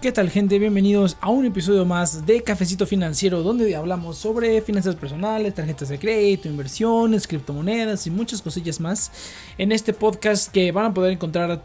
¿Qué 0.00 0.12
tal 0.12 0.30
gente? 0.30 0.58
Bienvenidos 0.58 1.18
a 1.20 1.28
un 1.28 1.44
episodio 1.44 1.84
más 1.84 2.24
de 2.24 2.42
Cafecito 2.42 2.86
Financiero 2.86 3.42
donde 3.42 3.76
hablamos 3.76 4.16
sobre 4.16 4.62
finanzas 4.62 4.96
personales, 4.96 5.54
tarjetas 5.54 5.90
de 5.90 5.98
crédito, 5.98 6.48
inversiones, 6.48 7.26
criptomonedas 7.26 8.06
y 8.06 8.10
muchas 8.10 8.40
cosillas 8.40 8.80
más 8.80 9.12
en 9.58 9.72
este 9.72 9.92
podcast 9.92 10.50
que 10.50 10.72
van 10.72 10.86
a 10.86 10.94
poder 10.94 11.12
encontrar 11.12 11.62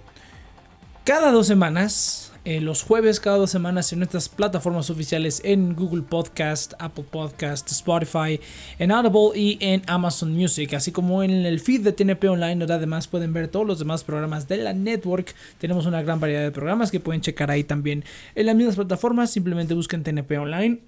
cada 1.05 1.31
dos 1.31 1.47
semanas 1.47 2.24
eh, 2.45 2.61
los 2.61 2.83
jueves 2.83 3.19
cada 3.19 3.37
dos 3.37 3.49
semanas 3.49 3.91
en 3.91 3.99
nuestras 3.99 4.29
plataformas 4.29 4.91
oficiales 4.91 5.41
en 5.43 5.75
Google 5.75 6.03
Podcast, 6.03 6.73
Apple 6.77 7.05
Podcast, 7.09 7.71
Spotify, 7.71 8.39
en 8.77 8.91
Audible 8.91 9.31
y 9.35 9.57
en 9.61 9.81
Amazon 9.87 10.31
Music, 10.31 10.75
así 10.75 10.91
como 10.91 11.23
en 11.23 11.31
el 11.31 11.59
feed 11.59 11.81
de 11.81 11.91
TNP 11.91 12.29
Online, 12.29 12.57
donde 12.57 12.75
además 12.75 13.07
pueden 13.07 13.33
ver 13.33 13.47
todos 13.47 13.65
los 13.65 13.79
demás 13.79 14.03
programas 14.03 14.47
de 14.47 14.57
la 14.57 14.73
network. 14.73 15.33
Tenemos 15.57 15.87
una 15.87 16.03
gran 16.03 16.19
variedad 16.19 16.43
de 16.43 16.51
programas 16.51 16.91
que 16.91 16.99
pueden 16.99 17.21
checar 17.21 17.49
ahí 17.49 17.63
también 17.63 18.05
en 18.35 18.45
las 18.45 18.55
mismas 18.55 18.75
plataformas. 18.75 19.31
Simplemente 19.31 19.73
busquen 19.73 20.03
TNP 20.03 20.37
Online 20.37 20.81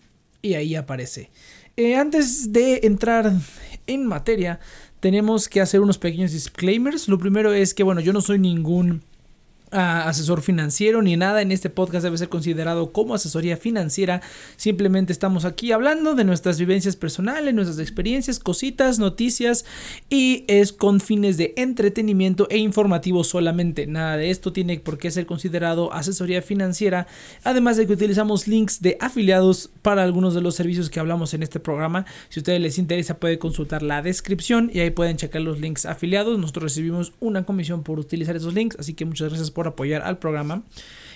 y 0.44 0.54
ahí 0.54 0.76
aparece. 0.76 1.32
Eh, 1.76 1.96
antes 1.96 2.54
de 2.54 2.82
entrar 2.84 3.34
en 3.88 4.06
materia, 4.06 4.60
tenemos 5.00 5.50
que 5.50 5.62
hacer 5.62 5.80
unos 5.80 5.98
pequeños 5.98 6.34
disclaimers. 6.34 7.08
Lo 7.08 7.18
primero 7.18 7.52
es 7.52 7.74
que, 7.74 7.82
bueno, 7.82 8.00
yo 8.02 8.14
no 8.14 8.22
soy 8.22 8.38
ningún 8.38 9.02
asesor 9.72 10.42
financiero 10.42 11.02
ni 11.02 11.18
nada 11.18 11.42
en 11.42 11.52
este 11.52 11.70
podcast 11.70 12.04
debe 12.04 12.18
ser 12.18 12.30
considerado 12.30 12.92
como 12.92 13.14
asesoría 13.14 13.58
financiera. 13.58 14.22
Simplemente 14.56 15.14
estamos 15.14 15.46
aquí 15.46 15.72
hablando 15.72 16.16
de 16.16 16.24
nuestras 16.24 16.60
vivencias 16.60 16.96
personales, 16.96 17.54
nuestras 17.54 17.80
experiencias, 17.80 18.40
cositas, 18.40 19.00
noticias 19.00 19.66
y 20.10 20.46
es 20.48 20.72
con 20.74 21.00
fines 21.00 21.38
de 21.38 21.54
entretenimiento 21.58 22.48
e 22.50 22.58
informativo 22.58 23.24
solamente. 23.24 23.88
Nada 23.88 24.18
de 24.18 24.30
esto 24.30 24.54
tiene 24.54 24.80
por 24.80 24.98
qué 24.98 25.12
ser 25.12 25.26
considerado 25.26 25.94
asesoría 25.94 26.42
financiera. 26.42 27.08
Además 27.44 27.78
de 27.78 27.88
que 27.88 27.94
utilizamos 27.94 28.48
links 28.48 28.82
de 28.82 28.98
afiliados 29.00 29.70
para 29.82 30.04
algunos 30.04 30.34
de 30.34 30.42
los 30.42 30.56
servicios 30.56 30.90
que 30.90 31.00
hablamos 31.00 31.34
en 31.34 31.44
este 31.44 31.60
programa. 31.60 32.06
Si 32.30 32.40
a 32.40 32.42
ustedes 32.42 32.62
les 32.62 32.78
interesa 32.78 33.20
pueden 33.20 33.40
consultar 33.40 33.84
la 33.84 34.02
descripción 34.02 34.70
y 34.74 34.80
ahí 34.80 34.92
pueden 34.92 35.18
checar 35.18 35.42
los 35.42 35.60
links 35.60 35.86
afiliados. 35.86 36.38
Nosotros 36.40 36.64
recibimos 36.64 37.14
una 37.20 37.46
comisión 37.46 37.84
por 37.84 38.00
utilizar 38.00 38.36
esos 38.36 38.54
links, 38.54 38.78
así 38.80 38.94
que 38.94 39.06
muchas 39.06 39.30
gracias 39.30 39.52
por 39.58 39.68
apoyar 39.68 40.04
al 40.04 40.20
programa. 40.20 40.62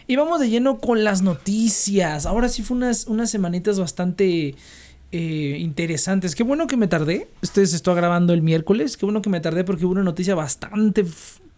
Y 0.08 0.16
vamos 0.16 0.40
de 0.40 0.50
lleno 0.50 0.80
con 0.80 1.04
las 1.04 1.22
noticias. 1.22 2.26
Ahora 2.26 2.50
sí 2.50 2.64
fue 2.64 2.76
unas, 2.76 3.06
unas 3.06 3.30
semanitas 3.30 3.80
bastante 3.80 4.56
eh, 5.12 5.58
interesantes. 5.60 6.34
Qué 6.34 6.42
bueno 6.42 6.66
que 6.66 6.76
me 6.76 6.88
tardé. 6.88 7.30
Este 7.44 7.64
se 7.68 7.76
está 7.76 7.94
grabando 7.94 8.34
el 8.34 8.42
miércoles. 8.42 8.98
Qué 8.98 9.06
bueno 9.06 9.22
que 9.22 9.30
me 9.30 9.42
tardé 9.42 9.64
porque 9.64 9.86
hubo 9.86 9.92
una 9.92 10.02
noticia 10.02 10.34
bastante, 10.34 11.06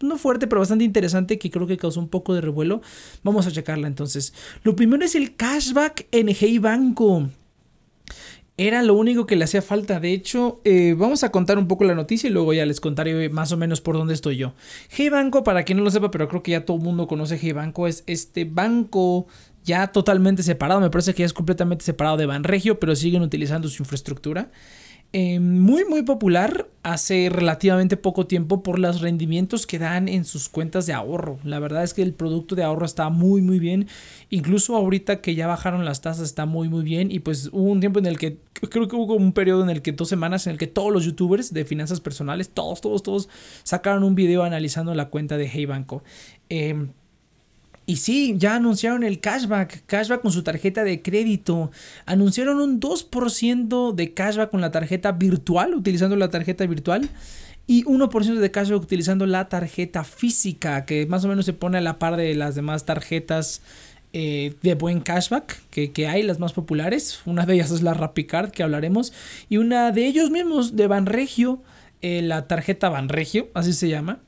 no 0.02 0.18
fuerte, 0.18 0.46
pero 0.46 0.60
bastante 0.60 0.84
interesante 0.84 1.38
que 1.38 1.50
creo 1.50 1.66
que 1.66 1.78
causó 1.78 2.00
un 2.00 2.08
poco 2.08 2.34
de 2.34 2.42
revuelo. 2.42 2.82
Vamos 3.22 3.46
a 3.46 3.50
checarla 3.50 3.86
entonces. 3.86 4.34
Lo 4.62 4.76
primero 4.76 5.06
es 5.06 5.14
el 5.14 5.36
cashback 5.36 6.06
en 6.12 6.28
Hey 6.28 6.58
Banco. 6.58 7.30
Era 8.56 8.84
lo 8.84 8.94
único 8.94 9.26
que 9.26 9.34
le 9.34 9.44
hacía 9.44 9.62
falta. 9.62 9.98
De 9.98 10.12
hecho, 10.12 10.60
eh, 10.64 10.94
vamos 10.96 11.24
a 11.24 11.32
contar 11.32 11.58
un 11.58 11.66
poco 11.66 11.82
la 11.82 11.96
noticia 11.96 12.28
y 12.28 12.32
luego 12.32 12.52
ya 12.52 12.64
les 12.64 12.80
contaré 12.80 13.28
más 13.28 13.50
o 13.50 13.56
menos 13.56 13.80
por 13.80 13.96
dónde 13.96 14.14
estoy 14.14 14.36
yo. 14.36 14.54
Hey 14.90 15.08
Banco, 15.08 15.42
para 15.42 15.64
quien 15.64 15.78
no 15.78 15.84
lo 15.84 15.90
sepa, 15.90 16.12
pero 16.12 16.28
creo 16.28 16.44
que 16.44 16.52
ya 16.52 16.64
todo 16.64 16.76
el 16.76 16.82
mundo 16.84 17.08
conoce 17.08 17.36
Hey 17.40 17.50
Banco, 17.50 17.88
es 17.88 18.04
este 18.06 18.44
banco 18.44 19.26
ya 19.64 19.88
totalmente 19.88 20.44
separado. 20.44 20.80
Me 20.80 20.90
parece 20.90 21.14
que 21.14 21.20
ya 21.20 21.26
es 21.26 21.32
completamente 21.32 21.84
separado 21.84 22.16
de 22.16 22.26
Banregio, 22.26 22.78
pero 22.78 22.94
siguen 22.94 23.22
utilizando 23.22 23.66
su 23.66 23.82
infraestructura. 23.82 24.52
Eh, 25.16 25.38
muy 25.38 25.84
muy 25.84 26.02
popular 26.02 26.68
hace 26.82 27.28
relativamente 27.30 27.96
poco 27.96 28.26
tiempo 28.26 28.64
por 28.64 28.80
los 28.80 29.00
rendimientos 29.00 29.64
que 29.64 29.78
dan 29.78 30.08
en 30.08 30.24
sus 30.24 30.48
cuentas 30.48 30.86
de 30.86 30.92
ahorro. 30.92 31.38
La 31.44 31.60
verdad 31.60 31.84
es 31.84 31.94
que 31.94 32.02
el 32.02 32.12
producto 32.14 32.56
de 32.56 32.64
ahorro 32.64 32.84
está 32.84 33.10
muy 33.10 33.40
muy 33.40 33.60
bien. 33.60 33.86
Incluso 34.30 34.74
ahorita 34.74 35.20
que 35.20 35.36
ya 35.36 35.46
bajaron 35.46 35.84
las 35.84 36.00
tasas 36.00 36.26
está 36.26 36.46
muy 36.46 36.68
muy 36.68 36.82
bien. 36.82 37.12
Y 37.12 37.20
pues 37.20 37.48
hubo 37.52 37.70
un 37.70 37.78
tiempo 37.78 38.00
en 38.00 38.06
el 38.06 38.18
que 38.18 38.38
creo 38.68 38.88
que 38.88 38.96
hubo 38.96 39.14
un 39.14 39.32
periodo 39.32 39.62
en 39.62 39.70
el 39.70 39.82
que 39.82 39.92
dos 39.92 40.08
semanas 40.08 40.48
en 40.48 40.54
el 40.54 40.58
que 40.58 40.66
todos 40.66 40.92
los 40.92 41.04
youtubers 41.04 41.54
de 41.54 41.64
finanzas 41.64 42.00
personales, 42.00 42.48
todos, 42.48 42.80
todos, 42.80 43.04
todos 43.04 43.28
sacaron 43.62 44.02
un 44.02 44.16
video 44.16 44.42
analizando 44.42 44.96
la 44.96 45.10
cuenta 45.10 45.36
de 45.36 45.48
Hey 45.48 45.66
Banco. 45.66 46.02
Eh, 46.48 46.88
y 47.86 47.96
sí, 47.96 48.34
ya 48.38 48.56
anunciaron 48.56 49.04
el 49.04 49.20
cashback, 49.20 49.84
cashback 49.86 50.22
con 50.22 50.32
su 50.32 50.42
tarjeta 50.42 50.84
de 50.84 51.02
crédito. 51.02 51.70
Anunciaron 52.06 52.58
un 52.58 52.80
2% 52.80 53.92
de 53.92 54.14
cashback 54.14 54.50
con 54.50 54.62
la 54.62 54.70
tarjeta 54.70 55.12
virtual, 55.12 55.74
utilizando 55.74 56.16
la 56.16 56.30
tarjeta 56.30 56.64
virtual. 56.66 57.10
Y 57.66 57.84
1% 57.84 58.34
de 58.34 58.50
cashback 58.50 58.82
utilizando 58.82 59.26
la 59.26 59.48
tarjeta 59.48 60.04
física, 60.04 60.84
que 60.84 61.06
más 61.06 61.24
o 61.24 61.28
menos 61.28 61.44
se 61.44 61.52
pone 61.52 61.78
a 61.78 61.80
la 61.80 61.98
par 61.98 62.16
de 62.16 62.34
las 62.34 62.54
demás 62.54 62.84
tarjetas 62.84 63.62
eh, 64.12 64.54
de 64.62 64.74
buen 64.74 65.00
cashback 65.00 65.62
que, 65.70 65.90
que, 65.90 66.06
hay, 66.06 66.22
las 66.22 66.38
más 66.38 66.52
populares. 66.54 67.20
Una 67.26 67.44
de 67.44 67.54
ellas 67.54 67.70
es 67.70 67.82
la 67.82 67.92
Rapicard, 67.92 68.50
que 68.50 68.62
hablaremos. 68.62 69.12
Y 69.50 69.58
una 69.58 69.92
de 69.92 70.06
ellos 70.06 70.30
mismos, 70.30 70.76
de 70.76 70.86
Banregio, 70.86 71.62
eh, 72.00 72.22
la 72.22 72.46
tarjeta 72.48 72.88
Banregio, 72.88 73.48
así 73.54 73.74
se 73.74 73.88
llama 73.88 74.20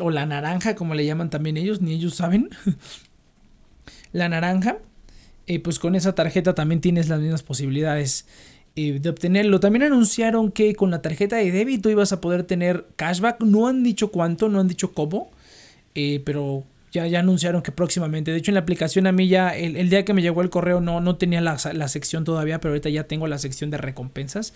o 0.00 0.10
la 0.10 0.26
naranja, 0.26 0.74
como 0.74 0.94
le 0.94 1.06
llaman 1.06 1.30
también 1.30 1.56
ellos, 1.56 1.80
ni 1.80 1.92
ellos 1.94 2.14
saben. 2.14 2.50
la 4.12 4.28
naranja, 4.28 4.78
eh, 5.46 5.60
pues 5.60 5.78
con 5.78 5.94
esa 5.94 6.14
tarjeta 6.14 6.54
también 6.54 6.80
tienes 6.80 7.08
las 7.08 7.20
mismas 7.20 7.42
posibilidades 7.42 8.26
eh, 8.74 8.98
de 9.00 9.08
obtenerlo. 9.08 9.60
También 9.60 9.84
anunciaron 9.84 10.52
que 10.52 10.74
con 10.74 10.90
la 10.90 11.02
tarjeta 11.02 11.36
de 11.36 11.50
débito 11.50 11.88
ibas 11.88 12.12
a 12.12 12.20
poder 12.20 12.42
tener 12.42 12.86
cashback. 12.96 13.40
No 13.40 13.68
han 13.68 13.82
dicho 13.82 14.10
cuánto, 14.10 14.48
no 14.48 14.60
han 14.60 14.68
dicho 14.68 14.92
cómo, 14.92 15.30
eh, 15.94 16.20
pero 16.24 16.64
ya, 16.92 17.06
ya, 17.06 17.20
anunciaron 17.20 17.62
que 17.62 17.72
próximamente. 17.72 18.32
De 18.32 18.38
hecho, 18.38 18.50
en 18.50 18.54
la 18.56 18.60
aplicación 18.60 19.06
a 19.06 19.12
mí 19.12 19.28
ya, 19.28 19.56
el, 19.56 19.88
día 19.88 20.04
que 20.04 20.12
me 20.12 20.22
llegó 20.22 20.42
el 20.42 20.50
correo 20.50 20.80
no, 20.80 21.00
no 21.00 21.16
tenía 21.16 21.40
la, 21.40 21.56
la, 21.72 21.88
sección 21.88 22.24
todavía, 22.24 22.60
pero 22.60 22.72
ahorita 22.72 22.88
ya 22.90 23.04
tengo 23.04 23.26
la 23.26 23.38
sección 23.38 23.70
de 23.70 23.78
recompensas 23.78 24.52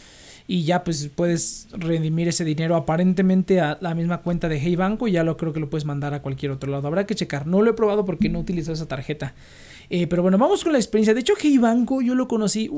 y 0.50 0.64
ya 0.64 0.82
pues 0.82 1.08
puedes 1.14 1.68
redimir 1.70 2.26
ese 2.26 2.44
dinero 2.44 2.74
aparentemente 2.74 3.60
a 3.60 3.78
la 3.80 3.94
misma 3.94 4.20
cuenta 4.22 4.48
de 4.48 4.58
Hey 4.58 4.74
Banco 4.74 5.06
y 5.06 5.12
ya 5.12 5.22
lo 5.22 5.36
creo 5.36 5.52
que 5.52 5.60
lo 5.60 5.70
puedes 5.70 5.84
mandar 5.84 6.12
a 6.12 6.22
cualquier 6.22 6.50
otro 6.50 6.72
lado. 6.72 6.88
Habrá 6.88 7.06
que 7.06 7.14
checar. 7.14 7.46
No 7.46 7.62
lo 7.62 7.70
he 7.70 7.74
probado 7.74 8.04
porque 8.04 8.28
no 8.28 8.40
utilizo 8.40 8.72
esa 8.72 8.88
tarjeta. 8.88 9.32
Eh, 9.90 10.08
pero 10.08 10.22
bueno, 10.22 10.38
vamos 10.38 10.64
con 10.64 10.72
la 10.72 10.80
experiencia. 10.80 11.14
De 11.14 11.20
hecho, 11.20 11.34
Hey 11.40 11.58
Banco 11.58 12.02
yo 12.02 12.16
lo 12.16 12.26
conocí, 12.26 12.68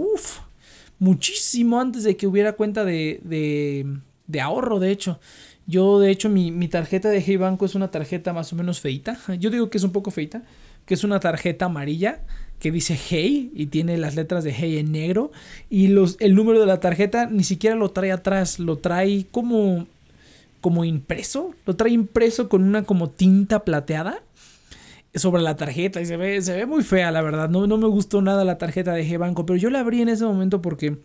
muchísimo 0.99 1.81
antes 1.81 2.05
de 2.05 2.15
que 2.15 2.27
hubiera 2.27 2.53
cuenta 2.53 2.85
de, 2.85 3.21
de, 3.25 3.87
de 4.27 4.41
ahorro, 4.43 4.79
de 4.79 4.91
hecho. 4.91 5.19
Yo, 5.67 5.99
de 5.99 6.11
hecho, 6.11 6.29
mi, 6.29 6.51
mi, 6.51 6.69
tarjeta 6.69 7.09
de 7.09 7.23
Hey 7.23 7.39
Banco 7.39 7.65
es 7.65 7.75
una 7.75 7.91
tarjeta 7.91 8.35
más 8.35 8.53
o 8.53 8.57
menos 8.57 8.83
feita. 8.83 9.19
Yo 9.39 9.49
digo 9.49 9.71
que 9.71 9.79
es 9.79 9.85
un 9.85 9.93
poco 9.93 10.11
feita, 10.11 10.43
que 10.85 10.93
es 10.93 11.05
una 11.05 11.21
tarjeta 11.21 11.65
amarilla 11.65 12.21
que 12.63 12.71
dice 12.71 12.97
Hey 12.97 13.51
y 13.57 13.67
tiene 13.67 13.99
las 13.99 14.15
letras 14.15 14.45
de 14.45 14.53
Hey 14.53 14.79
en 14.79 14.93
negro 14.93 15.33
y 15.69 15.89
los, 15.89 16.17
el 16.21 16.37
número 16.37 16.61
de 16.61 16.67
la 16.67 16.79
tarjeta 16.79 17.27
ni 17.27 17.43
siquiera 17.43 17.75
lo 17.75 17.91
trae 17.91 18.13
atrás, 18.13 18.61
lo 18.61 18.79
trae 18.79 19.27
como, 19.33 19.89
como 20.61 20.85
impreso, 20.85 21.57
lo 21.67 21.75
trae 21.75 21.91
impreso 21.91 22.49
con 22.49 22.63
una 22.63 22.85
como 22.85 23.11
tinta 23.11 23.65
plateada 23.65 24.23
sobre 25.13 25.43
la 25.43 25.57
tarjeta 25.57 26.01
y 26.01 26.07
se 26.07 26.17
ve, 26.17 26.41
se 26.41 26.55
ve 26.55 26.67
muy 26.67 26.85
fea 26.85 27.11
la 27.11 27.21
verdad, 27.23 27.51
no, 27.51 27.67
no 27.67 27.79
me 27.79 27.89
gustó 27.89 28.23
nada 28.23 28.45
la 28.45 28.59
tarjeta 28.59 28.93
de 28.93 29.09
G 29.09 29.19
Banco, 29.19 29.45
pero 29.45 29.57
yo 29.57 29.69
la 29.69 29.81
abrí 29.81 30.01
en 30.01 30.09
ese 30.09 30.25
momento 30.25 30.63
porque 30.63 30.99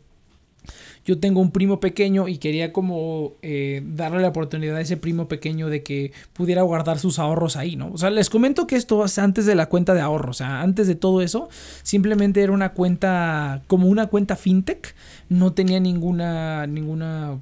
yo 1.08 1.20
tengo 1.20 1.40
un 1.40 1.52
primo 1.52 1.80
pequeño 1.80 2.28
y 2.28 2.38
quería 2.38 2.74
como 2.74 3.36
eh, 3.42 3.82
darle 3.96 4.22
la 4.22 4.28
oportunidad 4.28 4.76
a 4.76 4.82
ese 4.82 4.98
primo 4.98 5.30
pequeño 5.30 5.70
de 5.70 5.82
que 5.82 6.12
pudiera 6.34 6.64
guardar 6.64 7.00
sus 7.00 7.18
ahorros 7.18 7.56
ahí, 7.56 7.78
¿no? 7.78 7.90
O 7.94 7.98
sea, 7.98 8.10
les 8.10 8.30
comento 8.30 8.68
que 8.68 8.76
esto 8.76 9.06
es 9.06 9.18
antes 9.18 9.46
de 9.46 9.56
la 9.56 9.68
cuenta 9.68 9.94
de 9.94 10.02
ahorro, 10.02 10.32
o 10.32 10.34
sea, 10.34 10.62
antes 10.62 10.86
de 10.86 10.96
todo 10.96 11.22
eso, 11.22 11.48
simplemente 11.82 12.44
era 12.44 12.52
una 12.52 12.74
cuenta, 12.74 13.64
como 13.68 13.88
una 13.88 14.08
cuenta 14.08 14.36
fintech, 14.36 14.96
no 15.30 15.54
tenía 15.54 15.80
ninguna, 15.80 16.68
ninguna, 16.68 17.40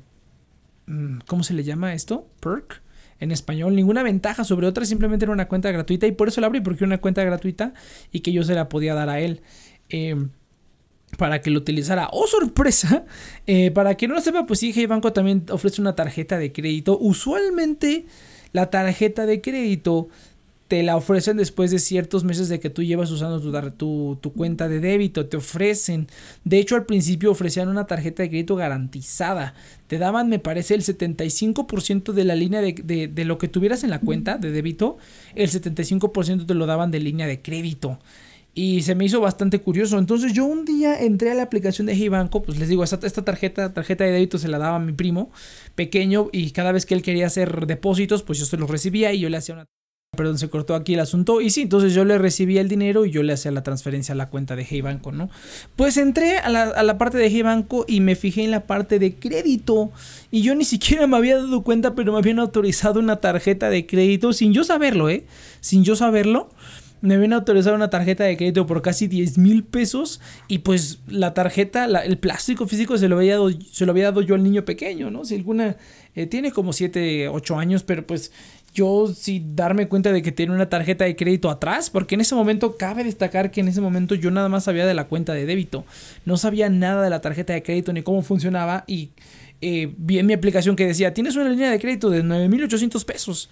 mm, 0.85 1.21
¿cómo 1.25 1.44
se 1.44 1.56
le 1.56 1.63
llama 1.63 1.95
esto? 1.95 2.27
Perk 2.41 2.83
en 3.19 3.31
español, 3.31 3.75
ninguna 3.75 4.03
ventaja 4.03 4.44
sobre 4.44 4.68
otra, 4.68 4.85
simplemente 4.85 5.25
era 5.25 5.31
una 5.31 5.47
cuenta 5.47 5.71
gratuita 5.71 6.06
y 6.06 6.11
por 6.11 6.27
eso 6.27 6.39
la 6.39 6.47
abrí, 6.47 6.61
porque 6.61 6.83
era 6.83 6.88
una 6.88 7.01
cuenta 7.01 7.23
gratuita 7.23 7.73
y 8.11 8.19
que 8.19 8.31
yo 8.31 8.44
se 8.44 8.53
la 8.53 8.69
podía 8.69 8.94
dar 8.94 9.09
a 9.09 9.19
él. 9.21 9.41
Eh, 9.89 10.27
para 11.17 11.41
que 11.41 11.50
lo 11.50 11.59
utilizara. 11.59 12.09
¡Oh, 12.12 12.27
sorpresa! 12.27 13.06
Eh, 13.47 13.69
para 13.69 13.95
que 13.95 14.07
no 14.07 14.15
lo 14.15 14.21
sepa, 14.21 14.47
pues 14.47 14.59
sí, 14.59 14.71
Hey 14.73 14.88
Banco 14.88 15.13
también 15.13 15.45
ofrece 15.51 15.79
una 15.79 15.94
tarjeta 15.94 16.39
de 16.39 16.51
crédito. 16.51 16.97
Usualmente 17.00 18.06
la 18.53 18.71
tarjeta 18.71 19.27
de 19.27 19.39
crédito 19.39 20.09
te 20.67 20.81
la 20.81 20.97
ofrecen 20.97 21.38
después 21.38 21.69
de 21.69 21.77
ciertos 21.77 22.23
meses 22.23 22.50
de 22.50 22.59
que 22.59 22.71
tú 22.71 22.81
llevas 22.81 23.12
usando 23.12 23.39
tu, 23.71 24.17
tu, 24.19 24.33
cuenta 24.33 24.67
de 24.67 24.79
débito. 24.79 25.27
Te 25.27 25.38
ofrecen. 25.38 26.07
De 26.44 26.57
hecho, 26.57 26.75
al 26.75 26.85
principio 26.85 27.31
ofrecían 27.31 27.69
una 27.69 27.85
tarjeta 27.85 28.23
de 28.23 28.29
crédito 28.29 28.56
garantizada. 28.56 29.53
Te 29.88 30.00
daban, 30.00 30.27
me 30.27 30.39
parece, 30.39 30.73
el 30.73 30.81
75% 30.81 32.13
de 32.13 32.23
la 32.23 32.35
línea 32.35 32.61
de, 32.61 32.73
de, 32.73 33.07
de 33.07 33.25
lo 33.25 33.38
que 33.38 33.47
tuvieras 33.47 33.83
en 33.83 33.91
la 33.91 34.00
cuenta 34.00 34.38
de 34.38 34.51
débito. 34.51 34.97
El 35.35 35.51
75% 35.51 36.47
te 36.47 36.53
lo 36.56 36.65
daban 36.65 36.89
de 36.89 37.00
línea 37.00 37.27
de 37.27 37.41
crédito. 37.41 38.00
Y 38.57 38.84
se 38.84 38.96
me 38.96 39.04
hizo 39.04 39.19
bastante 39.19 39.60
curioso. 39.60 40.00
Entonces 40.00 40.31
yo 40.31 40.46
un 40.46 40.63
día 40.63 40.98
entré 41.02 41.30
a 41.30 41.36
la 41.36 41.44
aplicación 41.44 41.88
de 41.88 41.94
Hey 41.94 42.07
Banco, 42.07 42.42
pues 42.42 42.57
les 42.57 42.69
digo, 42.69 42.86
esta, 42.86 42.98
tarjeta, 42.98 43.74
tarjeta 43.74 44.06
de 44.06 44.12
débito 44.12 44.38
se 44.38 44.48
la 44.48 44.57
daba 44.57 44.78
a 44.78 44.80
mi 44.80 44.94
primo 44.94 45.30
pequeño 45.75 46.30
y 46.31 46.52
cada 46.52 46.72
vez 46.72 46.86
que 46.86 46.94
él 46.94 47.02
quería 47.02 47.28
hacer 47.28 47.68
depósitos, 47.68 48.24
pues 48.24 48.40
yo 48.40 48.46
se 48.46 48.56
los 48.56 48.69
recibía 48.69 49.12
y 49.12 49.19
yo 49.19 49.30
le 49.30 49.38
hacía 49.38 49.56
una 49.56 49.66
perdón, 50.16 50.40
se 50.40 50.50
cortó 50.50 50.75
aquí 50.75 50.94
el 50.94 51.02
asunto. 51.02 51.42
Y 51.42 51.50
sí, 51.50 51.63
entonces 51.63 51.94
yo 51.94 52.06
le 52.06 52.18
recibía 52.18 52.62
el 52.62 52.69
dinero 52.69 53.06
y 53.06 53.12
yo 53.12 53.22
le 53.22 53.34
hacía 53.34 53.52
la 53.52 53.63
transferencia 53.63 54.13
a 54.13 54.16
la 54.16 54.30
cuenta 54.30 54.56
de 54.56 54.66
Hey 54.68 54.81
Banco, 54.81 55.12
¿no? 55.12 55.30
Pues 55.75 55.98
entré 55.98 56.38
a 56.38 56.50
la, 56.50 56.63
a 56.63 56.84
la 56.84 56.98
parte 56.98 57.18
de 57.18 57.28
Hey 57.28 57.42
Banco 57.42 57.86
y 57.88 58.00
me 58.00 58.16
fijé 58.16 58.44
en 58.44 58.52
la 58.52 58.66
parte 58.66 58.98
de 58.98 59.16
crédito. 59.16 59.92
Y 60.31 60.42
yo 60.42 60.56
ni 60.56 60.66
siquiera 60.66 61.06
me 61.07 61.18
había 61.18 61.36
dado 61.36 61.62
cuenta, 61.63 61.94
pero 61.96 62.13
me 62.13 62.19
habían 62.19 62.40
autorizado 62.40 63.00
una 63.00 63.18
tarjeta 63.18 63.69
de 63.69 63.86
crédito 63.86 64.34
sin 64.34 64.54
yo 64.54 64.63
saberlo, 64.63 65.10
¿eh? 65.10 65.25
Sin 65.60 65.84
yo 65.84 65.96
saberlo 65.96 66.50
me 67.06 67.16
habían 67.16 67.34
autorizado 67.34 67.75
una 67.75 67.90
tarjeta 67.90 68.24
de 68.24 68.36
crédito 68.36 68.66
por 68.66 68.81
casi 68.81 69.07
10 69.07 69.38
mil 69.38 69.63
pesos 69.63 70.19
y 70.48 70.60
pues 70.60 71.00
la 71.07 71.34
tarjeta, 71.34 71.86
el 71.86 72.18
plástico 72.18 72.68
físico 72.68 72.98
se 72.98 73.07
lo, 73.07 73.18
había 73.18 73.34
dado, 73.34 73.50
se 73.52 73.86
lo 73.86 73.92
había 73.92 74.06
dado 74.06 74.22
yo 74.22 74.36
al 74.36 74.44
niño 74.44 74.66
pequeño, 74.66 75.12
¿no? 75.12 75.24
Si 75.24 75.36
alguna 75.36 75.78
eh, 76.16 76.25
tiene 76.25 76.52
como 76.52 76.74
7, 76.74 77.30
8 77.30 77.57
años, 77.57 77.84
pero 77.84 78.06
pues 78.06 78.31
yo 78.74 79.07
sin 79.07 79.56
darme 79.56 79.88
cuenta 79.88 80.12
de 80.12 80.22
que 80.22 80.31
tiene 80.31 80.54
una 80.54 80.68
tarjeta 80.68 81.06
de 81.06 81.16
crédito 81.16 81.50
atrás, 81.50 81.90
porque 81.90 82.16
en 82.16 82.22
ese 82.22 82.36
momento 82.36 82.75
cabe 82.75 83.04
destacar 83.04 83.52
que 83.52 83.62
en 83.62 83.69
ese 83.69 83.81
momento 83.81 84.16
yo 84.16 84.31
nada 84.31 84.50
más 84.50 84.66
sabía 84.66 84.86
de 84.86 84.94
la 84.94 85.06
cuenta 85.06 85.34
de 85.34 85.46
débito, 85.46 85.86
no 86.25 86.38
sabía 86.38 86.69
nada 86.69 87.04
de 87.04 87.10
la 87.10 87.22
tarjeta 87.22 87.54
de 87.54 87.63
crédito 87.63 87.94
ni 87.94 88.02
cómo 88.02 88.22
funcionaba 88.22 88.84
y 88.88 89.12
eh, 89.62 89.94
vi 89.98 90.19
en 90.19 90.25
mi 90.25 90.34
aplicación 90.34 90.75
que 90.75 90.86
decía, 90.86 91.13
tienes 91.13 91.36
una 91.36 91.50
línea 91.50 91.72
de 91.72 91.80
crédito 91.80 92.10
de 92.10 92.24
9.800 92.24 93.06
pesos. 93.06 93.50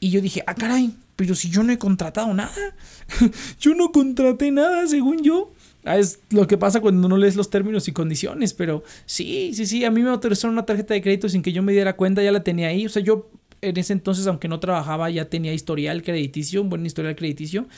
Y 0.00 0.10
yo 0.10 0.20
dije, 0.20 0.42
ah, 0.46 0.54
caray, 0.54 0.92
pero 1.16 1.34
si 1.34 1.50
yo 1.50 1.62
no 1.62 1.72
he 1.72 1.78
contratado 1.78 2.32
nada. 2.34 2.76
yo 3.60 3.74
no 3.74 3.92
contraté 3.92 4.50
nada, 4.50 4.86
según 4.86 5.22
yo. 5.22 5.52
Ah, 5.84 5.98
es 5.98 6.20
lo 6.30 6.46
que 6.46 6.56
pasa 6.56 6.80
cuando 6.80 7.08
no 7.08 7.16
lees 7.18 7.36
los 7.36 7.50
términos 7.50 7.88
y 7.88 7.92
condiciones, 7.92 8.54
pero 8.54 8.82
sí, 9.04 9.52
sí, 9.54 9.66
sí, 9.66 9.84
a 9.84 9.90
mí 9.90 10.02
me 10.02 10.08
autorizaron 10.08 10.54
una 10.54 10.64
tarjeta 10.64 10.94
de 10.94 11.02
crédito 11.02 11.28
sin 11.28 11.42
que 11.42 11.52
yo 11.52 11.62
me 11.62 11.72
diera 11.72 11.94
cuenta, 11.94 12.22
ya 12.22 12.32
la 12.32 12.42
tenía 12.42 12.68
ahí, 12.68 12.86
o 12.86 12.88
sea, 12.88 13.02
yo 13.02 13.28
en 13.60 13.76
ese 13.76 13.92
entonces, 13.92 14.26
aunque 14.26 14.48
no 14.48 14.60
trabajaba, 14.60 15.10
ya 15.10 15.28
tenía 15.28 15.52
historial 15.52 16.02
crediticio, 16.02 16.62
un 16.62 16.70
buen 16.70 16.86
historial 16.86 17.16
crediticio, 17.16 17.68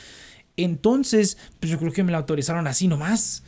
entonces, 0.56 1.36
pues 1.58 1.70
yo 1.70 1.78
creo 1.78 1.92
que 1.92 2.04
me 2.04 2.12
la 2.12 2.18
autorizaron 2.18 2.66
así 2.66 2.88
nomás. 2.88 3.42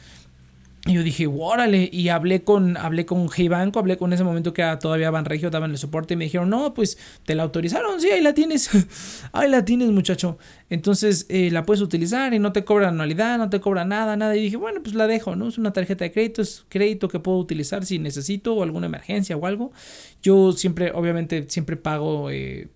Y 0.87 0.95
yo 0.95 1.03
dije, 1.03 1.27
órale, 1.27 1.91
y 1.93 2.09
hablé 2.09 2.45
con, 2.45 2.77
hablé 2.77 3.05
con 3.05 3.29
Hey 3.35 3.49
Banco, 3.49 3.79
hablé 3.79 3.97
con 3.99 4.13
ese 4.13 4.25
momento 4.25 4.55
que 4.55 4.63
era 4.63 4.79
todavía 4.79 5.11
Banregio, 5.11 5.51
daban 5.51 5.73
el 5.73 5.79
soporte 5.79 6.15
y 6.15 6.17
me 6.17 6.25
dijeron, 6.25 6.49
no, 6.49 6.73
pues 6.73 6.97
te 7.25 7.35
la 7.35 7.43
autorizaron, 7.43 8.01
sí, 8.01 8.09
ahí 8.11 8.23
la 8.23 8.33
tienes, 8.33 8.71
ahí 9.33 9.51
la 9.51 9.65
tienes 9.65 9.91
muchacho. 9.91 10.39
Entonces 10.71 11.27
eh, 11.29 11.51
la 11.51 11.65
puedes 11.67 11.83
utilizar 11.83 12.33
y 12.33 12.39
no 12.39 12.53
te 12.53 12.65
cobra 12.65 12.89
anualidad, 12.89 13.39
no 13.39 13.51
te 13.51 13.61
cobra 13.61 13.85
nada, 13.85 14.17
nada. 14.17 14.37
Y 14.37 14.43
dije, 14.43 14.57
bueno, 14.57 14.81
pues 14.83 14.95
la 14.95 15.07
dejo, 15.07 15.37
¿no? 15.37 15.49
Es 15.49 15.59
una 15.59 15.73
tarjeta 15.73 16.05
de 16.05 16.13
crédito, 16.13 16.43
es 16.43 16.65
crédito 16.69 17.09
que 17.09 17.19
puedo 17.19 17.39
utilizar 17.39 17.85
si 17.85 17.99
necesito 17.99 18.55
o 18.55 18.63
alguna 18.63 18.87
emergencia 18.87 19.37
o 19.37 19.47
algo. 19.47 19.73
Yo 20.23 20.53
siempre, 20.53 20.93
obviamente, 20.93 21.47
siempre 21.49 21.77
pago 21.77 22.31
eh, 22.31 22.69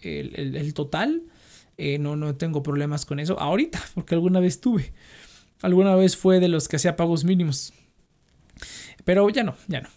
el, 0.00 0.74
total. 0.74 1.22
Eh, 1.76 1.98
no, 1.98 2.16
no 2.16 2.34
tengo 2.34 2.62
problemas 2.62 3.06
con 3.06 3.20
eso 3.20 3.38
ahorita, 3.38 3.80
porque 3.94 4.14
alguna 4.14 4.40
vez 4.40 4.60
tuve. 4.60 4.92
Alguna 5.62 5.94
vez 5.94 6.16
fue 6.16 6.40
de 6.40 6.48
los 6.48 6.68
que 6.68 6.76
hacía 6.76 6.96
pagos 6.96 7.24
mínimos. 7.24 7.72
Pero 9.04 9.28
ya 9.28 9.42
no, 9.42 9.56
ya 9.68 9.80
no. 9.80 9.88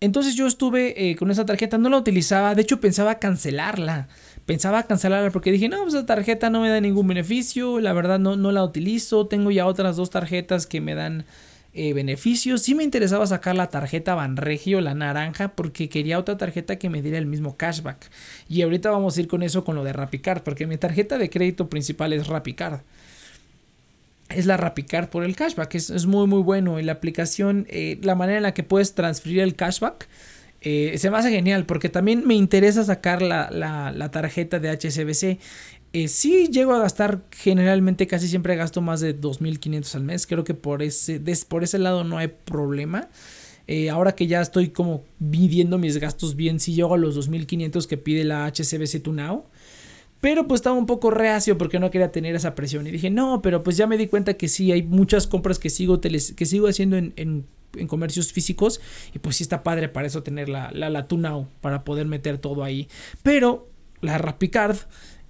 Entonces 0.00 0.36
yo 0.36 0.46
estuve 0.46 1.10
eh, 1.10 1.16
con 1.16 1.30
esa 1.30 1.44
tarjeta, 1.44 1.76
no 1.76 1.88
la 1.88 1.96
utilizaba, 1.96 2.54
de 2.54 2.62
hecho 2.62 2.80
pensaba 2.80 3.18
cancelarla. 3.18 4.08
Pensaba 4.46 4.84
cancelarla 4.84 5.30
porque 5.30 5.50
dije, 5.50 5.68
no, 5.68 5.82
pues 5.82 5.94
esa 5.94 6.06
tarjeta 6.06 6.50
no 6.50 6.60
me 6.60 6.68
da 6.68 6.80
ningún 6.80 7.08
beneficio, 7.08 7.80
la 7.80 7.92
verdad 7.92 8.18
no, 8.18 8.36
no 8.36 8.52
la 8.52 8.62
utilizo, 8.62 9.26
tengo 9.26 9.50
ya 9.50 9.66
otras 9.66 9.96
dos 9.96 10.10
tarjetas 10.10 10.66
que 10.66 10.80
me 10.80 10.94
dan 10.94 11.26
eh, 11.74 11.92
beneficios. 11.94 12.62
Sí 12.62 12.74
me 12.76 12.84
interesaba 12.84 13.26
sacar 13.26 13.56
la 13.56 13.70
tarjeta 13.70 14.14
Banregio, 14.14 14.80
la 14.80 14.94
naranja, 14.94 15.48
porque 15.48 15.88
quería 15.88 16.18
otra 16.18 16.36
tarjeta 16.36 16.76
que 16.76 16.88
me 16.88 17.02
diera 17.02 17.18
el 17.18 17.26
mismo 17.26 17.56
cashback. 17.56 18.08
Y 18.48 18.62
ahorita 18.62 18.90
vamos 18.90 19.16
a 19.16 19.20
ir 19.20 19.26
con 19.26 19.42
eso, 19.42 19.64
con 19.64 19.74
lo 19.74 19.82
de 19.82 19.92
RapiCard, 19.92 20.42
porque 20.42 20.66
mi 20.66 20.78
tarjeta 20.78 21.18
de 21.18 21.28
crédito 21.28 21.68
principal 21.68 22.12
es 22.12 22.28
RapiCard 22.28 22.80
es 24.28 24.46
la 24.46 24.56
Rapicard 24.56 25.08
por 25.08 25.24
el 25.24 25.36
cashback. 25.36 25.74
Es, 25.74 25.90
es 25.90 26.06
muy 26.06 26.26
muy 26.26 26.42
bueno. 26.42 26.78
Y 26.80 26.82
la 26.82 26.92
aplicación, 26.92 27.66
eh, 27.68 27.98
la 28.02 28.14
manera 28.14 28.38
en 28.38 28.42
la 28.42 28.54
que 28.54 28.62
puedes 28.62 28.94
transferir 28.94 29.40
el 29.40 29.54
cashback, 29.54 30.08
eh, 30.60 30.96
se 30.98 31.10
me 31.10 31.16
hace 31.16 31.30
genial 31.30 31.66
porque 31.66 31.88
también 31.88 32.26
me 32.26 32.34
interesa 32.34 32.82
sacar 32.84 33.22
la, 33.22 33.50
la, 33.50 34.10
tarjeta 34.10 34.58
de 34.58 34.70
HSBC. 34.70 35.38
Eh, 35.92 36.08
sí 36.08 36.48
llego 36.48 36.74
a 36.74 36.80
gastar, 36.80 37.22
generalmente 37.30 38.06
casi 38.06 38.28
siempre 38.28 38.56
gasto 38.56 38.80
más 38.80 39.00
de 39.00 39.18
2.500 39.18 39.94
al 39.94 40.02
mes. 40.02 40.26
Creo 40.26 40.44
que 40.44 40.54
por 40.54 40.82
ese, 40.82 41.20
por 41.48 41.64
ese 41.64 41.78
lado 41.78 42.04
no 42.04 42.18
hay 42.18 42.28
problema. 42.28 43.08
Eh, 43.66 43.90
ahora 43.90 44.14
que 44.14 44.26
ya 44.26 44.40
estoy 44.40 44.70
como 44.70 45.04
midiendo 45.18 45.78
mis 45.78 45.98
gastos 45.98 46.36
bien, 46.36 46.58
si 46.58 46.74
llego 46.74 46.94
a 46.94 46.98
los 46.98 47.16
2.500 47.16 47.86
que 47.86 47.96
pide 47.96 48.24
la 48.24 48.46
HSBC 48.46 49.02
Tunao. 49.02 49.46
Pero 50.20 50.48
pues 50.48 50.58
estaba 50.60 50.76
un 50.76 50.86
poco 50.86 51.10
reacio 51.10 51.56
porque 51.58 51.78
no 51.78 51.90
quería 51.90 52.10
tener 52.10 52.34
esa 52.34 52.54
presión. 52.54 52.86
Y 52.86 52.90
dije, 52.90 53.10
no, 53.10 53.40
pero 53.42 53.62
pues 53.62 53.76
ya 53.76 53.86
me 53.86 53.96
di 53.96 54.08
cuenta 54.08 54.34
que 54.34 54.48
sí, 54.48 54.72
hay 54.72 54.82
muchas 54.82 55.26
compras 55.26 55.58
que 55.58 55.70
sigo, 55.70 56.00
que 56.00 56.46
sigo 56.46 56.68
haciendo 56.68 56.96
en, 56.96 57.12
en, 57.16 57.46
comercios 57.86 58.32
físicos. 58.32 58.80
Y 59.14 59.20
pues 59.20 59.36
sí 59.36 59.42
está 59.44 59.62
padre 59.62 59.88
para 59.88 60.06
eso 60.06 60.22
tener 60.22 60.48
la, 60.48 60.70
la, 60.72 60.90
la 60.90 61.06
para 61.60 61.84
poder 61.84 62.06
meter 62.06 62.38
todo 62.38 62.64
ahí. 62.64 62.88
Pero 63.22 63.68
la 64.00 64.18
Rapicard 64.18 64.76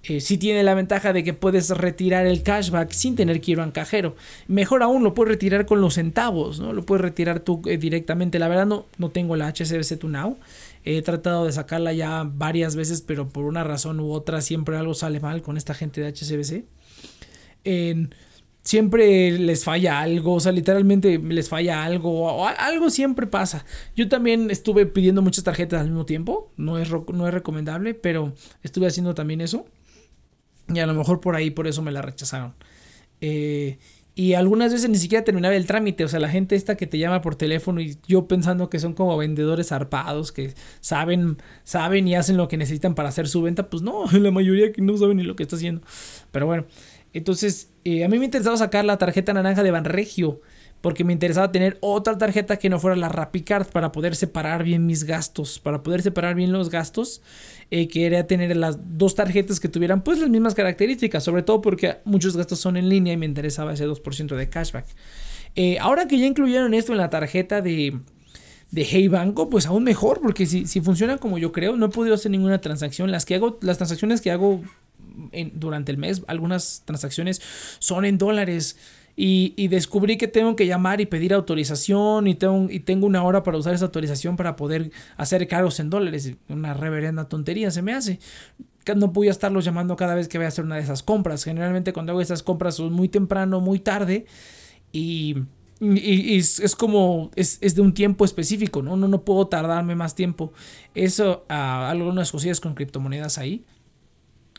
eh, 0.03 0.21
sí 0.21 0.37
tiene 0.37 0.63
la 0.63 0.75
ventaja 0.75 1.11
de 1.11 1.23
que 1.23 1.33
puedes 1.33 1.69
retirar 1.71 2.25
el 2.25 2.41
cashback 2.41 2.91
sin 2.91 3.15
tener 3.15 3.41
que 3.41 3.51
ir 3.51 3.59
a 3.59 3.65
un 3.65 3.71
cajero. 3.71 4.15
Mejor 4.47 4.81
aún, 4.81 5.03
lo 5.03 5.13
puedes 5.13 5.33
retirar 5.33 5.65
con 5.65 5.81
los 5.81 5.95
centavos, 5.95 6.59
¿no? 6.59 6.71
Lo 6.71 6.85
puedes 6.85 7.01
retirar 7.01 7.41
tú 7.41 7.61
eh, 7.65 7.77
directamente. 7.77 8.39
La 8.39 8.47
verdad 8.47 8.65
no, 8.65 8.85
no 8.97 9.09
tengo 9.09 9.35
la 9.35 9.49
HSBC 9.49 9.99
Tunao. 9.99 10.37
He 10.83 11.01
tratado 11.01 11.45
de 11.45 11.51
sacarla 11.51 11.93
ya 11.93 12.23
varias 12.23 12.75
veces, 12.75 13.01
pero 13.01 13.27
por 13.27 13.45
una 13.45 13.63
razón 13.63 13.99
u 13.99 14.11
otra 14.11 14.41
siempre 14.41 14.77
algo 14.77 14.93
sale 14.93 15.19
mal 15.19 15.41
con 15.41 15.57
esta 15.57 15.73
gente 15.73 16.01
de 16.01 16.07
HSBC. 16.13 16.65
siempre 18.61 19.31
les 19.37 19.63
falla 19.63 19.99
algo, 19.99 20.35
o 20.35 20.39
sea, 20.39 20.51
literalmente 20.51 21.17
les 21.17 21.49
falla 21.49 21.83
algo, 21.83 22.21
o 22.21 22.45
algo 22.47 22.89
siempre 22.89 23.27
pasa. 23.27 23.65
Yo 23.95 24.07
también 24.07 24.51
estuve 24.51 24.85
pidiendo 24.85 25.21
muchas 25.21 25.43
tarjetas 25.43 25.81
al 25.81 25.87
mismo 25.87 26.05
tiempo, 26.05 26.51
no 26.57 26.77
es, 26.77 26.89
no 26.91 27.27
es 27.27 27.33
recomendable, 27.33 27.93
pero 27.93 28.33
estuve 28.63 28.87
haciendo 28.87 29.13
también 29.15 29.41
eso. 29.41 29.65
Y 30.73 30.79
a 30.79 30.85
lo 30.85 30.93
mejor 30.93 31.19
por 31.19 31.35
ahí, 31.35 31.49
por 31.51 31.67
eso 31.67 31.81
me 31.81 31.91
la 31.91 32.01
rechazaron. 32.01 32.53
Eh, 33.21 33.79
y 34.19 34.33
algunas 34.33 34.73
veces 34.73 34.89
ni 34.89 34.97
siquiera 34.97 35.23
terminaba 35.23 35.55
el 35.55 35.65
trámite. 35.65 36.03
O 36.03 36.09
sea, 36.09 36.19
la 36.19 36.27
gente 36.27 36.57
esta 36.57 36.75
que 36.75 36.85
te 36.85 36.97
llama 36.97 37.21
por 37.21 37.35
teléfono 37.35 37.79
y 37.79 37.97
yo 38.05 38.27
pensando 38.27 38.69
que 38.69 38.77
son 38.77 38.93
como 38.93 39.15
vendedores 39.15 39.71
arpados, 39.71 40.33
que 40.33 40.53
saben, 40.81 41.37
saben 41.63 42.05
y 42.05 42.15
hacen 42.15 42.35
lo 42.35 42.49
que 42.49 42.57
necesitan 42.57 42.95
para 42.95 43.07
hacer 43.07 43.29
su 43.29 43.41
venta. 43.41 43.69
Pues 43.69 43.81
no, 43.81 44.03
la 44.11 44.31
mayoría 44.31 44.73
que 44.73 44.81
no 44.81 44.97
saben 44.97 45.15
ni 45.15 45.23
lo 45.23 45.37
que 45.37 45.43
está 45.43 45.55
haciendo. 45.55 45.83
Pero 46.31 46.47
bueno, 46.47 46.65
entonces 47.13 47.71
eh, 47.85 48.03
a 48.03 48.09
mí 48.09 48.19
me 48.19 48.25
interesaba 48.25 48.57
sacar 48.57 48.83
la 48.83 48.97
tarjeta 48.97 49.31
naranja 49.31 49.63
de 49.63 49.71
Banregio 49.71 50.41
porque 50.81 51.03
me 51.03 51.13
interesaba 51.13 51.51
tener 51.51 51.77
otra 51.81 52.17
tarjeta 52.17 52.57
que 52.57 52.69
no 52.69 52.79
fuera 52.79 52.95
la 52.95 53.09
Rapicard 53.09 53.67
para 53.67 53.91
poder 53.93 54.17
separar 54.17 54.63
bien 54.63 54.85
mis 54.85 55.03
gastos, 55.03 55.59
para 55.59 55.81
poder 55.81 56.01
separar 56.01 56.35
bien 56.35 56.51
los 56.51 56.69
gastos. 56.69 57.21
Eh, 57.71 57.87
quería 57.87 58.25
tener 58.25 58.55
las 58.57 58.79
dos 58.97 59.13
tarjetas 59.13 59.59
que 59.59 59.69
tuvieran 59.69 60.03
pues 60.03 60.17
las 60.19 60.29
mismas 60.29 60.55
características, 60.55 61.23
sobre 61.23 61.43
todo 61.43 61.61
porque 61.61 61.97
muchos 62.03 62.35
gastos 62.35 62.59
son 62.59 62.77
en 62.77 62.89
línea 62.89 63.13
y 63.13 63.17
me 63.17 63.27
interesaba 63.27 63.73
ese 63.73 63.87
2% 63.87 64.35
de 64.35 64.49
cashback. 64.49 64.85
Eh, 65.55 65.77
ahora 65.79 66.07
que 66.07 66.17
ya 66.17 66.25
incluyeron 66.25 66.73
esto 66.73 66.93
en 66.93 66.97
la 66.97 67.09
tarjeta 67.11 67.61
de, 67.61 67.99
de 68.71 68.83
Hey 68.83 69.07
Banco, 69.07 69.49
pues 69.49 69.67
aún 69.67 69.83
mejor, 69.83 70.19
porque 70.21 70.47
si, 70.47 70.65
si 70.65 70.81
funciona 70.81 71.17
como 71.17 71.37
yo 71.37 71.51
creo, 71.51 71.75
no 71.75 71.87
he 71.87 71.89
podido 71.89 72.15
hacer 72.15 72.31
ninguna 72.31 72.59
transacción. 72.59 73.11
Las 73.11 73.25
que 73.25 73.35
hago, 73.35 73.59
las 73.61 73.77
transacciones 73.77 74.21
que 74.21 74.31
hago 74.31 74.63
durante 75.53 75.91
el 75.91 75.97
mes, 75.97 76.23
algunas 76.27 76.83
transacciones 76.85 77.41
son 77.79 78.05
en 78.05 78.17
dólares. 78.17 78.77
Y, 79.21 79.67
descubrí 79.67 80.15
que 80.15 80.29
tengo 80.29 80.55
que 80.55 80.65
llamar 80.65 81.01
y 81.01 81.05
pedir 81.05 81.33
autorización 81.33 82.27
y 82.27 82.35
tengo, 82.35 82.71
y 82.71 82.79
tengo 82.79 83.05
una 83.05 83.21
hora 83.21 83.43
para 83.43 83.57
usar 83.57 83.73
esa 83.73 83.83
autorización 83.83 84.37
para 84.37 84.55
poder 84.55 84.91
hacer 85.17 85.45
cargos 85.45 85.81
en 85.81 85.89
dólares. 85.89 86.37
Una 86.47 86.73
reverenda 86.73 87.27
tontería 87.27 87.69
se 87.69 87.81
me 87.81 87.93
hace. 87.93 88.19
No 88.95 89.09
voy 89.09 89.27
a 89.27 89.31
estarlos 89.31 89.65
llamando 89.65 89.97
cada 89.97 90.15
vez 90.15 90.29
que 90.29 90.37
voy 90.37 90.45
a 90.45 90.47
hacer 90.47 90.63
una 90.63 90.75
de 90.75 90.83
esas 90.83 91.03
compras. 91.03 91.43
Generalmente 91.43 91.91
cuando 91.91 92.13
hago 92.13 92.21
esas 92.21 92.43
compras 92.43 92.75
son 92.75 92.93
muy 92.93 93.09
temprano, 93.09 93.59
muy 93.59 93.79
tarde 93.79 94.25
y... 94.93 95.35
es, 95.81 96.73
como, 96.77 97.29
es, 97.35 97.59
de 97.59 97.81
un 97.81 97.93
tiempo 97.93 98.23
específico, 98.23 98.81
¿no? 98.81 98.95
No, 98.95 99.09
no 99.09 99.25
puedo 99.25 99.47
tardarme 99.47 99.95
más 99.95 100.15
tiempo. 100.15 100.53
Eso, 100.95 101.43
a 101.49 101.89
algunas 101.89 102.31
cosillas 102.31 102.61
con 102.61 102.73
criptomonedas 102.73 103.37
ahí. 103.37 103.65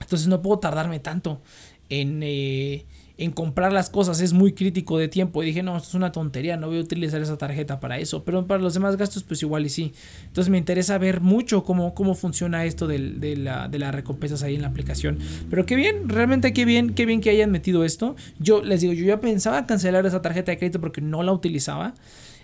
Entonces 0.03 0.29
no 0.29 0.43
puedo 0.43 0.59
tardarme 0.59 1.01
tanto 1.01 1.41
en, 1.89 2.21
eh, 2.23 2.85
en 3.21 3.33
comprar 3.33 3.71
las 3.71 3.91
cosas 3.91 4.23
es 4.23 4.33
muy 4.33 4.55
crítico 4.55 4.97
de 4.97 5.07
tiempo. 5.07 5.43
Y 5.43 5.47
dije, 5.47 5.63
no, 5.63 5.77
esto 5.77 5.91
es 5.91 5.95
una 5.95 6.11
tontería, 6.11 6.57
no 6.57 6.69
voy 6.69 6.79
a 6.79 6.81
utilizar 6.81 7.21
esa 7.21 7.37
tarjeta 7.37 7.79
para 7.79 7.99
eso. 7.99 8.25
Pero 8.25 8.47
para 8.47 8.63
los 8.63 8.73
demás 8.73 8.97
gastos, 8.97 9.25
pues 9.25 9.43
igual 9.43 9.67
y 9.67 9.69
sí. 9.69 9.93
Entonces 10.27 10.51
me 10.51 10.57
interesa 10.57 10.97
ver 10.97 11.21
mucho 11.21 11.63
cómo, 11.63 11.95
cómo 11.95 12.15
funciona 12.15 12.65
esto 12.65 12.87
de, 12.87 13.37
la, 13.37 13.69
de 13.69 13.79
las 13.79 13.95
recompensas 13.95 14.43
ahí 14.43 14.55
en 14.55 14.63
la 14.63 14.69
aplicación. 14.69 15.19
Pero 15.51 15.67
qué 15.67 15.77
bien, 15.77 16.09
realmente 16.09 16.55
qué 16.55 16.65
bien, 16.65 16.95
qué 16.95 17.05
bien 17.05 17.21
que 17.21 17.29
hayan 17.29 17.51
metido 17.51 17.85
esto. 17.85 18.17
Yo 18.39 18.63
les 18.63 18.81
digo, 18.81 18.95
yo 18.95 19.05
ya 19.05 19.21
pensaba 19.21 19.67
cancelar 19.67 20.07
esa 20.07 20.23
tarjeta 20.23 20.53
de 20.53 20.59
crédito 20.59 20.81
porque 20.81 21.03
no 21.03 21.23
la 21.23 21.33
utilizaba. 21.33 21.93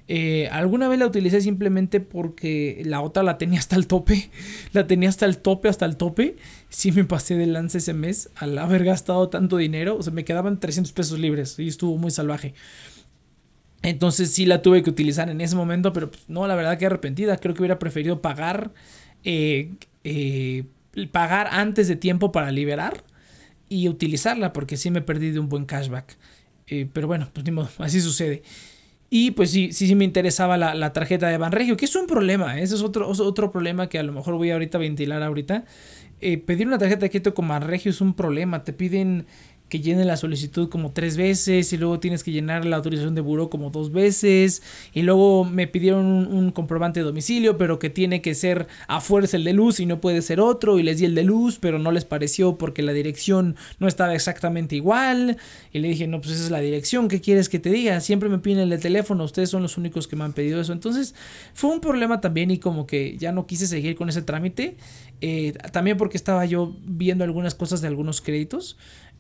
Eh, 0.09 0.49
alguna 0.53 0.87
vez 0.89 1.01
la 1.01 1.07
utilicé 1.07 1.41
simplemente 1.41 1.99
porque 1.99 2.81
la 2.85 3.01
otra 3.01 3.25
la 3.25 3.39
tenía 3.39 3.59
hasta 3.59 3.77
el 3.77 3.87
tope. 3.87 4.31
La 4.73 4.87
tenía 4.87 5.09
hasta 5.09 5.27
el 5.27 5.39
tope, 5.39 5.69
hasta 5.69 5.87
el 5.87 5.97
tope. 5.97 6.37
Sí 6.69 6.93
me 6.93 7.05
pasé 7.05 7.37
de 7.37 7.47
lance 7.47 7.79
ese 7.79 7.93
mes 7.93 8.31
al 8.37 8.57
haber 8.59 8.85
gastado 8.85 9.29
tanto 9.29 9.57
dinero. 9.57 9.97
O 9.97 10.03
sea, 10.03 10.13
me 10.13 10.25
quedaban 10.25 10.61
300 10.61 10.93
pesos 10.93 11.19
libres 11.19 11.59
y 11.59 11.69
estuvo 11.69 11.97
muy 11.97 12.11
salvaje. 12.11 12.55
Entonces 13.83 14.31
sí 14.31 14.47
la 14.47 14.63
tuve 14.63 14.83
que 14.83 14.91
utilizar 14.91 15.29
en 15.29 15.41
ese 15.41 15.57
momento, 15.57 15.93
pero 15.93 16.11
pues, 16.11 16.29
no, 16.29 16.47
la 16.47 16.55
verdad 16.55 16.79
que 16.79 16.87
arrepentida. 16.87 17.37
Creo 17.39 17.55
que 17.55 17.63
hubiera 17.63 17.79
preferido 17.79 18.21
pagar, 18.21 18.73
eh, 19.25 19.73
eh, 20.05 20.65
pagar 21.11 21.49
antes 21.51 21.89
de 21.89 21.97
tiempo 21.97 22.33
para 22.33 22.51
liberar 22.53 23.05
y 23.69 23.89
utilizarla, 23.89 24.53
porque 24.53 24.77
sí 24.77 24.91
me 24.91 25.03
perdí 25.03 25.31
de 25.31 25.41
un 25.41 25.49
buen 25.49 25.65
cashback. 25.65 26.17
pero 26.93 27.07
bueno, 27.07 27.29
pues 27.33 27.45
ni 27.45 27.53
modo, 27.53 27.69
así 27.79 28.01
sucede. 28.01 28.43
Y 29.09 29.33
pues 29.33 29.51
sí, 29.51 29.73
sí, 29.73 29.87
sí 29.87 29.95
me 29.95 30.05
interesaba 30.05 30.57
la, 30.57 30.93
tarjeta 30.93 31.29
de 31.29 31.39
Banregio, 31.39 31.77
que 31.77 31.85
es 31.85 31.95
un 31.95 32.07
problema, 32.07 32.59
¿eh? 32.59 32.63
ese 32.63 32.75
es 32.75 32.83
otro, 32.83 33.09
otro 33.09 33.53
problema 33.53 33.89
que 33.89 33.99
a 33.99 34.03
lo 34.03 34.13
mejor 34.13 34.35
voy 34.35 34.51
ahorita 34.51 34.79
a 34.79 34.81
ventilar 34.81 35.23
ahorita. 35.23 35.65
Eh, 36.21 36.39
pedir 36.39 36.67
una 36.67 36.79
tarjeta 36.79 37.03
de 37.03 37.11
crédito 37.11 37.35
con 37.35 37.47
Banregio 37.47 37.91
es 37.91 38.01
un 38.01 38.15
problema, 38.15 38.65
te 38.65 38.73
piden 38.73 39.27
que 39.69 39.81
llene 39.81 40.05
la 40.05 40.17
solicitud 40.17 40.69
como 40.69 40.93
tres 40.93 41.17
veces 41.17 41.73
y 41.73 41.77
luego 41.77 41.99
tienes 41.99 42.23
que 42.23 42.31
llenar 42.31 42.65
la 42.65 42.77
autorización 42.77 43.15
de 43.15 43.21
buró 43.21 43.51
como 43.51 43.71
dos 43.71 43.91
veces 43.91 44.63
y 44.93 45.03
luego 45.03 45.45
me 45.45 45.67
pidieron 45.67 46.07
un, 46.07 46.53
comprobante 46.53 47.01
de 47.01 47.05
domicilio 47.05 47.59
pero 47.59 47.79
que 47.79 47.91
tiene 47.91 48.23
que 48.23 48.35
ser 48.35 48.69
a 48.87 49.01
fuerza 49.01 49.37
el 49.37 49.45
de 49.45 49.53
luz 49.53 49.81
y 49.81 49.87
no 49.87 50.01
puede 50.01 50.23
ser 50.23 50.41
otro 50.41 50.79
y 50.79 50.85
les 50.85 50.99
di 50.99 51.05
el 51.05 51.15
de 51.15 51.25
luz 51.25 51.59
pero 51.61 51.79
no 51.79 51.91
les 51.91 52.05
pareció 52.05 52.57
porque 52.57 52.83
la 52.83 52.93
dirección 52.93 53.57
no 53.81 53.89
estaba 53.89 54.15
exactamente 54.15 54.77
igual 54.77 55.37
y 55.73 55.81
le 55.81 55.89
dije 55.89 56.07
no 56.07 56.21
pues 56.21 56.35
esa 56.35 56.45
es 56.45 56.51
la 56.51 56.61
dirección 56.61 57.09
¿qué 57.09 57.21
quieres 57.21 57.49
que 57.49 57.59
te 57.59 57.71
diga? 57.71 58.01
siempre 58.01 58.29
me 58.29 58.39
piden 58.39 58.61
el 58.61 58.71
de 58.71 58.79
teléfono 58.79 59.25
ustedes 59.25 59.51
son 59.51 59.63
los 59.63 59.77
únicos 59.77 60.07
que 60.07 60.15
me 60.15 60.25
han 60.25 60.33
pedido 60.33 60.61
eso 60.61 60.73
entonces 60.73 61.15
fue 61.55 61.71
un 61.71 61.81
problema 61.81 62.21
también 62.21 62.53
y 62.53 62.59
como 62.59 62.87
que 62.87 63.17
ya 63.19 63.33
no 63.33 63.47
quise 63.47 63.67
seguir 63.67 63.97
con 63.97 64.09
ese 64.09 64.23
trámite 64.23 64.77
eh, 65.21 65.55
también 65.73 65.97
porque 65.97 66.17
estaba 66.17 66.45
yo 66.45 66.77
viendo 66.85 67.25
algunas 67.25 67.55
cosas 67.55 67.81
de 67.81 67.89
algunos 67.89 68.21
créditos 68.21 68.77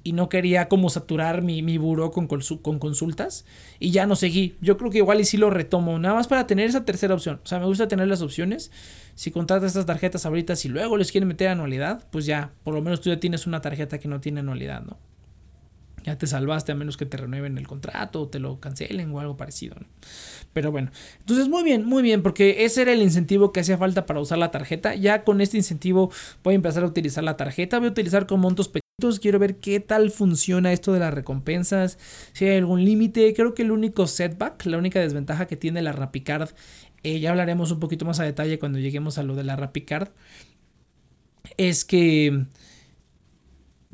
y 0.07 0.13
no 0.13 0.29
quería 0.29 0.69
como 0.69 0.89
saturar 0.89 1.43
mi, 1.43 1.63
mi 1.63 1.79
buró 1.79 2.13
con, 2.13 2.29
con 2.29 2.79
consultas 2.79 3.45
y 3.81 3.91
ya 3.91 4.07
no 4.07 4.15
seguí. 4.15 4.55
Yo 4.61 4.77
creo 4.77 4.89
que 4.93 4.99
igual 4.99 5.21
y 5.21 5.25
sí 5.25 5.37
lo 5.37 5.51
retomo, 5.51 5.99
nada 5.99 6.15
más 6.15 6.29
para 6.29 6.47
tener 6.47 6.69
esa 6.69 6.85
tercera 6.85 7.13
opción. 7.13 7.41
O 7.43 7.47
sea, 7.47 7.59
me 7.59 7.67
gusta 7.67 7.89
tener 7.89 8.07
las 8.07 8.23
opciones. 8.23 8.71
Si 9.17 9.33
contratas 9.33 9.73
estas 9.73 9.85
tarjetas 9.85 10.25
ahorita, 10.25 10.55
si 10.55 10.69
luego 10.69 10.97
les 10.97 11.11
quieren 11.11 11.27
meter 11.27 11.49
anualidad, 11.49 12.07
pues 12.13 12.25
ya, 12.25 12.53
por 12.63 12.73
lo 12.75 12.83
menos 12.83 13.01
tú 13.01 13.11
ya 13.11 13.19
tienes 13.19 13.49
una 13.49 13.61
tarjeta 13.61 13.99
que 13.99 14.07
no 14.07 14.21
tiene 14.21 14.41
anualidad, 14.41 14.83
¿no? 14.83 14.97
Ya 16.05 16.17
te 16.17 16.29
salvaste 16.29 16.71
a 16.71 16.77
menos 16.77 16.97
que 16.97 17.05
te 17.05 17.17
renueven 17.17 17.59
el 17.59 17.67
contrato 17.67 18.23
o 18.23 18.29
te 18.29 18.39
lo 18.39 18.61
cancelen 18.61 19.11
o 19.11 19.19
algo 19.19 19.37
parecido. 19.37 19.75
Pero 20.53 20.71
bueno, 20.71 20.93
entonces 21.19 21.49
muy 21.49 21.65
bien, 21.65 21.85
muy 21.85 22.05
bien, 22.05 22.23
porque 22.23 22.65
ese 22.65 22.83
era 22.83 22.93
el 22.93 23.03
incentivo 23.03 23.51
que 23.51 23.59
hacía 23.59 23.77
falta 23.77 24.07
para 24.07 24.21
usar 24.21 24.39
la 24.39 24.53
tarjeta. 24.53 24.95
Ya 24.95 25.25
con 25.25 25.41
este 25.41 25.57
incentivo 25.57 26.13
voy 26.45 26.53
a 26.53 26.55
empezar 26.55 26.85
a 26.85 26.87
utilizar 26.87 27.25
la 27.25 27.37
tarjeta, 27.37 27.81
voy 27.81 27.89
a 27.89 27.91
utilizar 27.91 28.29
con 28.29 28.39
montos 28.39 28.69
pequeños 28.69 28.86
Quiero 29.21 29.38
ver 29.38 29.57
qué 29.57 29.79
tal 29.79 30.11
funciona 30.11 30.73
esto 30.73 30.91
de 30.95 31.00
las 31.00 31.12
recompensas, 31.12 31.99
si 32.33 32.47
hay 32.47 32.57
algún 32.57 32.83
límite. 32.83 33.35
Creo 33.35 33.53
que 33.53 33.61
el 33.61 33.71
único 33.71 34.07
setback, 34.07 34.65
la 34.65 34.79
única 34.79 35.00
desventaja 35.00 35.47
que 35.47 35.55
tiene 35.55 35.83
la 35.83 35.93
Rapicard, 35.93 36.53
eh, 37.03 37.21
ya 37.21 37.29
hablaremos 37.29 37.71
un 37.71 37.79
poquito 37.79 38.07
más 38.07 38.21
a 38.21 38.25
detalle 38.25 38.59
cuando 38.59 38.79
lleguemos 38.79 39.19
a 39.19 39.23
lo 39.23 39.35
de 39.35 39.45
la 39.45 39.55
Rapicard, 39.55 40.09
es 41.59 41.85
que 41.85 42.47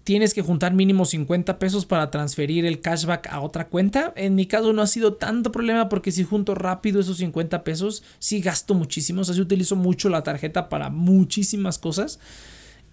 tienes 0.05 0.35
que 0.35 0.43
juntar 0.43 0.73
mínimo 0.73 1.05
50 1.05 1.59
pesos 1.59 1.85
para 1.85 2.13
transferir 2.13 2.65
el 2.65 2.81
cashback 2.81 3.27
a 3.27 3.41
otra 3.41 3.67
cuenta. 3.67 4.13
En 4.15 4.37
mi 4.37 4.47
caso 4.47 4.73
no 4.73 4.83
ha 4.83 4.87
sido 4.87 5.15
tanto 5.15 5.51
problema 5.51 5.89
porque 5.89 6.13
si 6.13 6.23
junto 6.23 6.55
rápido 6.55 7.01
esos 7.01 7.17
50 7.17 7.65
pesos, 7.65 8.05
sí 8.21 8.41
gasto 8.41 8.75
muchísimo. 8.75 9.23
O 9.23 9.25
sea, 9.25 9.35
sí 9.35 9.41
utilizo 9.41 9.75
mucho 9.75 10.09
la 10.09 10.23
tarjeta 10.23 10.69
para 10.69 10.91
muchísimas 10.91 11.79
cosas. 11.79 12.21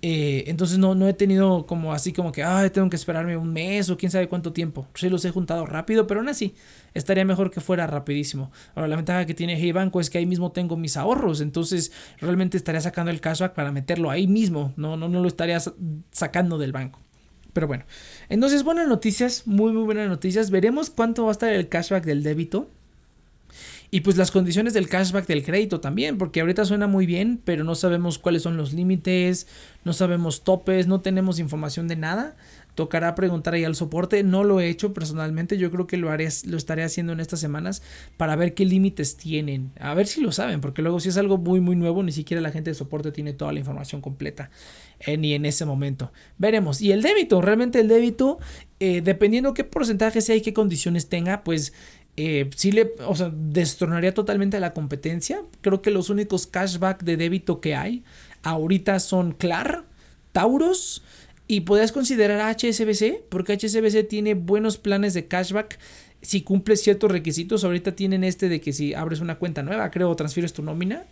Eh, 0.01 0.45
entonces 0.47 0.77
no, 0.77 0.95
no 0.95 1.09
he 1.09 1.13
tenido 1.13 1.65
como 1.65 1.93
así 1.93 2.13
como 2.13 2.31
que, 2.31 2.41
ay, 2.43 2.69
tengo 2.69 2.89
que 2.89 2.95
esperarme 2.95 3.35
un 3.35 3.51
mes 3.51 3.89
o 3.89 3.97
quién 3.97 4.11
sabe 4.11 4.29
cuánto 4.29 4.53
tiempo. 4.53 4.87
Sí 4.93 5.09
los 5.09 5.25
he 5.25 5.31
juntado 5.31 5.65
rápido, 5.65 6.07
pero 6.07 6.21
aún 6.21 6.29
así 6.29 6.55
estaría 6.93 7.25
mejor 7.25 7.51
que 7.51 7.59
fuera 7.59 7.85
rapidísimo. 7.85 8.51
Ahora, 8.75 8.87
la 8.87 8.95
ventaja 8.95 9.25
que 9.25 9.33
tiene 9.33 9.57
Hey 9.57 9.73
Banco 9.73 9.99
es 9.99 10.09
que 10.09 10.17
ahí 10.17 10.25
mismo 10.25 10.51
tengo 10.51 10.77
mis 10.77 10.95
ahorros, 10.95 11.41
entonces 11.41 11.91
realmente 12.19 12.55
estaría 12.55 12.81
sacando 12.81 13.11
el 13.11 13.19
cashback 13.19 13.53
para 13.53 13.71
meterlo 13.71 14.09
ahí 14.09 14.27
mismo, 14.27 14.73
no, 14.77 14.95
no, 14.95 15.09
no 15.09 15.21
lo 15.21 15.27
estaría 15.27 15.59
sacando 16.11 16.57
del 16.57 16.71
banco. 16.71 17.01
Pero 17.51 17.67
bueno, 17.67 17.83
entonces 18.29 18.63
buenas 18.63 18.87
noticias, 18.87 19.47
muy 19.47 19.73
muy 19.73 19.83
buenas 19.83 20.07
noticias. 20.07 20.51
Veremos 20.51 20.89
cuánto 20.89 21.23
va 21.23 21.29
a 21.29 21.33
estar 21.33 21.51
el 21.51 21.67
cashback 21.67 22.05
del 22.05 22.23
débito. 22.23 22.69
Y 23.91 24.01
pues 24.01 24.17
las 24.17 24.29
condiciones 24.29 24.73
del 24.73 24.87
cashback 24.87 25.25
del 25.25 25.43
crédito 25.43 25.79
también, 25.79 26.17
porque 26.19 26.41
ahorita 26.41 26.63
suena 26.63 26.85
muy 26.85 27.07
bien, 27.07 27.41
pero 27.43 27.63
no 27.63 27.73
sabemos 27.73 28.19
cuáles 28.19 28.43
son 28.43 28.55
los 28.55 28.71
límites, 28.71 29.47
no 29.83 29.93
sabemos 29.93 30.43
topes, 30.43 30.85
no 30.85 31.01
tenemos 31.01 31.39
información 31.39 31.87
de 31.87 31.95
nada. 31.95 32.35
Tocará 32.75 33.15
preguntar 33.15 33.55
ahí 33.55 33.65
al 33.65 33.75
soporte. 33.75 34.23
No 34.23 34.43
lo 34.43 34.61
he 34.61 34.69
hecho 34.69 34.93
personalmente. 34.93 35.57
Yo 35.57 35.69
creo 35.71 35.87
que 35.87 35.97
lo 35.97 36.11
haré, 36.11 36.29
lo 36.45 36.55
estaré 36.55 36.83
haciendo 36.83 37.11
en 37.11 37.19
estas 37.19 37.39
semanas 37.39 37.81
para 38.15 38.35
ver 38.35 38.53
qué 38.53 38.63
límites 38.63 39.17
tienen. 39.17 39.71
A 39.79 39.93
ver 39.95 40.07
si 40.07 40.21
lo 40.21 40.31
saben, 40.31 40.61
porque 40.61 40.81
luego 40.81 40.99
si 40.99 41.09
es 41.09 41.17
algo 41.17 41.37
muy 41.37 41.59
muy 41.59 41.75
nuevo, 41.75 42.03
ni 42.03 42.11
siquiera 42.11 42.41
la 42.41 42.51
gente 42.51 42.69
de 42.69 42.75
soporte 42.75 43.11
tiene 43.11 43.33
toda 43.33 43.51
la 43.51 43.59
información 43.59 44.01
completa. 44.01 44.49
Eh, 45.01 45.17
ni 45.17 45.33
en 45.33 45.45
ese 45.45 45.65
momento. 45.65 46.11
Veremos. 46.37 46.81
Y 46.81 46.91
el 46.91 47.01
débito, 47.01 47.41
realmente 47.41 47.79
el 47.79 47.87
débito, 47.87 48.37
eh, 48.79 49.01
dependiendo 49.01 49.53
qué 49.53 49.63
porcentaje 49.63 50.21
sea 50.21 50.35
y 50.35 50.41
qué 50.41 50.53
condiciones 50.53 51.09
tenga, 51.09 51.43
pues 51.43 51.73
eh, 52.21 52.49
sí 52.53 52.73
le, 52.73 52.91
o 53.07 53.15
sea, 53.15 53.31
destronaría 53.33 54.13
totalmente 54.13 54.59
la 54.59 54.73
competencia. 54.73 55.41
Creo 55.61 55.81
que 55.81 55.89
los 55.89 56.09
únicos 56.09 56.47
cashback 56.47 57.01
de 57.03 57.15
débito 57.15 57.61
que 57.61 57.75
hay 57.75 58.03
ahorita 58.43 58.99
son 58.99 59.31
Clar, 59.31 59.85
Tauros 60.33 61.01
y 61.47 61.61
podrías 61.61 61.93
considerar 61.93 62.53
HSBC, 62.53 63.21
porque 63.29 63.53
HSBC 63.53 64.05
tiene 64.09 64.33
buenos 64.33 64.77
planes 64.77 65.13
de 65.13 65.27
cashback 65.27 65.79
si 66.21 66.41
cumples 66.41 66.83
ciertos 66.83 67.09
requisitos. 67.09 67.63
Ahorita 67.63 67.93
tienen 67.93 68.25
este 68.25 68.49
de 68.49 68.59
que 68.59 68.73
si 68.73 68.93
abres 68.93 69.21
una 69.21 69.35
cuenta 69.35 69.63
nueva, 69.63 69.89
creo, 69.89 70.13
transfieres 70.17 70.51
tu 70.51 70.61
nómina. 70.61 71.05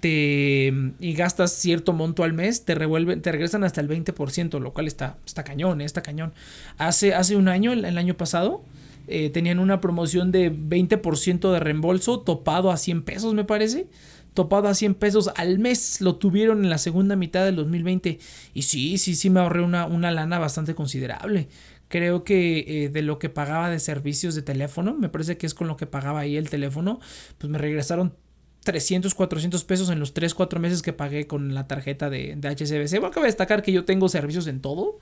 Te, 0.00 0.72
y 1.00 1.12
gastas 1.12 1.52
cierto 1.52 1.92
monto 1.92 2.24
al 2.24 2.32
mes, 2.32 2.64
te 2.64 2.74
revuelven, 2.74 3.20
te 3.20 3.30
regresan 3.30 3.62
hasta 3.62 3.82
el 3.82 3.88
20%, 3.90 4.58
lo 4.58 4.72
cual 4.72 4.86
está, 4.86 5.18
está 5.26 5.44
cañón, 5.44 5.82
eh, 5.82 5.84
está 5.84 6.00
cañón. 6.00 6.32
Hace, 6.78 7.12
hace 7.12 7.36
un 7.36 7.48
año, 7.48 7.72
el 7.72 7.98
año 7.98 8.14
pasado, 8.14 8.62
eh, 9.06 9.30
tenían 9.30 9.58
una 9.58 9.80
promoción 9.80 10.32
de 10.32 10.52
20% 10.52 11.52
de 11.52 11.60
reembolso 11.60 12.20
topado 12.20 12.70
a 12.70 12.76
100 12.76 13.02
pesos, 13.02 13.34
me 13.34 13.44
parece. 13.44 13.88
Topado 14.32 14.68
a 14.68 14.74
100 14.74 14.94
pesos 14.94 15.30
al 15.36 15.58
mes. 15.58 16.00
Lo 16.00 16.16
tuvieron 16.16 16.64
en 16.64 16.70
la 16.70 16.78
segunda 16.78 17.14
mitad 17.16 17.44
del 17.44 17.56
2020. 17.56 18.18
Y 18.52 18.62
sí, 18.62 18.98
sí, 18.98 19.14
sí 19.14 19.30
me 19.30 19.40
ahorré 19.40 19.62
una, 19.62 19.86
una 19.86 20.10
lana 20.10 20.38
bastante 20.38 20.74
considerable. 20.74 21.48
Creo 21.88 22.24
que 22.24 22.84
eh, 22.84 22.88
de 22.88 23.02
lo 23.02 23.18
que 23.18 23.28
pagaba 23.28 23.70
de 23.70 23.78
servicios 23.78 24.34
de 24.34 24.42
teléfono, 24.42 24.94
me 24.94 25.08
parece 25.08 25.36
que 25.36 25.46
es 25.46 25.54
con 25.54 25.68
lo 25.68 25.76
que 25.76 25.86
pagaba 25.86 26.20
ahí 26.20 26.36
el 26.36 26.50
teléfono, 26.50 26.98
pues 27.38 27.50
me 27.50 27.58
regresaron 27.58 28.14
300, 28.64 29.14
400 29.14 29.62
pesos 29.64 29.90
en 29.90 30.00
los 30.00 30.14
3, 30.14 30.34
4 30.34 30.58
meses 30.58 30.82
que 30.82 30.92
pagué 30.92 31.26
con 31.26 31.54
la 31.54 31.68
tarjeta 31.68 32.10
de, 32.10 32.34
de 32.36 32.48
HSBC. 32.48 32.98
Bueno, 32.98 33.10
cabe 33.12 33.26
destacar 33.26 33.62
que 33.62 33.70
yo 33.70 33.84
tengo 33.84 34.08
servicios 34.08 34.46
en 34.46 34.60
todo. 34.60 34.98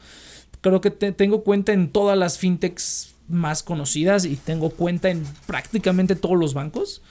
Creo 0.60 0.80
que 0.80 0.90
tengo 0.90 1.44
cuenta 1.44 1.72
en 1.72 1.90
todas 1.90 2.18
las 2.18 2.38
fintechs 2.38 3.14
más 3.32 3.62
conocidas 3.62 4.24
y 4.24 4.36
tengo 4.36 4.70
cuenta 4.70 5.10
en 5.10 5.24
prácticamente 5.46 6.14
todos 6.16 6.38
los 6.38 6.54
bancos. 6.54 7.02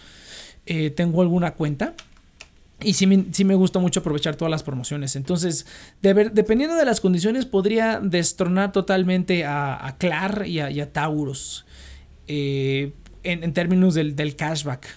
Eh, 0.65 0.89
tengo 0.91 1.21
alguna 1.21 1.55
cuenta. 1.55 1.95
Y 2.83 2.93
sí 2.93 3.05
me, 3.05 3.25
me, 3.45 3.55
gusta 3.55 3.79
mucho 3.79 3.99
aprovechar 3.99 4.35
todas 4.35 4.49
las 4.49 4.63
promociones. 4.63 5.15
Entonces, 5.15 5.67
dependiendo 6.01 6.75
de 6.75 6.85
las 6.85 6.99
condiciones, 6.99 7.45
podría 7.45 7.99
destronar 7.99 8.71
totalmente 8.71 9.45
a, 9.45 9.85
a 9.85 9.97
Clar 9.97 10.47
y 10.47 10.59
a, 10.59 10.91
Tauros. 10.91 11.65
Eh, 12.27 12.93
en, 13.23 13.53
términos 13.53 13.93
del, 13.93 14.15
del, 14.15 14.35
cashback. 14.35 14.87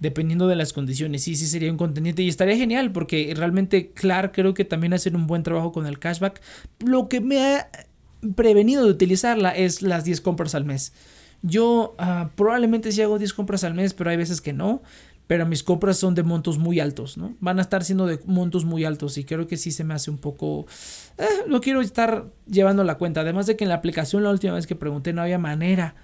Dependiendo 0.00 0.48
de 0.48 0.56
las 0.56 0.72
condiciones. 0.72 1.22
Sí, 1.22 1.36
sí 1.36 1.46
sería 1.46 1.70
un 1.70 1.78
contendiente. 1.78 2.22
Y 2.22 2.28
estaría 2.28 2.56
genial. 2.56 2.90
Porque 2.90 3.32
realmente 3.36 3.92
Clar 3.92 4.32
creo 4.32 4.52
que 4.52 4.64
también 4.64 4.92
hace 4.92 5.10
un 5.10 5.28
buen 5.28 5.44
trabajo 5.44 5.70
con 5.70 5.86
el 5.86 6.00
cashback. 6.00 6.40
Lo 6.80 7.08
que 7.08 7.20
me 7.20 7.44
ha 7.44 7.68
prevenido 8.34 8.84
de 8.84 8.90
utilizarla 8.90 9.50
es 9.50 9.82
las 9.82 10.04
10 10.04 10.20
compras 10.20 10.54
al 10.54 10.64
mes. 10.64 10.92
Yo 11.42 11.94
ah, 11.98 12.30
probablemente 12.36 12.90
sí 12.92 13.02
hago 13.02 13.18
10 13.18 13.34
compras 13.34 13.64
al 13.64 13.74
mes, 13.74 13.94
pero 13.94 14.10
hay 14.10 14.16
veces 14.16 14.40
que 14.40 14.52
no. 14.52 14.82
Pero 15.26 15.46
mis 15.46 15.62
compras 15.62 15.96
son 15.96 16.14
de 16.14 16.22
montos 16.22 16.58
muy 16.58 16.80
altos, 16.80 17.16
¿no? 17.16 17.34
Van 17.40 17.58
a 17.58 17.62
estar 17.62 17.82
siendo 17.82 18.04
de 18.04 18.20
montos 18.26 18.66
muy 18.66 18.84
altos 18.84 19.16
y 19.16 19.24
creo 19.24 19.46
que 19.46 19.56
sí 19.56 19.72
se 19.72 19.82
me 19.82 19.94
hace 19.94 20.10
un 20.10 20.18
poco... 20.18 20.66
Eh, 21.16 21.24
no 21.48 21.62
quiero 21.62 21.80
estar 21.80 22.26
llevando 22.46 22.84
la 22.84 22.98
cuenta. 22.98 23.22
Además 23.22 23.46
de 23.46 23.56
que 23.56 23.64
en 23.64 23.70
la 23.70 23.76
aplicación 23.76 24.22
la 24.22 24.30
última 24.30 24.52
vez 24.52 24.66
que 24.66 24.74
pregunté 24.74 25.14
no 25.14 25.22
había 25.22 25.38
manera 25.38 25.94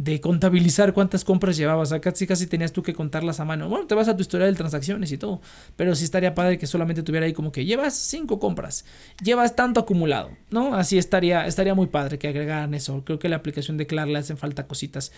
de 0.00 0.18
contabilizar 0.18 0.94
cuántas 0.94 1.24
compras 1.24 1.58
llevabas. 1.58 1.92
Acá 1.92 2.10
casi 2.12 2.26
casi 2.26 2.46
tenías 2.46 2.72
tú 2.72 2.82
que 2.82 2.94
contarlas 2.94 3.38
a 3.38 3.44
mano. 3.44 3.68
Bueno, 3.68 3.86
te 3.86 3.94
vas 3.94 4.08
a 4.08 4.16
tu 4.16 4.22
historia 4.22 4.46
de 4.46 4.54
transacciones 4.54 5.12
y 5.12 5.18
todo. 5.18 5.42
Pero 5.76 5.94
sí 5.94 6.04
estaría 6.04 6.34
padre 6.34 6.56
que 6.56 6.66
solamente 6.66 7.02
tuviera 7.02 7.26
ahí 7.26 7.34
como 7.34 7.52
que 7.52 7.66
llevas 7.66 7.96
cinco 7.96 8.38
compras. 8.38 8.86
Llevas 9.22 9.54
tanto 9.56 9.78
acumulado, 9.78 10.30
¿no? 10.48 10.74
Así 10.74 10.96
estaría, 10.96 11.46
estaría 11.46 11.74
muy 11.74 11.88
padre 11.88 12.18
que 12.18 12.28
agregaran 12.28 12.72
eso. 12.72 13.04
Creo 13.04 13.18
que 13.18 13.28
la 13.28 13.36
aplicación 13.36 13.76
de 13.76 13.86
Clar 13.86 14.08
le 14.08 14.18
hacen 14.18 14.38
falta 14.38 14.66
cositas. 14.66 15.12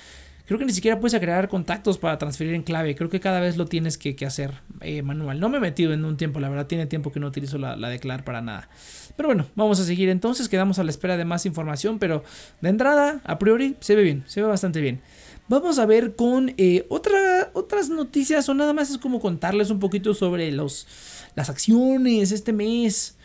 Creo 0.52 0.60
que 0.60 0.66
ni 0.66 0.72
siquiera 0.72 1.00
puedes 1.00 1.14
agregar 1.14 1.48
contactos 1.48 1.98
para 1.98 2.18
transferir 2.18 2.54
en 2.54 2.62
clave. 2.62 2.94
Creo 2.94 3.10
que 3.10 3.20
cada 3.20 3.40
vez 3.40 3.56
lo 3.56 3.66
tienes 3.66 3.98
que, 3.98 4.14
hacer 4.26 4.60
eh, 4.80 5.02
manual. 5.02 5.40
No 5.40 5.48
me 5.48 5.56
he 5.56 5.60
metido 5.60 5.92
en 5.92 6.04
un 6.04 6.16
tiempo, 6.16 6.40
la 6.40 6.48
verdad, 6.48 6.66
tiene 6.66 6.86
tiempo 6.86 7.10
que 7.10 7.20
no 7.20 7.26
utilizo 7.26 7.58
la, 7.58 7.76
la 7.76 7.88
Declar 7.88 8.24
para 8.24 8.40
nada. 8.40 8.68
Pero 9.16 9.28
bueno, 9.28 9.46
vamos 9.54 9.80
a 9.80 9.84
seguir 9.84 10.08
entonces, 10.08 10.48
quedamos 10.48 10.78
a 10.78 10.84
la 10.84 10.90
espera 10.90 11.16
de 11.16 11.24
más 11.24 11.46
información, 11.46 11.98
pero 11.98 12.22
de 12.60 12.68
entrada, 12.68 13.20
a 13.24 13.38
priori, 13.38 13.76
se 13.80 13.94
ve 13.94 14.02
bien, 14.02 14.24
se 14.26 14.40
ve 14.40 14.46
bastante 14.46 14.80
bien. 14.80 15.00
Vamos 15.48 15.78
a 15.78 15.86
ver 15.86 16.16
con 16.16 16.54
eh, 16.56 16.86
otra, 16.88 17.50
otras 17.52 17.90
noticias 17.90 18.48
o 18.48 18.54
nada 18.54 18.72
más 18.72 18.90
es 18.90 18.98
como 18.98 19.20
contarles 19.20 19.70
un 19.70 19.80
poquito 19.80 20.14
sobre 20.14 20.50
los, 20.52 20.86
las 21.34 21.50
acciones 21.50 22.32
este 22.32 22.52
mes. 22.52 23.16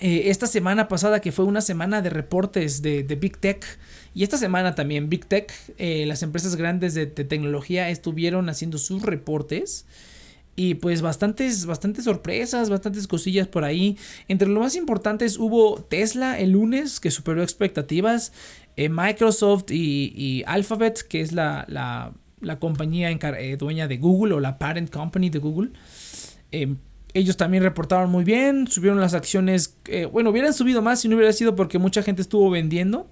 Eh, 0.00 0.30
esta 0.30 0.46
semana 0.46 0.88
pasada 0.88 1.20
que 1.20 1.30
fue 1.30 1.44
una 1.44 1.60
semana 1.60 2.02
de 2.02 2.10
reportes 2.10 2.82
de, 2.82 3.02
Big 3.20 3.38
Tech 3.38 3.64
y 4.14 4.24
esta 4.24 4.36
semana 4.36 4.74
también 4.74 5.08
Big 5.08 5.26
Tech, 5.26 5.52
eh, 5.78 6.04
las 6.06 6.22
empresas 6.22 6.56
grandes 6.56 6.94
de, 6.94 7.06
tecnología 7.06 7.88
estuvieron 7.88 8.48
haciendo 8.48 8.78
sus 8.78 9.02
reportes. 9.02 9.86
Y 10.54 10.74
pues 10.74 11.00
bastantes, 11.00 11.64
bastantes 11.64 12.04
sorpresas, 12.04 12.68
bastantes 12.68 13.06
cosillas 13.06 13.48
por 13.48 13.64
ahí. 13.64 13.96
Entre 14.28 14.46
lo 14.48 14.60
más 14.60 14.76
importantes 14.76 15.38
hubo 15.38 15.80
Tesla 15.80 16.38
el 16.38 16.50
lunes 16.50 17.00
que 17.00 17.10
superó 17.10 17.42
expectativas. 17.42 18.34
Eh, 18.76 18.90
Microsoft 18.90 19.70
y, 19.70 20.44
Alphabet, 20.46 21.06
que 21.08 21.22
es 21.22 21.32
la, 21.32 21.64
la, 21.68 22.58
compañía 22.58 23.10
eh, 23.10 23.56
dueña 23.56 23.88
de 23.88 23.96
Google 23.96 24.34
o 24.34 24.40
la 24.40 24.58
parent 24.58 24.90
company 24.90 25.30
de 25.30 25.38
Google. 25.38 25.70
Eh, 26.50 26.74
ellos 27.14 27.38
también 27.38 27.62
reportaron 27.62 28.10
muy 28.10 28.24
bien, 28.24 28.66
subieron 28.68 29.00
las 29.00 29.12
acciones, 29.12 29.76
bueno, 30.12 30.30
hubieran 30.30 30.54
subido 30.54 30.80
más 30.80 31.00
si 31.00 31.08
no 31.08 31.16
hubiera 31.16 31.32
sido 31.34 31.54
porque 31.54 31.78
mucha 31.78 32.02
gente 32.02 32.22
estuvo 32.22 32.48
vendiendo 32.48 33.10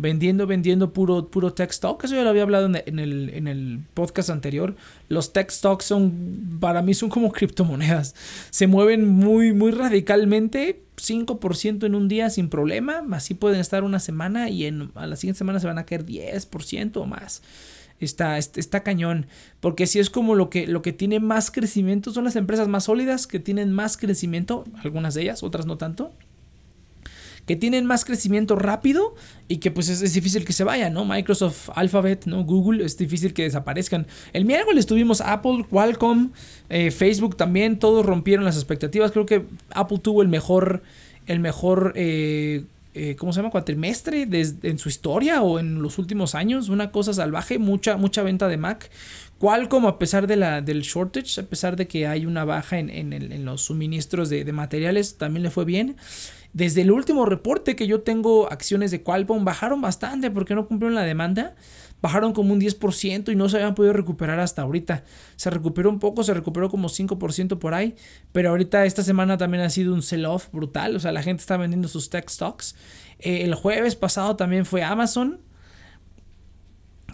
vendiendo, 0.00 0.46
vendiendo 0.46 0.92
puro, 0.92 1.28
puro 1.28 1.52
tech 1.52 1.70
stock. 1.70 2.02
Eso 2.04 2.14
ya 2.14 2.22
lo 2.22 2.30
había 2.30 2.42
hablado 2.42 2.66
en 2.66 2.98
el, 2.98 3.30
en 3.30 3.48
el 3.48 3.80
podcast 3.94 4.30
anterior. 4.30 4.76
Los 5.08 5.32
tech 5.32 5.50
stocks 5.50 5.84
son, 5.84 6.58
para 6.60 6.82
mí, 6.82 6.94
son 6.94 7.08
como 7.08 7.32
criptomonedas. 7.32 8.14
Se 8.50 8.66
mueven 8.66 9.08
muy, 9.08 9.52
muy 9.52 9.72
radicalmente. 9.72 10.82
5% 10.96 11.86
en 11.86 11.94
un 11.94 12.08
día 12.08 12.28
sin 12.30 12.48
problema. 12.48 13.04
Así 13.12 13.34
pueden 13.34 13.60
estar 13.60 13.84
una 13.84 14.00
semana 14.00 14.50
y 14.50 14.64
en, 14.64 14.90
a 14.94 15.06
la 15.06 15.16
siguiente 15.16 15.38
semana 15.38 15.60
se 15.60 15.66
van 15.66 15.78
a 15.78 15.86
caer 15.86 16.04
10% 16.04 16.96
o 16.96 17.06
más. 17.06 17.42
Está, 18.00 18.38
está, 18.38 18.82
cañón. 18.82 19.26
Porque 19.60 19.86
si 19.86 19.98
es 19.98 20.10
como 20.10 20.34
lo 20.34 20.50
que, 20.50 20.66
lo 20.66 20.82
que 20.82 20.92
tiene 20.92 21.20
más 21.20 21.50
crecimiento, 21.50 22.12
son 22.12 22.24
las 22.24 22.36
empresas 22.36 22.68
más 22.68 22.84
sólidas 22.84 23.26
que 23.26 23.40
tienen 23.40 23.72
más 23.72 23.96
crecimiento, 23.96 24.64
algunas 24.82 25.14
de 25.14 25.22
ellas, 25.22 25.42
otras 25.42 25.66
no 25.66 25.78
tanto 25.78 26.12
que 27.48 27.56
tienen 27.56 27.86
más 27.86 28.04
crecimiento 28.04 28.56
rápido 28.56 29.14
y 29.48 29.56
que 29.56 29.70
pues 29.70 29.88
es, 29.88 30.12
difícil 30.12 30.44
que 30.44 30.52
se 30.52 30.64
vayan, 30.64 30.92
¿no? 30.92 31.06
Microsoft, 31.06 31.70
Alphabet, 31.74 32.26
¿no? 32.26 32.44
Google, 32.44 32.84
es 32.84 32.98
difícil 32.98 33.32
que 33.32 33.44
desaparezcan. 33.44 34.06
El 34.34 34.44
miércoles 34.44 34.84
tuvimos 34.84 35.22
Apple, 35.22 35.64
Qualcomm, 35.68 36.30
eh, 36.68 36.90
Facebook 36.90 37.38
también, 37.38 37.78
todos 37.78 38.04
rompieron 38.04 38.44
las 38.44 38.56
expectativas. 38.56 39.12
Creo 39.12 39.24
que 39.24 39.46
Apple 39.70 39.98
tuvo 39.98 40.20
el 40.20 40.28
mejor, 40.28 40.82
el 41.26 41.40
mejor, 41.40 41.94
eh, 41.96 42.64
eh, 42.92 43.16
¿cómo 43.16 43.32
se 43.32 43.38
llama? 43.38 43.50
Cuatrimestre 43.50 44.28
en 44.30 44.78
su 44.78 44.90
historia 44.90 45.40
o 45.40 45.58
en 45.58 45.80
los 45.80 45.96
últimos 45.96 46.34
años. 46.34 46.68
Una 46.68 46.90
cosa 46.90 47.14
salvaje, 47.14 47.58
mucha, 47.58 47.96
mucha 47.96 48.22
venta 48.22 48.46
de 48.46 48.58
Mac. 48.58 48.90
Qualcomm, 49.38 49.86
a 49.86 49.98
pesar 49.98 50.26
de 50.26 50.36
la, 50.36 50.60
del 50.60 50.82
shortage, 50.82 51.40
a 51.40 51.44
pesar 51.44 51.76
de 51.76 51.88
que 51.88 52.06
hay 52.06 52.26
una 52.26 52.44
baja 52.44 52.78
en, 52.78 53.44
los 53.46 53.62
suministros 53.62 54.28
de 54.28 54.52
materiales, 54.52 55.16
también 55.16 55.44
le 55.44 55.50
fue 55.50 55.64
bien. 55.64 55.96
Desde 56.52 56.82
el 56.82 56.90
último 56.90 57.24
reporte 57.24 57.76
que 57.76 57.86
yo 57.86 58.00
tengo, 58.00 58.50
acciones 58.50 58.90
de 58.90 59.02
Qualcomm 59.02 59.44
bajaron 59.44 59.80
bastante 59.80 60.30
porque 60.30 60.54
no 60.54 60.66
cumplieron 60.66 60.94
la 60.94 61.02
demanda. 61.02 61.54
Bajaron 62.00 62.32
como 62.32 62.52
un 62.52 62.60
10% 62.60 63.32
y 63.32 63.36
no 63.36 63.48
se 63.48 63.56
habían 63.56 63.74
podido 63.74 63.92
recuperar 63.92 64.38
hasta 64.40 64.62
ahorita. 64.62 65.04
Se 65.36 65.50
recuperó 65.50 65.90
un 65.90 65.98
poco, 65.98 66.22
se 66.22 66.32
recuperó 66.32 66.70
como 66.70 66.88
5% 66.88 67.58
por 67.58 67.74
ahí. 67.74 67.96
Pero 68.32 68.50
ahorita 68.50 68.84
esta 68.84 69.02
semana 69.02 69.36
también 69.36 69.64
ha 69.64 69.70
sido 69.70 69.92
un 69.92 70.02
sell-off 70.02 70.48
brutal. 70.52 70.96
O 70.96 71.00
sea, 71.00 71.12
la 71.12 71.22
gente 71.22 71.40
está 71.40 71.56
vendiendo 71.56 71.88
sus 71.88 72.08
tech 72.08 72.28
stocks. 72.28 72.76
Eh, 73.18 73.42
el 73.42 73.54
jueves 73.54 73.96
pasado 73.96 74.36
también 74.36 74.64
fue 74.64 74.82
Amazon. 74.82 75.40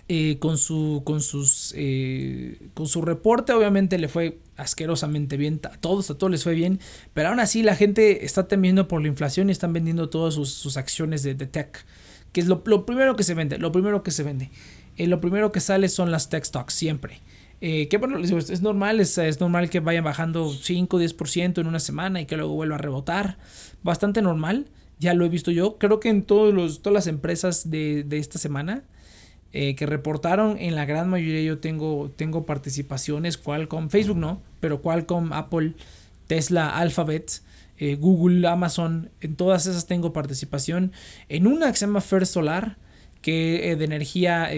Eh, 0.07 0.37
con 0.39 0.59
su 0.59 1.01
con 1.03 1.23
sus 1.23 1.73
eh, 1.75 2.59
con 2.75 2.87
su 2.87 3.01
reporte 3.01 3.55
obviamente 3.55 3.97
le 3.97 4.09
fue 4.09 4.39
asquerosamente 4.59 5.39
bien 5.39 5.63
a 5.65 5.79
todos 5.79 6.11
a 6.11 6.19
todos 6.19 6.31
les 6.31 6.45
fue 6.45 6.53
bien 6.53 6.79
pero 7.15 7.31
aún 7.31 7.41
así 7.41 7.63
la 7.63 7.75
gente 7.75 8.27
está 8.27 8.47
temiendo 8.47 8.87
por 8.87 9.01
la 9.01 9.09
inflación 9.09 9.49
y 9.49 9.53
están 9.53 9.73
vendiendo 9.73 10.11
todas 10.11 10.35
sus, 10.35 10.77
acciones 10.77 11.23
de, 11.23 11.35
tech 11.35 11.87
que 12.33 12.43
es 12.43 12.49
lo, 12.49 12.63
primero 12.85 13.17
que 13.17 13.23
se 13.23 13.33
vende 13.33 13.57
lo 13.57 13.73
primero 13.73 14.03
que 14.03 14.11
se 14.11 14.23
vende 14.23 14.51
eh, 14.99 15.07
lo 15.07 15.23
primero 15.23 15.53
que 15.53 15.61
sale 15.61 15.89
son 15.89 16.11
las 16.11 16.29
tech 16.29 16.45
stocks 16.45 16.75
siempre 16.75 17.23
que 17.61 17.97
bueno, 17.99 18.19
es 18.19 18.61
normal, 18.61 19.01
es, 19.01 19.17
es, 19.17 19.41
normal 19.41 19.71
que 19.71 19.81
vayan 19.81 20.05
bajando 20.05 20.51
5 20.51 20.99
o 20.99 21.01
10% 21.01 21.63
en 21.63 21.67
una 21.67 21.81
semana 21.81 22.21
y 22.21 22.27
que 22.27 22.37
luego 22.37 22.53
vuelva 22.53 22.75
a 22.75 22.79
rebotar. 22.79 23.39
Bastante 23.83 24.21
normal, 24.21 24.67
ya 24.99 25.15
lo 25.15 25.25
he 25.25 25.31
visto 25.31 25.51
yo. 25.51 25.79
Creo 25.79 25.99
que 25.99 26.11
en 26.11 26.25
todos 26.25 26.53
los, 26.53 26.83
todas 26.83 26.93
las 26.93 27.07
empresas 27.07 27.71
de, 27.71 28.05
de 28.05 28.19
esta 28.19 28.39
semana 28.39 28.85
eh, 29.57 29.77
que 29.77 29.87
reportaron, 29.87 30.57
en 30.59 30.75
la 30.75 30.85
gran 30.85 31.09
mayoría 31.09 31.41
yo 31.43 31.59
tengo, 31.59 32.11
tengo 32.17 32.45
participaciones, 32.45 33.39
Qualcomm, 33.39 33.89
Facebook 33.89 34.17
no, 34.17 34.43
pero 34.59 34.83
Qualcomm, 34.83 35.33
Apple, 35.33 35.75
Tesla, 36.27 36.77
Alphabet, 36.77 37.41
eh, 37.79 37.95
Google, 37.95 38.49
Amazon, 38.49 39.11
en 39.21 39.37
todas 39.37 39.69
esas 39.69 39.87
tengo 39.87 40.13
participación. 40.13 40.91
En 41.29 41.47
una 41.47 41.71
que 41.71 41.79
se 41.79 41.87
llama 41.87 42.01
First 42.01 42.33
Solar, 42.33 42.79
que 43.23 43.71
eh, 43.71 43.77
de 43.77 43.85
energía 43.85 44.51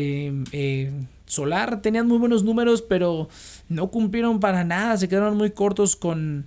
solar, 1.27 1.83
tenían 1.83 2.07
muy 2.07 2.17
buenos 2.17 2.43
números, 2.43 2.81
pero 2.81 3.29
no 3.69 3.91
cumplieron 3.91 4.41
para 4.41 4.65
nada, 4.65 4.97
se 4.97 5.11
quedaron 5.11 5.37
muy 5.37 5.51
cortos 5.51 5.95
con, 5.95 6.47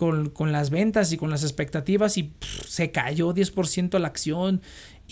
con, 0.00 0.50
las 0.50 0.70
ventas 0.70 1.12
y 1.12 1.18
con 1.18 1.28
las 1.28 1.42
expectativas 1.42 2.16
y 2.16 2.32
se 2.66 2.90
cayó 2.90 3.34
10% 3.34 3.98
la 3.98 4.08
acción. 4.08 4.62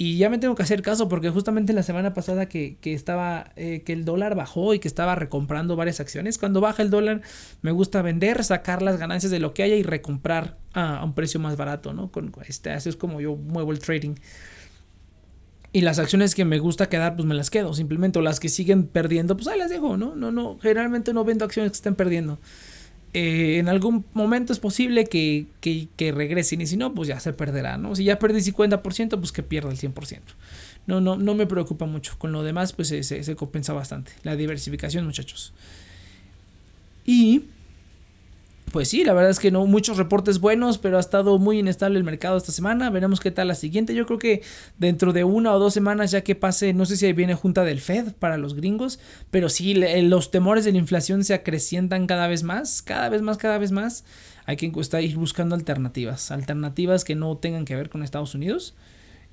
Y 0.01 0.17
ya 0.17 0.31
me 0.31 0.39
tengo 0.39 0.55
que 0.55 0.63
hacer 0.63 0.81
caso 0.81 1.09
porque 1.09 1.29
justamente 1.29 1.73
la 1.73 1.83
semana 1.83 2.15
pasada 2.15 2.47
que, 2.47 2.79
estaba, 2.85 3.51
eh, 3.57 3.83
que 3.85 3.93
el 3.93 4.05
dólar 4.05 4.37
bajó 4.37 4.73
y 4.73 4.79
que 4.79 4.87
estaba 4.87 5.17
recomprando 5.17 5.75
varias 5.75 5.99
acciones, 5.99 6.39
cuando 6.39 6.61
baja 6.61 6.85
el 6.85 6.91
dólar 6.91 7.21
me 7.63 7.73
gusta 7.73 8.01
vender, 8.01 8.45
sacar 8.45 8.81
las 8.81 8.97
ganancias 8.97 9.33
de 9.33 9.41
lo 9.41 9.55
que 9.55 9.65
haya 9.65 9.75
y 9.75 9.83
recomprar 9.83 10.57
a, 10.73 11.03
un 11.05 11.15
precio 11.15 11.41
más 11.41 11.57
barato, 11.57 11.95
¿no? 11.95 12.13
Con, 12.13 12.33
este, 12.47 12.71
así 12.71 12.91
es 12.91 12.95
como 12.95 13.21
yo 13.21 13.35
muevo 13.35 13.73
el 13.73 13.81
trading. 13.81 14.15
Y 15.73 15.81
las 15.81 15.99
acciones 15.99 16.37
que 16.37 16.45
me 16.45 16.61
gusta 16.61 16.89
quedar, 16.89 17.17
pues 17.17 17.27
me 17.27 17.35
las 17.35 17.51
quedo. 17.51 17.75
Simplemente 17.75 18.23
las 18.23 18.39
que 18.39 18.51
siguen 18.51 18.87
perdiendo, 18.87 19.37
pues 19.37 19.49
ahí 19.49 19.59
las 19.59 19.69
dejo, 19.69 19.97
¿no? 19.97 20.15
No, 20.15 20.31
no, 20.31 20.61
generalmente 20.61 21.13
no 21.13 21.25
vendo 21.25 21.45
acciones 21.45 21.73
que 21.73 21.77
estén 21.77 21.97
perdiendo. 21.97 22.39
Eh, 23.15 23.59
en 23.59 23.69
algún 23.69 24.05
momento 24.13 24.53
es 24.53 24.59
posible 24.59 25.05
que, 25.07 25.47
que, 25.61 26.13
regresen 26.13 26.61
y 26.61 26.67
si 26.67 26.77
no, 26.77 26.95
pues 26.95 27.09
ya 27.09 27.19
se 27.21 27.33
perderá, 27.33 27.79
¿no? 27.79 27.95
Si 27.95 28.05
ya 28.05 28.19
perdí 28.19 28.41
50%, 28.41 29.19
pues 29.19 29.33
que 29.33 29.43
pierda 29.43 29.71
el 29.71 29.79
100%. 29.79 30.21
No, 30.87 31.01
no, 31.01 31.17
no 31.17 31.35
me 31.35 31.47
preocupa 31.47 31.87
mucho. 31.87 32.15
Con 32.19 32.33
lo 32.33 32.43
demás, 32.43 32.73
pues 32.73 32.89
se, 32.89 33.03
se 33.03 33.37
compensa 33.37 33.73
bastante. 33.73 34.13
La 34.23 34.37
diversificación, 34.37 35.05
muchachos. 35.05 35.53
Y 37.05 37.45
pues 38.73 38.89
sí, 38.89 39.05
la 39.05 39.13
verdad 39.13 39.31
es 39.31 39.39
que 39.39 39.51
no 39.51 39.67
muchos 39.67 39.97
reportes 39.97 40.41
buenos, 40.41 40.79
pero 40.79 40.97
ha 40.97 41.01
estado 41.01 41.39
muy 41.39 41.59
inestable 41.59 41.99
el 41.99 42.05
mercado 42.05 42.37
esta 42.37 42.53
semana. 42.53 42.91
Veremos 42.91 43.21
qué 43.21 43.31
tal 43.31 43.49
la 43.49 43.55
siguiente. 43.55 43.95
Yo 43.95 44.07
creo 44.07 44.19
que 44.19 44.43
dentro 44.79 45.13
de 45.13 45.25
una 45.25 45.53
o 45.55 45.59
dos 45.59 45.75
semanas, 45.75 46.11
ya 46.11 46.23
que 46.23 46.35
pase, 46.35 46.73
no 46.73 46.87
sé 46.87 46.97
si 46.97 47.07
ahí 47.07 47.13
viene 47.13 47.35
junta 47.35 47.65
del 47.65 47.81
Fed 47.81 48.13
para 48.19 48.37
los 48.37 48.55
gringos, 48.55 48.99
pero 49.31 49.49
sí, 49.49 49.75
los 49.75 50.31
temores 50.31 50.65
de 50.65 50.73
la 50.73 50.79
inflación 50.79 51.25
se 51.25 51.35
acrecientan 51.35 52.07
cada 52.07 52.29
vez 52.29 52.43
más, 52.43 52.83
cada 52.83 53.09
vez 53.09 53.23
más, 53.23 53.39
cada 53.39 53.59
vez 53.59 53.73
más. 53.73 54.05
Hay 54.47 54.57
que 54.57 54.67
ir 54.67 55.17
buscando 55.17 55.55
alternativas, 55.55 56.31
alternativas 56.31 57.05
que 57.05 57.15
no 57.15 57.37
tengan 57.37 57.65
que 57.65 57.77
ver 57.77 57.91
con 57.91 58.03
Estados 58.03 58.35
Unidos 58.35 58.75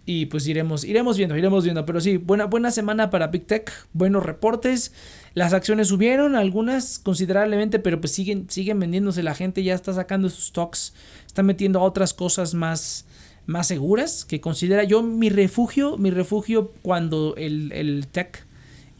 y 0.05 0.27
pues 0.27 0.47
iremos, 0.47 0.83
iremos 0.83 1.17
viendo, 1.17 1.35
iremos 1.35 1.63
viendo. 1.63 1.85
Pero 1.85 1.99
sí, 1.99 2.17
buena, 2.17 2.45
buena 2.45 2.71
semana 2.71 3.09
para 3.09 3.27
Big 3.27 3.47
Tech, 3.47 3.71
buenos 3.93 4.23
reportes. 4.23 4.93
Las 5.33 5.53
acciones 5.53 5.87
subieron, 5.87 6.35
algunas 6.35 6.99
considerablemente, 6.99 7.79
pero 7.79 7.99
pues 7.99 8.13
siguen, 8.13 8.49
siguen 8.49 8.79
vendiéndose. 8.79 9.23
La 9.23 9.33
gente 9.33 9.63
ya 9.63 9.73
está 9.73 9.93
sacando 9.93 10.29
sus 10.29 10.45
stocks, 10.47 10.93
está 11.25 11.41
metiendo 11.41 11.79
a 11.79 11.83
otras 11.83 12.13
cosas 12.13 12.53
más, 12.53 13.05
más 13.47 13.67
seguras. 13.67 14.25
Que 14.25 14.39
considera 14.41 14.83
yo 14.83 15.01
mi 15.01 15.29
refugio, 15.29 15.97
mi 15.97 16.11
refugio 16.11 16.71
cuando 16.83 17.33
el, 17.35 17.71
el 17.71 18.07
tech 18.07 18.45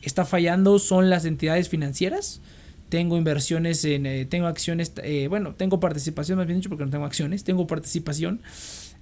está 0.02 0.26
fallando 0.26 0.80
son 0.80 1.12
las 1.12 1.26
entidades 1.26 1.70
financieras. 1.70 2.42
Tengo 2.90 3.18
inversiones 3.18 3.84
en, 3.86 4.06
eh, 4.06 4.26
tengo 4.26 4.48
acciones, 4.48 4.94
eh, 5.04 5.28
bueno, 5.28 5.56
tengo 5.56 5.80
participación, 5.80 6.38
más 6.38 6.48
bien 6.48 6.60
dicho, 6.60 6.70
porque 6.70 6.86
no 6.86 6.92
tengo 6.92 7.06
acciones, 7.06 7.44
tengo 7.44 7.66
participación 7.66 8.42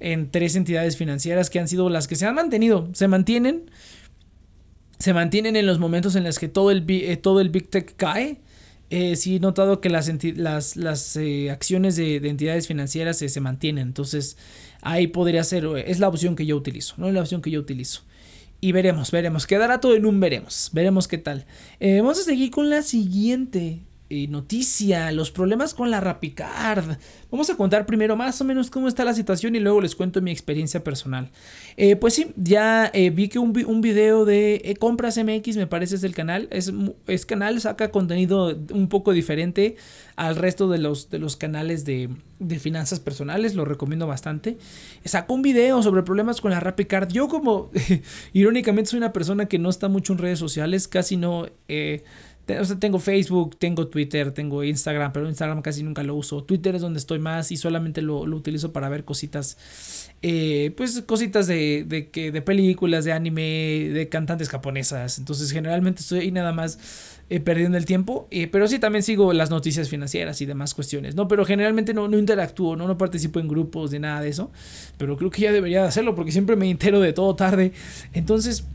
en 0.04 0.30
tres 0.30 0.56
entidades 0.58 0.98
financieras 0.98 1.50
que 1.50 1.60
han 1.60 1.68
sido 1.68 1.89
las 1.89 2.08
que 2.08 2.16
se 2.16 2.26
han 2.26 2.36
mantenido, 2.36 2.89
se 2.94 3.08
mantienen, 3.08 3.72
se 5.00 5.13
mantienen 5.13 5.56
en 5.56 5.66
los 5.66 5.80
momentos 5.80 6.16
en 6.16 6.26
los 6.26 6.39
que 6.39 6.50
todo 6.50 6.72
el, 6.72 6.86
eh, 6.89 7.18
todo 7.18 7.39
el 7.39 7.50
Big 7.50 7.70
Tech 7.70 7.96
cae. 7.96 8.42
Eh, 8.89 9.16
sí 9.16 9.38
he 9.38 9.39
notado 9.39 9.82
que 9.82 9.89
las, 9.89 10.12
las, 10.36 10.76
las 10.76 11.16
eh, 11.16 11.50
acciones 11.50 11.96
de, 11.96 12.18
entidades 12.18 12.68
financieras 12.68 13.18
se 13.18 13.39
mantienen. 13.39 13.88
Entonces, 13.88 14.38
ahí 14.82 15.08
podría 15.08 15.44
ser, 15.46 15.66
es 15.86 16.00
la 16.00 16.10
opción 16.10 16.36
que 16.36 16.46
yo 16.46 16.58
utilizo, 16.58 16.96
no 16.98 17.08
es 17.08 17.13
la 17.13 17.22
opción 17.22 17.42
que 17.42 17.50
yo 17.50 17.60
utilizo. 17.60 18.02
y 18.60 18.72
veremos, 18.74 19.10
veremos. 19.10 19.48
Quedará 19.48 19.80
todo 19.80 19.96
en 19.96 20.06
un 20.06 20.20
veremos. 20.20 20.70
Veremos 20.74 21.08
qué 21.08 21.18
tal. 21.18 21.46
Eh, 21.80 22.02
vamos 22.02 22.20
a 22.20 22.24
seguir 22.24 22.52
con 22.52 22.70
la 22.70 22.82
siguiente 22.82 23.80
eh, 24.10 24.28
noticia, 24.28 25.12
los 25.12 25.32
problemas 25.32 25.74
con 25.74 25.89
la 25.89 26.00
Rapicard. 26.00 26.98
Vamos 27.32 27.50
a 27.50 27.56
contar 27.56 27.86
primero 27.86 28.16
más 28.16 28.39
o 28.42 28.44
menos 28.44 28.70
cómo 28.70 28.88
está 28.88 29.04
la 29.06 29.13
situación 29.13 29.56
y 29.56 29.60
luego 29.60 29.82
les 29.82 29.96
cuento 29.96 30.22
mi 30.22 30.30
experiencia 30.30 30.84
personal. 30.84 31.32
Eh, 31.78 31.96
pues 31.96 32.13
sí, 32.13 32.32
ya 32.36 32.92
eh, 32.94 33.10
vi 33.10 33.30
que 33.30 33.39
un, 33.39 33.58
un, 33.66 33.82
video 33.82 34.26
de 34.26 34.78
Compras 34.80 35.18
MX, 35.18 35.58
me 35.58 35.68
parece 35.68 35.96
es 35.96 36.04
el 36.04 36.13
canal, 36.13 36.48
es, 36.52 36.72
es, 37.08 37.26
canal, 37.26 37.60
saca 37.60 37.92
contenido 37.92 38.56
un 38.72 38.88
poco 38.88 39.13
diferente 39.13 39.78
al 40.16 40.36
resto 40.36 40.70
de 40.70 40.78
los, 40.78 41.10
de 41.10 41.18
los 41.18 41.36
canales 41.36 41.86
de, 41.86 42.10
de 42.39 42.60
finanzas 42.60 43.00
personales, 43.00 43.56
lo 43.56 43.66
recomiendo 43.66 44.06
bastante. 44.06 44.58
Sacó 45.06 45.34
un 45.34 45.42
video 45.42 45.82
sobre 45.82 46.04
problemas 46.04 46.42
con 46.42 46.52
la 46.52 46.60
Rapicard. 46.60 47.10
Yo 47.10 47.28
como, 47.28 47.72
irónicamente, 48.34 48.92
soy 48.92 48.98
una 48.98 49.13
persona 49.13 49.48
que 49.48 49.60
no 49.60 49.70
está 49.70 49.88
mucho 49.88 50.13
en 50.13 50.20
redes 50.20 50.39
sociales, 50.39 50.88
casi 50.88 51.18
no 51.18 51.48
tengo 52.46 53.00
Facebook, 53.00 53.58
tengo 53.58 53.88
Twitter, 53.88 54.32
tengo 54.32 54.64
Instagram, 54.64 55.14
pero 55.14 55.30
Instagram 55.30 55.62
casi 55.62 55.84
nunca 55.84 56.04
lo 56.04 56.16
uso. 56.16 56.44
Twitter 56.44 56.76
es 56.76 56.82
donde 56.82 57.00
estoy 57.00 57.20
más 57.20 57.52
y 57.52 57.58
solamente 57.58 58.02
lo, 58.02 58.22
utilizo 58.22 58.74
para 58.74 58.90
ver 58.90 59.06
cositas, 59.06 59.58
eh, 60.22 60.74
pues 60.76 61.02
cositas 61.06 61.48
de, 61.48 61.86
de, 61.88 62.10
que, 62.10 62.32
de 62.32 62.42
películas, 62.42 63.06
de 63.06 63.14
anime, 63.14 63.90
de 63.94 64.10
cantantes 64.10 64.50
japonesas. 64.50 65.20
Entonces 65.20 65.52
generalmente 65.52 66.02
estoy 66.02 66.20
ahí 66.20 66.32
nada 66.32 66.52
más 66.52 66.80
eh, 67.30 67.40
perdiendo 67.40 67.78
el 67.78 67.86
tiempo. 67.86 68.28
Eh, 68.32 68.48
pero 68.48 68.68
sí 68.68 68.80
también 68.80 69.02
sigo 69.02 69.32
las 69.32 69.50
noticias 69.50 69.90
financieras 69.90 70.42
y 70.42 70.46
demás 70.46 70.74
cuestiones, 70.74 71.16
¿no? 71.16 71.28
Pero 71.28 71.46
generalmente 71.46 71.94
no, 71.94 72.08
no 72.08 72.18
interactúo, 72.18 72.76
¿no? 72.76 72.88
no 72.88 72.98
participo 72.98 73.40
en 73.40 73.48
grupos 73.48 73.92
de 73.92 74.00
nada 74.00 74.22
de 74.22 74.30
eso. 74.30 74.52
Pero 74.98 75.18
creo 75.18 75.32
que 75.32 75.42
ya 75.42 75.52
debería 75.52 75.82
de 75.82 75.88
hacerlo 75.88 76.14
porque 76.16 76.32
siempre 76.32 76.56
me 76.58 76.70
entero 76.70 77.00
de 77.00 77.14
todo 77.14 77.36
tarde. 77.36 77.72
Entonces... 78.14 78.66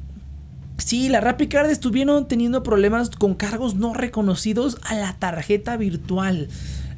Sí, 0.79 1.09
la 1.09 1.21
Rapicard 1.21 1.69
estuvieron 1.71 2.29
teniendo 2.29 2.63
problemas 2.63 3.11
con 3.11 3.35
cargos 3.35 3.75
no 3.75 3.95
reconocidos 3.95 4.79
a 4.85 4.95
la 4.95 5.19
tarjeta 5.19 5.77
virtual. 5.77 6.49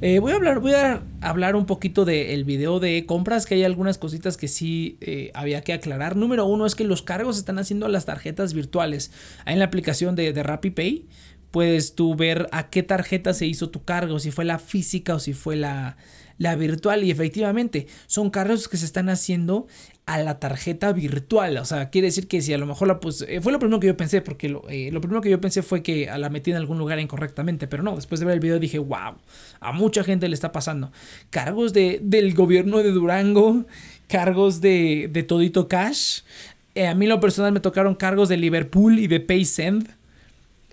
Eh, 0.03 0.19
voy, 0.19 0.33
a 0.33 0.37
hablar, 0.37 0.61
voy 0.61 0.73
a 0.73 1.03
hablar 1.21 1.57
un 1.57 1.67
poquito 1.67 2.05
del 2.05 2.45
video 2.45 2.79
de 2.79 3.05
compras, 3.05 3.47
que 3.47 3.55
hay 3.55 3.65
algunas 3.65 3.99
cositas 3.99 4.37
que 4.37 4.49
sí 4.49 4.97
eh, 5.01 5.31
había 5.35 5.63
que 5.63 5.73
aclarar. 5.73 6.15
Número 6.15 6.47
uno 6.47 6.67
es 6.67 6.75
que 6.75 6.85
los 6.85 7.03
cargos 7.03 7.37
se 7.37 7.41
están 7.41 7.59
haciendo 7.59 7.87
a 7.87 7.89
las 7.89 8.05
tarjetas 8.05 8.55
virtuales. 8.55 9.11
En 9.45 9.59
la 9.59 9.65
aplicación 9.65 10.15
de, 10.15 10.33
de 10.33 10.43
RappiPay 10.43 11.07
puedes 11.51 11.95
tú 11.95 12.15
ver 12.15 12.49
a 12.53 12.71
qué 12.71 12.83
tarjeta 12.83 13.35
se 13.35 13.47
hizo 13.47 13.71
tu 13.71 13.83
cargo, 13.83 14.21
si 14.21 14.31
fue 14.31 14.45
la 14.45 14.59
física 14.59 15.15
o 15.15 15.19
si 15.19 15.33
fue 15.33 15.57
la, 15.57 15.97
la 16.41 16.57
virtual. 16.57 17.05
Y 17.05 17.11
efectivamente, 17.13 17.87
son 18.07 18.31
cargos 18.31 18.67
que 18.67 18.79
se 18.79 18.87
están 18.87 19.11
haciendo 19.11 19.69
a 20.07 20.19
la 20.19 20.41
tarjeta 20.41 20.93
virtual. 20.93 21.59
O 21.59 21.65
sea, 21.65 21.91
quiere 21.91 22.09
decir 22.09 22.27
que 22.27 22.41
si 22.41 22.53
a 22.53 22.59
lo 22.59 22.67
mejor 22.67 22.89
la 22.89 22.99
pues 22.99 23.25
fue 23.43 23.53
lo 23.53 23.59
primero 23.61 23.79
que 23.79 23.87
yo 23.87 23.97
pensé, 23.97 24.23
porque 24.23 24.49
lo, 24.49 24.69
eh, 24.69 24.91
lo, 24.91 25.01
primero 25.01 25.21
que 25.21 25.31
yo 25.31 25.41
pensé 25.41 25.63
fue 25.63 25.83
que 25.83 26.11
la 26.19 26.31
metí 26.31 26.51
en 26.51 26.57
algún 26.57 26.79
lugar 26.79 26.99
incorrectamente, 26.99 27.69
pero 27.69 27.83
no, 27.83 27.95
después 27.95 28.19
de 28.19 28.27
ver 28.27 28.35
el 28.35 28.41
video 28.41 28.59
dije, 28.59 28.79
wow, 28.79 29.19
a 29.61 29.73
mucha 29.73 30.03
gente 30.03 30.29
le 30.29 30.35
está 30.35 30.51
pasando. 30.51 30.91
Cargos 31.29 31.73
de, 31.75 32.01
del 32.03 32.35
gobierno 32.35 32.79
de 32.79 32.91
Durango, 32.91 33.67
cargos 34.09 34.61
de, 34.61 35.11
de 35.13 35.23
Todito 35.23 35.69
Cash. 35.69 36.23
Eh, 36.75 36.87
a 36.87 36.95
mí 36.95 37.07
lo 37.07 37.21
personal 37.21 37.53
me 37.53 37.61
tocaron 37.61 37.95
cargos 37.95 38.31
de 38.31 38.39
Liverpool 38.39 38.99
y 38.99 39.09
de 39.09 39.21
PaySend 39.21 40.00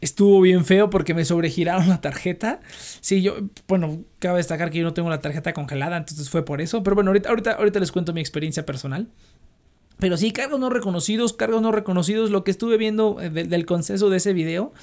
estuvo 0.08 0.42
bien 0.42 0.66
feo 0.66 0.90
porque 0.90 1.14
me 1.14 1.26
sobregiraron 1.26 1.88
la 1.90 2.02
tarjeta. 2.02 2.60
Sí, 3.02 3.22
yo, 3.22 3.36
bueno, 3.68 4.04
cabe 4.20 4.38
destacar 4.38 4.72
que 4.72 4.80
yo 4.80 4.84
no 4.84 4.94
tengo 4.94 5.10
la 5.10 5.22
tarjeta 5.22 5.54
congelada, 5.54 5.98
entonces 5.98 6.30
fue 6.30 6.44
por 6.44 6.62
eso. 6.62 6.84
Pero 6.84 6.96
bueno, 6.96 7.10
ahorita, 7.12 7.30
ahorita, 7.30 7.52
ahorita 7.54 7.80
les 7.80 7.92
cuento 7.92 8.14
mi 8.14 8.22
experiencia 8.22 8.66
personal. 8.66 9.10
Pero 10.00 10.18
sí, 10.18 10.32
cargos 10.32 10.60
no 10.60 10.70
reconocidos, 10.70 11.34
cargos 11.34 11.62
no 11.62 11.72
reconocidos. 11.72 12.30
Lo 12.30 12.44
que 12.44 12.52
estuve 12.52 12.78
viendo 12.78 13.20
eh, 13.22 13.30
del 13.30 13.66
consenso 13.66 14.10
de 14.10 14.18
ese 14.18 14.34
video 14.34 14.74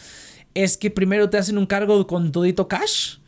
es 0.55 0.77
que 0.77 0.91
primero 0.91 1.31
te 1.31 1.39
hacen 1.39 1.59
un 1.59 1.67
cargo 1.67 2.07
con 2.07 2.33
todito 2.33 2.69
cash. 2.69 3.19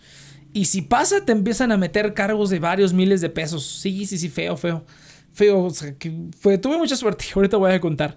Y 0.52 0.66
si 0.66 0.82
pasa, 0.82 1.24
te 1.24 1.32
empiezan 1.32 1.70
a 1.70 1.76
meter 1.76 2.14
cargos 2.14 2.50
de 2.50 2.58
varios 2.58 2.92
miles 2.92 3.20
de 3.20 3.30
pesos. 3.30 3.66
Sí, 3.66 4.06
sí, 4.06 4.18
sí, 4.18 4.28
feo, 4.28 4.56
feo. 4.56 4.84
Feo, 5.32 5.68
que 5.98 6.08
tuve 6.58 6.78
mucha 6.78 6.96
suerte. 6.96 7.26
Ahorita 7.34 7.56
voy 7.56 7.72
a 7.72 7.80
contar. 7.80 8.16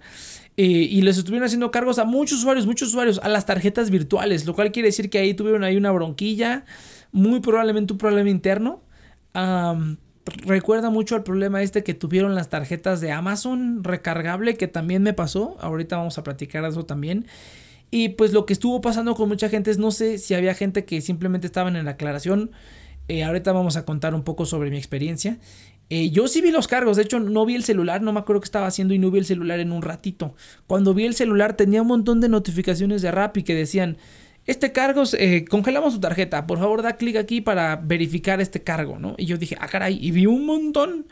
Eh, 0.62 0.89
y 0.91 1.02
les 1.04 1.17
estuvieron 1.17 1.45
haciendo 1.45 1.72
cargos 1.72 2.00
a 2.00 2.04
muchos 2.04 2.39
usuarios, 2.39 2.65
muchos 2.65 2.89
usuarios, 2.89 3.22
a 3.24 3.30
las 3.30 3.45
tarjetas 3.45 3.89
virtuales, 3.89 4.45
lo 4.45 4.54
cual 4.54 4.74
quiere 4.74 4.89
decir 4.89 5.10
que 5.10 5.17
ahí 5.17 5.34
tuvieron 5.34 5.63
ahí 5.63 5.78
una 5.78 5.89
bronquilla, 5.89 6.65
muy 7.13 7.39
probablemente 7.39 7.93
un 7.93 7.98
problema 7.98 8.30
interno. 8.30 8.82
recuerda 10.45 10.89
mucho 10.89 11.15
al 11.15 11.24
problema 11.24 11.62
este 11.62 11.82
que 11.86 11.93
tuvieron 11.93 12.36
las 12.36 12.50
tarjetas 12.50 13.00
de 13.00 13.13
Amazon 13.13 13.86
recargable, 13.86 14.56
que 14.56 14.67
también 14.67 15.02
me 15.02 15.13
pasó, 15.13 15.56
ahorita 15.62 15.95
vamos 15.95 16.17
a 16.17 16.24
platicar 16.24 16.63
de 16.63 16.69
eso 16.72 16.84
también. 16.86 17.26
Y 17.89 18.10
pues 18.10 18.34
lo 18.34 18.45
que 18.45 18.52
estuvo 18.52 18.82
pasando 18.82 19.15
con 19.15 19.30
mucha 19.30 19.48
gente 19.48 19.72
es, 19.72 19.78
no 19.78 19.91
sé 19.91 20.17
si 20.17 20.34
había 20.34 20.56
gente 20.56 20.84
que 20.84 21.00
simplemente 21.00 21.48
estaban 21.48 21.78
en 21.78 21.86
la 21.86 21.91
aclaración, 21.91 22.52
eh, 23.08 23.24
ahorita 23.24 23.54
vamos 23.54 23.78
a 23.78 23.86
contar 23.86 24.13
un 24.13 24.24
poco 24.24 24.45
sobre 24.45 24.72
mi 24.72 24.78
experiencia. 24.78 25.38
Eh, 25.89 26.12
yo 26.12 26.28
sí 26.28 26.41
vi 26.41 26.52
los 26.52 26.67
cargos, 26.67 26.97
de 26.97 27.04
hecho 27.04 27.19
no 27.19 27.45
vi 27.45 27.56
el 27.56 27.63
celular, 27.63 28.02
no 28.02 28.13
me 28.13 28.19
acuerdo 28.19 28.41
qué 28.41 28.45
estaba 28.45 28.67
haciendo 28.67 28.93
y 28.93 28.99
no 28.99 29.10
vi 29.10 29.19
el 29.19 29.25
celular 29.25 29.60
en 29.60 29.71
un 29.71 29.82
ratito. 29.82 30.36
Cuando 30.67 30.93
vi 30.93 31.06
el 31.06 31.15
celular 31.15 31.56
tenía 31.56 31.82
un 31.82 31.88
montón 31.88 32.21
de 32.21 32.30
notificaciones 32.30 33.02
de 33.02 33.12
Rappi 33.12 33.43
que 33.43 33.56
decían, 33.56 33.97
este 34.45 34.71
cargo, 34.71 35.04
eh, 35.17 35.45
congelamos 35.45 35.93
su 35.93 35.99
tarjeta, 35.99 36.47
por 36.47 36.60
favor 36.60 36.82
da 36.82 36.97
clic 36.97 37.17
aquí 37.17 37.41
para 37.41 37.75
verificar 37.75 38.41
este 38.41 38.63
cargo, 38.63 38.97
¿no? 38.97 39.15
Y 39.17 39.25
yo 39.25 39.38
dije, 39.38 39.56
ah, 39.60 39.67
caray, 39.67 39.99
y 40.02 40.12
vi 40.12 40.25
un 40.25 40.45
montón, 40.45 41.06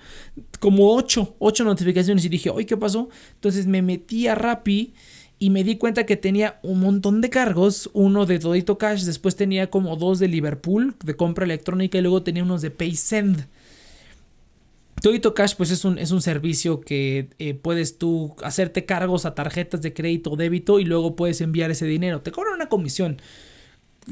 como 0.59 0.95
ocho, 0.95 1.35
ocho 1.39 1.63
notificaciones 1.63 2.25
y 2.25 2.29
dije, 2.29 2.49
oye, 2.49 2.65
¿qué 2.65 2.77
pasó? 2.77 3.09
Entonces 3.35 3.67
me 3.67 3.81
metí 3.81 4.27
a 4.27 4.35
Rappi 4.35 4.93
y 5.39 5.51
me 5.51 5.63
di 5.63 5.77
cuenta 5.77 6.05
que 6.05 6.17
tenía 6.17 6.59
un 6.63 6.79
montón 6.79 7.21
de 7.21 7.29
cargos, 7.29 7.91
uno 7.93 8.25
de 8.25 8.39
Todito 8.39 8.77
Cash, 8.79 9.03
después 9.03 9.35
tenía 9.35 9.69
como 9.69 9.95
dos 9.97 10.17
de 10.17 10.27
Liverpool, 10.27 10.95
de 11.03 11.15
compra 11.15 11.45
electrónica, 11.45 11.97
y 11.99 12.01
luego 12.01 12.23
tenía 12.23 12.43
unos 12.43 12.63
de 12.63 12.71
PaySend. 12.71 13.47
Todito 15.01 15.33
Cash 15.33 15.55
pues 15.55 15.71
es 15.71 15.85
un, 15.85 15.99
es 15.99 16.11
un 16.11 16.21
servicio 16.21 16.81
que 16.81 17.29
eh, 17.37 17.53
puedes 17.53 17.97
tú 17.97 18.35
hacerte 18.43 18.85
cargos 18.85 19.25
a 19.25 19.35
tarjetas 19.35 19.81
de 19.81 19.93
crédito 19.93 20.31
o 20.31 20.35
débito 20.35 20.79
y 20.79 20.85
luego 20.85 21.15
puedes 21.15 21.39
enviar 21.41 21.69
ese 21.69 21.85
dinero. 21.85 22.21
Te 22.21 22.31
cobran 22.31 22.55
una 22.55 22.67
comisión. 22.67 23.21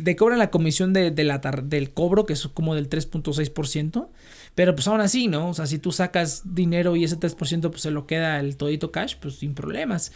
Te 0.04 0.16
cobran 0.16 0.40
la 0.40 0.52
comisión 0.52 0.94
de, 0.94 1.12
la 1.24 1.40
del 1.64 1.92
cobro, 1.92 2.26
que 2.26 2.34
es 2.34 2.48
como 2.48 2.76
del 2.76 2.90
3.6%. 2.90 4.10
Pero 4.54 4.76
pues 4.76 4.88
aún 4.88 5.02
así, 5.02 5.28
¿no? 5.28 5.50
O 5.50 5.54
sea, 5.54 5.66
si 5.66 5.80
tú 5.80 5.92
sacas 5.92 6.54
dinero 6.54 6.96
y 6.96 7.04
ese 7.04 7.18
3% 7.18 7.70
pues 7.70 7.82
se 7.82 7.92
lo 7.92 8.06
queda 8.06 8.40
el 8.40 8.56
Todito 8.56 8.92
Cash, 8.92 9.16
pues 9.20 9.36
sin 9.36 9.56
problemas. 9.56 10.12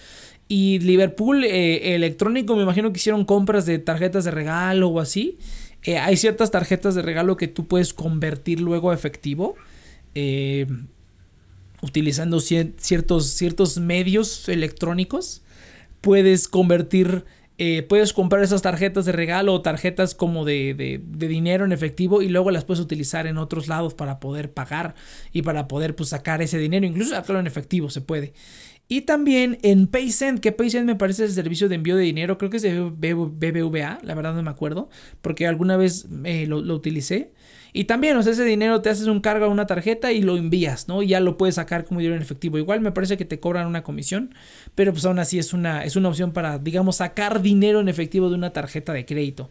Y 0.48 0.80
Liverpool 0.80 1.46
eh, 1.46 1.96
electrónico, 1.96 2.56
me 2.56 2.64
imagino 2.64 2.92
que 2.92 2.98
hicieron 2.98 3.26
compras 3.26 3.66
de 3.66 3.80
tarjetas 3.80 4.26
de 4.26 4.32
regalo 4.32 4.90
o 4.90 5.00
así. 5.00 5.40
Eh, 5.84 5.98
hay 5.98 6.18
ciertas 6.18 6.52
tarjetas 6.52 6.94
de 6.94 7.02
regalo 7.02 7.38
que 7.38 7.48
tú 7.48 7.68
puedes 7.68 7.94
convertir 7.94 8.60
luego 8.60 8.92
a 8.92 8.94
efectivo. 8.94 9.56
Eh, 10.16 10.68
utilizando 11.82 12.40
ciertos, 12.40 13.28
ciertos 13.28 13.78
medios 13.78 14.50
electrónicos, 14.50 15.42
puedes 16.02 16.48
convertir, 16.48 17.26
eh, 17.58 17.84
puedes 17.84 18.14
comprar 18.14 18.44
esas 18.44 18.62
tarjetas 18.62 19.06
de 19.06 19.12
regalo 19.12 19.54
o 19.54 19.62
tarjetas 19.62 20.16
como 20.16 20.46
de, 20.46 20.74
de, 20.74 21.28
dinero 21.28 21.66
en 21.66 21.72
efectivo 21.72 22.22
y 22.22 22.30
luego 22.30 22.52
las 22.52 22.66
puedes 22.66 22.82
utilizar 22.82 23.28
en 23.28 23.38
otros 23.38 23.68
lados 23.68 23.94
para 23.94 24.20
poder 24.20 24.52
pagar 24.52 24.96
y 25.32 25.42
para 25.42 25.68
poder 25.68 25.96
pues, 25.96 26.10
sacar 26.10 26.42
ese 26.42 26.58
dinero, 26.58 26.86
incluso 26.86 27.12
sacarlo 27.12 27.40
en 27.40 27.48
efectivo 27.48 27.90
se 27.90 28.02
puede. 28.02 28.34
Y 28.92 29.02
también 29.02 29.60
en 29.62 29.86
PaySend, 29.88 30.40
que 30.40 30.52
PaySend 30.52 30.88
me 30.88 30.96
parece 30.96 31.24
el 31.26 31.32
servicio 31.32 31.70
de 31.70 31.76
envío 31.76 31.96
de 31.96 32.04
dinero, 32.04 32.40
creo 32.40 32.50
que 32.50 32.58
es 32.58 32.64
de 32.64 32.80
BBVA, 33.14 34.00
la 34.02 34.16
verdad 34.16 34.34
no 34.34 34.42
me 34.42 34.50
acuerdo, 34.50 34.90
porque 35.22 35.46
alguna 35.46 35.78
vez 35.78 36.08
eh, 36.24 36.48
lo, 36.48 36.62
lo 36.62 36.74
utilicé. 36.74 37.32
Y 37.72 37.84
también, 37.84 38.18
o 38.18 38.24
sea, 38.24 38.34
ese 38.34 38.44
dinero 38.46 38.82
te 38.82 38.90
haces 38.90 39.08
un 39.08 39.20
cargo 39.20 39.46
a 39.46 39.50
una 39.50 39.68
tarjeta 39.68 40.12
y 40.12 40.22
lo 40.22 40.38
envías, 40.38 40.88
¿no? 40.88 41.04
Y 41.04 41.10
ya 41.10 41.20
lo 41.20 41.38
puedes 41.38 41.56
sacar 41.56 41.86
como 41.86 42.00
dinero 42.00 42.16
en 42.16 42.22
efectivo. 42.22 42.58
Igual 42.58 42.82
me 42.82 42.92
parece 42.92 43.18
que 43.18 43.26
te 43.26 43.40
cobran 43.40 43.68
una 43.68 43.84
comisión, 43.84 44.34
pero 44.76 44.92
pues 44.92 45.06
aún 45.06 45.20
así 45.20 45.38
es 45.38 45.54
una, 45.54 45.84
es 45.84 45.96
una 45.96 46.10
opción 46.10 46.32
para, 46.32 46.58
digamos, 46.58 46.98
sacar 46.98 47.42
dinero 47.42 47.80
en 47.80 47.88
efectivo 47.88 48.30
de 48.30 48.36
una 48.36 48.52
tarjeta 48.52 48.92
de 48.94 49.06
crédito. 49.06 49.50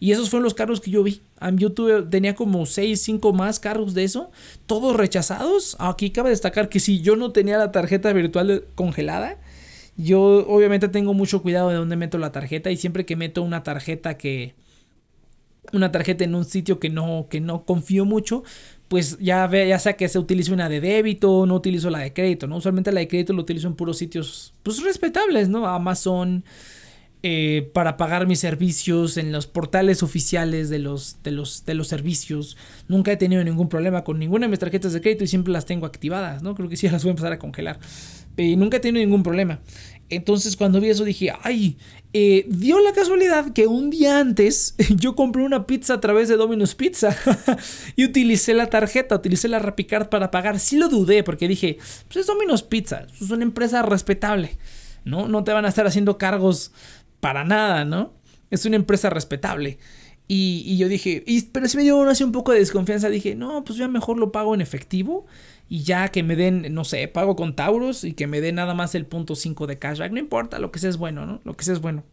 Y 0.00 0.12
esos 0.12 0.30
fueron 0.30 0.44
los 0.44 0.54
cargos 0.54 0.80
que 0.80 0.90
yo 0.90 1.02
vi. 1.02 1.22
Yo 1.54 1.72
tuve, 1.72 2.02
tenía 2.02 2.34
como 2.34 2.66
6, 2.66 3.00
5 3.00 3.32
más 3.32 3.60
cargos 3.60 3.94
de 3.94 4.04
eso, 4.04 4.30
todos 4.66 4.96
rechazados. 4.96 5.76
Aquí 5.78 6.10
cabe 6.10 6.30
destacar 6.30 6.68
que 6.68 6.80
si 6.80 7.00
yo 7.00 7.16
no 7.16 7.32
tenía 7.32 7.58
la 7.58 7.70
tarjeta 7.70 8.12
virtual 8.12 8.64
congelada, 8.74 9.38
yo 9.96 10.46
obviamente 10.48 10.88
tengo 10.88 11.14
mucho 11.14 11.42
cuidado 11.42 11.68
de 11.68 11.76
dónde 11.76 11.96
meto 11.96 12.18
la 12.18 12.32
tarjeta 12.32 12.70
y 12.70 12.76
siempre 12.76 13.04
que 13.04 13.16
meto 13.16 13.42
una 13.42 13.62
tarjeta 13.62 14.16
que 14.16 14.54
una 15.72 15.92
tarjeta 15.92 16.24
en 16.24 16.34
un 16.34 16.44
sitio 16.44 16.78
que 16.78 16.90
no, 16.90 17.26
que 17.30 17.40
no 17.40 17.64
confío 17.64 18.04
mucho, 18.04 18.42
pues 18.88 19.18
ya, 19.18 19.46
ve, 19.46 19.68
ya 19.68 19.78
sea 19.78 19.94
que 19.94 20.08
se 20.08 20.18
utilice 20.18 20.52
una 20.52 20.68
de 20.68 20.80
débito, 20.80 21.46
no 21.46 21.54
utilizo 21.54 21.90
la 21.90 22.00
de 22.00 22.12
crédito, 22.12 22.46
¿no? 22.46 22.56
Usualmente 22.56 22.90
la 22.92 23.00
de 23.00 23.08
crédito 23.08 23.32
lo 23.32 23.42
utilizo 23.42 23.68
en 23.68 23.74
puros 23.74 23.98
sitios, 23.98 24.54
pues 24.62 24.82
respetables, 24.82 25.48
¿no? 25.48 25.66
Amazon, 25.68 26.44
eh, 27.22 27.70
para 27.74 27.98
pagar 27.98 28.26
mis 28.26 28.40
servicios 28.40 29.18
en 29.18 29.30
los 29.30 29.46
portales 29.46 30.02
oficiales 30.02 30.70
de 30.70 30.78
los, 30.78 31.22
de, 31.22 31.32
los, 31.32 31.66
de 31.66 31.74
los 31.74 31.86
servicios. 31.86 32.56
Nunca 32.88 33.12
he 33.12 33.16
tenido 33.18 33.44
ningún 33.44 33.68
problema 33.68 34.04
con 34.04 34.18
ninguna 34.18 34.46
de 34.46 34.50
mis 34.50 34.58
tarjetas 34.58 34.94
de 34.94 35.02
crédito 35.02 35.24
y 35.24 35.26
siempre 35.26 35.52
las 35.52 35.66
tengo 35.66 35.84
activadas, 35.84 36.42
¿no? 36.42 36.54
Creo 36.54 36.70
que 36.70 36.78
sí 36.78 36.88
las 36.90 37.02
voy 37.04 37.10
a 37.10 37.12
empezar 37.12 37.32
a 37.32 37.38
congelar. 37.38 37.78
Y 38.38 38.56
nunca 38.56 38.78
he 38.78 38.80
tenido 38.80 39.04
ningún 39.04 39.22
problema. 39.22 39.60
Entonces 40.08 40.56
cuando 40.56 40.80
vi 40.80 40.88
eso 40.88 41.04
dije, 41.04 41.30
ay, 41.42 41.76
eh, 42.12 42.44
dio 42.48 42.80
la 42.80 42.92
casualidad 42.92 43.52
que 43.52 43.68
un 43.68 43.88
día 43.88 44.18
antes 44.18 44.74
yo 44.96 45.14
compré 45.14 45.44
una 45.44 45.66
pizza 45.66 45.94
a 45.94 46.00
través 46.00 46.28
de 46.28 46.36
Domino's 46.36 46.74
Pizza 46.74 47.16
y 47.96 48.04
utilicé 48.04 48.52
la 48.54 48.66
tarjeta, 48.66 49.14
utilicé 49.14 49.48
la 49.48 49.60
Rapicard 49.60 50.08
para 50.08 50.30
pagar. 50.30 50.58
Sí 50.58 50.76
lo 50.76 50.88
dudé 50.88 51.22
porque 51.22 51.46
dije, 51.46 51.78
pues 52.08 52.16
es 52.16 52.26
Domino's 52.26 52.64
Pizza, 52.64 53.06
es 53.20 53.30
una 53.30 53.44
empresa 53.44 53.82
respetable, 53.82 54.58
¿no? 55.04 55.28
No 55.28 55.44
te 55.44 55.52
van 55.52 55.64
a 55.64 55.68
estar 55.68 55.86
haciendo 55.86 56.18
cargos 56.18 56.72
para 57.20 57.44
nada, 57.44 57.84
¿no? 57.84 58.12
Es 58.50 58.64
una 58.64 58.76
empresa 58.76 59.10
respetable. 59.10 59.78
Y, 60.32 60.76
yo 60.76 60.86
dije, 60.86 61.24
pero 61.50 61.66
si 61.66 61.76
me 61.76 61.82
dio 61.82 62.00
así 62.08 62.22
un 62.22 62.30
poco 62.30 62.52
de 62.52 62.60
desconfianza, 62.60 63.08
dije, 63.08 63.34
no, 63.34 63.64
pues 63.64 63.76
ya 63.76 63.88
mejor 63.88 64.16
lo 64.16 64.30
pago 64.30 64.54
en 64.54 64.60
efectivo 64.60 65.26
y 65.68 65.82
ya 65.82 66.10
que 66.10 66.22
me 66.22 66.36
den, 66.36 66.72
no 66.72 66.84
sé, 66.84 67.08
pago 67.08 67.34
con 67.34 67.56
Taurus 67.56 68.04
y 68.04 68.12
que 68.12 68.28
me 68.28 68.40
den 68.40 68.54
nada 68.54 68.72
más 68.72 68.94
el 68.94 69.06
punto 69.06 69.34
5 69.34 69.66
de 69.66 69.80
cashback, 69.80 70.12
no 70.12 70.20
importa, 70.20 70.60
lo 70.60 70.70
que 70.70 70.78
sea 70.78 70.88
es 70.88 70.98
bueno, 70.98 71.26
¿no? 71.26 71.40
Lo 71.42 71.56
que 71.56 71.64
sea 71.64 71.74
es 71.74 71.80
bueno. 71.80 72.04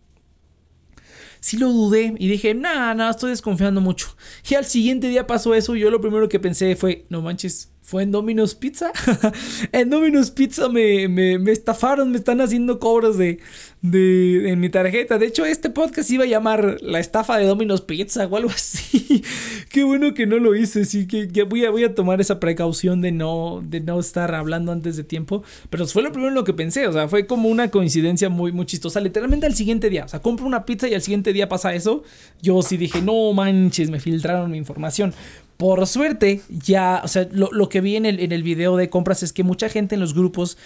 Sí 1.42 1.58
lo 1.58 1.72
dudé 1.72 2.16
y 2.18 2.28
dije, 2.28 2.56
nada, 2.56 2.96
nada, 2.96 3.12
estoy 3.12 3.30
desconfiando 3.30 3.82
mucho. 3.82 4.08
Y 4.50 4.56
al 4.56 4.66
siguiente 4.66 5.10
día 5.10 5.28
pasó 5.28 5.54
eso 5.54 5.76
y 5.76 5.82
yo 5.82 5.92
lo 5.92 6.02
primero 6.02 6.28
que 6.28 6.40
pensé 6.40 6.76
fue, 6.76 7.06
no 7.10 7.22
manches, 7.22 7.70
fue 7.88 8.04
en 8.04 8.12
Domino's 8.12 8.54
Pizza. 8.54 8.92
en 9.72 9.90
Domino's 9.90 10.30
Pizza 10.32 10.68
me, 10.68 11.08
me, 11.08 11.40
me, 11.40 11.54
estafaron, 11.54 12.12
me 12.12 12.18
están 12.18 12.42
haciendo 12.42 12.80
cobros 12.80 13.18
de, 13.18 13.40
de, 13.82 14.50
en 14.50 14.60
mi 14.60 14.68
tarjeta. 14.68 15.18
De 15.18 15.26
hecho, 15.26 15.46
este 15.46 15.70
podcast 15.70 16.12
iba 16.12 16.26
a 16.26 16.28
llamar 16.28 16.80
La 16.82 17.00
estafa 17.00 17.38
de 17.38 17.46
Domino's 17.46 17.80
Pizza 17.80 18.28
o 18.28 18.36
algo 18.36 18.50
así. 18.54 19.24
Qué 19.70 19.86
bueno 19.86 20.14
que 20.14 20.28
no 20.28 20.38
lo 20.38 20.54
hice. 20.54 20.84
Sí, 20.84 21.08
que, 21.08 21.44
voy, 21.44 21.64
a, 21.64 21.70
voy 21.70 21.86
a 21.86 21.96
tomar 21.96 22.20
esa 22.20 22.42
precaución 22.42 23.00
de 23.00 23.14
no, 23.14 23.62
de 23.64 23.80
no 23.80 24.02
estar 24.02 24.36
hablando 24.36 24.74
antes 24.74 24.98
de 24.98 25.06
tiempo. 25.06 25.44
Pero 25.70 25.88
fue 25.88 26.04
lo 26.04 26.12
primero 26.12 26.28
en 26.28 26.36
lo 26.36 26.44
que 26.44 26.54
pensé. 26.54 26.88
O 26.88 26.92
sea, 26.92 27.08
fue 27.08 27.26
como 27.26 27.48
una 27.48 27.72
coincidencia 27.72 28.28
muy, 28.28 28.52
muy 28.52 28.66
chistosa. 28.66 29.00
Literalmente 29.00 29.46
al 29.46 29.56
siguiente 29.56 29.90
día. 29.90 30.04
O 30.04 30.10
sea, 30.10 30.20
compro 30.20 30.46
una 30.46 30.66
pizza 30.66 30.90
y 30.90 30.94
al 30.94 31.02
siguiente 31.02 31.32
día 31.32 31.48
pasa 31.48 31.74
eso. 31.74 32.04
Yo 32.42 32.62
sí 32.64 32.76
dije, 32.76 33.02
no 33.02 33.32
manches, 33.32 33.90
me 33.90 34.02
filtraron 34.02 34.52
mi 34.52 34.58
información. 34.58 35.14
Por 35.58 35.86
suerte, 35.88 36.42
ya, 36.50 37.02
o 37.04 37.08
sea, 37.08 37.28
lo, 37.32 37.70
que 37.70 37.82
vi 37.82 37.96
en 37.96 38.06
el, 38.06 38.20
en 38.20 38.32
el 38.32 38.44
video 38.44 38.78
de 38.78 38.90
compras 38.90 39.24
es 39.24 39.34
que 39.34 39.44
mucha 39.44 39.70
gente 39.70 39.96
en 39.96 40.02
los 40.02 40.14
grupos 40.14 40.58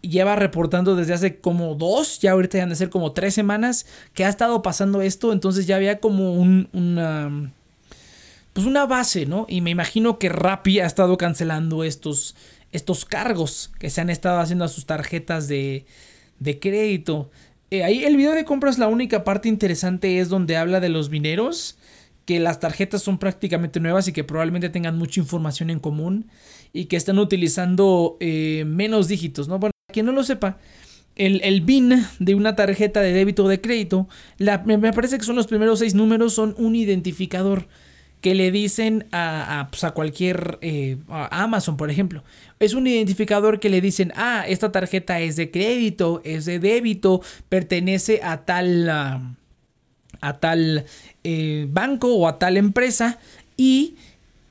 lleva 0.00 0.36
reportando 0.36 0.94
desde 0.94 1.14
hace 1.14 1.40
como 1.40 1.74
dos, 1.74 2.20
ya 2.20 2.32
ahorita 2.32 2.62
han 2.62 2.68
de 2.68 2.76
ser 2.76 2.90
como 2.90 3.12
tres 3.12 3.34
semanas, 3.34 3.86
que 4.14 4.24
ha 4.24 4.28
estado 4.28 4.62
pasando 4.62 5.02
esto, 5.02 5.32
entonces 5.32 5.66
ya 5.66 5.76
había 5.76 5.98
como 5.98 6.34
un, 6.34 6.68
una, 6.72 7.52
pues 8.52 8.66
una 8.66 8.86
base, 8.86 9.26
¿no? 9.26 9.46
Y 9.48 9.60
me 9.60 9.70
imagino 9.70 10.18
que 10.18 10.28
Rappi 10.28 10.80
ha 10.80 10.86
estado 10.86 11.16
cancelando 11.16 11.82
estos, 11.84 12.36
estos 12.70 13.04
cargos 13.04 13.72
que 13.78 13.90
se 13.90 14.00
han 14.00 14.10
estado 14.10 14.38
haciendo 14.38 14.64
a 14.64 14.68
sus 14.68 14.86
tarjetas 14.86 15.48
de, 15.48 15.84
de 16.38 16.60
crédito. 16.60 17.30
Eh, 17.70 17.82
ahí 17.82 18.04
el 18.04 18.16
video 18.16 18.32
de 18.32 18.44
compras, 18.44 18.78
la 18.78 18.86
única 18.86 19.24
parte 19.24 19.48
interesante 19.48 20.20
es 20.20 20.28
donde 20.28 20.56
habla 20.56 20.80
de 20.80 20.88
los 20.88 21.10
mineros 21.10 21.77
que 22.28 22.40
las 22.40 22.60
tarjetas 22.60 23.00
son 23.00 23.16
prácticamente 23.16 23.80
nuevas 23.80 24.06
y 24.06 24.12
que 24.12 24.22
probablemente 24.22 24.68
tengan 24.68 24.98
mucha 24.98 25.18
información 25.18 25.70
en 25.70 25.78
común 25.78 26.26
y 26.74 26.84
que 26.84 26.96
están 26.96 27.18
utilizando 27.18 28.18
eh, 28.20 28.64
menos 28.66 29.08
dígitos, 29.08 29.48
¿no? 29.48 29.58
Bueno, 29.58 29.72
quien 29.90 30.04
no 30.04 30.12
lo 30.12 30.22
sepa, 30.22 30.58
el, 31.16 31.40
el, 31.42 31.62
BIN 31.62 32.04
de 32.18 32.34
una 32.34 32.54
tarjeta 32.54 33.00
de 33.00 33.14
débito 33.14 33.44
o 33.44 33.48
de 33.48 33.62
crédito, 33.62 34.08
me 34.66 34.92
parece 34.92 35.16
que 35.16 35.24
son 35.24 35.36
los 35.36 35.46
primeros 35.46 35.78
seis 35.78 35.94
números, 35.94 36.34
son 36.34 36.54
un 36.58 36.76
identificador 36.76 37.66
que 38.20 38.34
le 38.34 38.50
dicen 38.50 39.06
a, 39.10 39.60
a, 39.60 39.70
pues, 39.70 39.90
cualquier 39.92 40.58
eh, 40.60 40.98
Amazon, 41.08 41.78
por 41.78 41.90
ejemplo. 41.90 42.24
Es 42.58 42.74
un 42.74 42.86
identificador 42.86 43.58
que 43.58 43.70
le 43.70 43.80
dicen, 43.80 44.12
ah, 44.16 44.44
esta 44.46 44.70
tarjeta 44.70 45.18
es 45.20 45.36
de 45.36 45.50
crédito, 45.50 46.20
es 46.24 46.44
de 46.44 46.58
débito, 46.58 47.22
pertenece 47.48 48.20
a 48.22 48.44
tal 48.44 49.37
a 50.20 50.38
tal 50.38 50.84
eh, 51.24 51.66
banco 51.70 52.14
o 52.14 52.28
a 52.28 52.38
tal 52.38 52.56
empresa 52.56 53.18
y, 53.56 53.96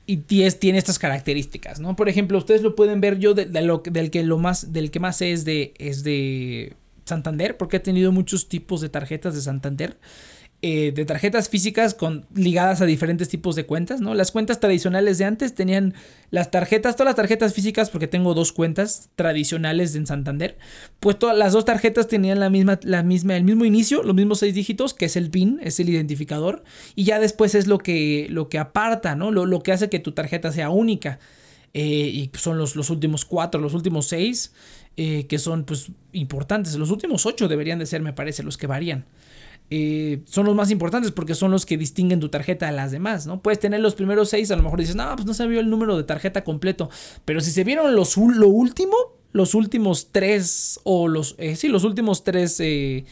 y 0.06 0.16
tiene 0.16 0.78
estas 0.78 0.98
características, 0.98 1.80
¿no? 1.80 1.96
Por 1.96 2.08
ejemplo, 2.08 2.38
ustedes 2.38 2.62
lo 2.62 2.74
pueden 2.74 3.00
ver 3.00 3.18
yo 3.18 3.34
del, 3.34 4.10
que 4.10 4.22
lo 4.22 4.38
más, 4.38 4.72
del 4.72 4.90
que 4.90 5.00
más 5.00 5.16
sé 5.16 5.32
es 5.32 5.44
de, 5.44 5.74
es 5.78 6.02
de 6.02 6.74
Santander, 7.04 7.56
porque 7.56 7.78
he 7.78 7.80
tenido 7.80 8.12
muchos 8.12 8.48
tipos 8.48 8.80
de 8.80 8.88
tarjetas 8.88 9.34
de 9.34 9.40
Santander. 9.40 9.96
Eh, 10.60 10.90
de 10.92 11.04
tarjetas 11.04 11.48
físicas 11.48 11.94
con, 11.94 12.26
ligadas 12.34 12.80
a 12.80 12.84
diferentes 12.84 13.28
tipos 13.28 13.54
de 13.54 13.64
cuentas, 13.64 14.00
¿no? 14.00 14.14
Las 14.14 14.32
cuentas 14.32 14.58
tradicionales 14.58 15.16
de 15.16 15.24
antes 15.24 15.54
tenían 15.54 15.94
las 16.32 16.50
tarjetas, 16.50 16.96
todas 16.96 17.10
las 17.10 17.14
tarjetas 17.14 17.54
físicas, 17.54 17.90
porque 17.90 18.08
tengo 18.08 18.34
dos 18.34 18.52
cuentas 18.52 19.08
tradicionales 19.14 19.94
en 19.94 20.08
Santander, 20.08 20.58
pues 20.98 21.16
todas 21.16 21.38
las 21.38 21.52
dos 21.52 21.64
tarjetas 21.64 22.08
tenían 22.08 22.40
la 22.40 22.50
misma, 22.50 22.80
la 22.82 23.04
misma, 23.04 23.36
el 23.36 23.44
mismo 23.44 23.66
inicio, 23.66 24.02
los 24.02 24.16
mismos 24.16 24.40
seis 24.40 24.52
dígitos, 24.52 24.94
que 24.94 25.04
es 25.04 25.14
el 25.14 25.30
PIN, 25.30 25.60
es 25.62 25.78
el 25.78 25.90
identificador, 25.90 26.64
y 26.96 27.04
ya 27.04 27.20
después 27.20 27.54
es 27.54 27.68
lo 27.68 27.78
que, 27.78 28.26
lo 28.28 28.48
que 28.48 28.58
aparta, 28.58 29.14
¿no? 29.14 29.30
Lo, 29.30 29.46
lo 29.46 29.62
que 29.62 29.70
hace 29.70 29.88
que 29.88 30.00
tu 30.00 30.10
tarjeta 30.10 30.50
sea 30.50 30.70
única. 30.70 31.20
Eh, 31.72 32.10
y 32.12 32.30
son 32.36 32.58
los, 32.58 32.74
los, 32.74 32.90
últimos 32.90 33.24
cuatro, 33.24 33.60
los 33.60 33.74
últimos 33.74 34.06
seis, 34.06 34.52
eh, 34.96 35.28
que 35.28 35.38
son 35.38 35.62
pues 35.62 35.92
importantes. 36.12 36.74
Los 36.74 36.90
últimos 36.90 37.26
ocho 37.26 37.46
deberían 37.46 37.78
de 37.78 37.86
ser, 37.86 38.02
me 38.02 38.12
parece, 38.12 38.42
los 38.42 38.56
que 38.56 38.66
varían. 38.66 39.04
Eh, 39.70 40.22
son 40.24 40.46
los 40.46 40.54
más 40.54 40.70
importantes 40.70 41.12
porque 41.12 41.34
son 41.34 41.50
los 41.50 41.66
que 41.66 41.76
distinguen 41.76 42.20
tu 42.20 42.30
tarjeta 42.30 42.66
de 42.66 42.72
las 42.72 42.90
demás, 42.90 43.26
¿no? 43.26 43.42
Puedes 43.42 43.60
tener 43.60 43.80
los 43.80 43.94
primeros 43.94 44.30
seis, 44.30 44.50
a 44.50 44.56
lo 44.56 44.62
mejor 44.62 44.80
dices, 44.80 44.96
no, 44.96 45.14
pues 45.14 45.26
no 45.26 45.34
se 45.34 45.46
vio 45.46 45.60
el 45.60 45.68
número 45.68 45.96
de 45.96 46.04
tarjeta 46.04 46.42
completo, 46.42 46.88
pero 47.24 47.40
si 47.40 47.50
se 47.50 47.64
vieron 47.64 47.94
los, 47.94 48.16
lo 48.16 48.48
último, 48.48 48.96
los 49.32 49.54
últimos 49.54 50.08
tres, 50.10 50.80
o 50.84 51.06
los, 51.06 51.34
eh, 51.38 51.56
sí, 51.56 51.68
los 51.68 51.84
últimos 51.84 52.24
tres 52.24 52.58
eh, 52.60 53.04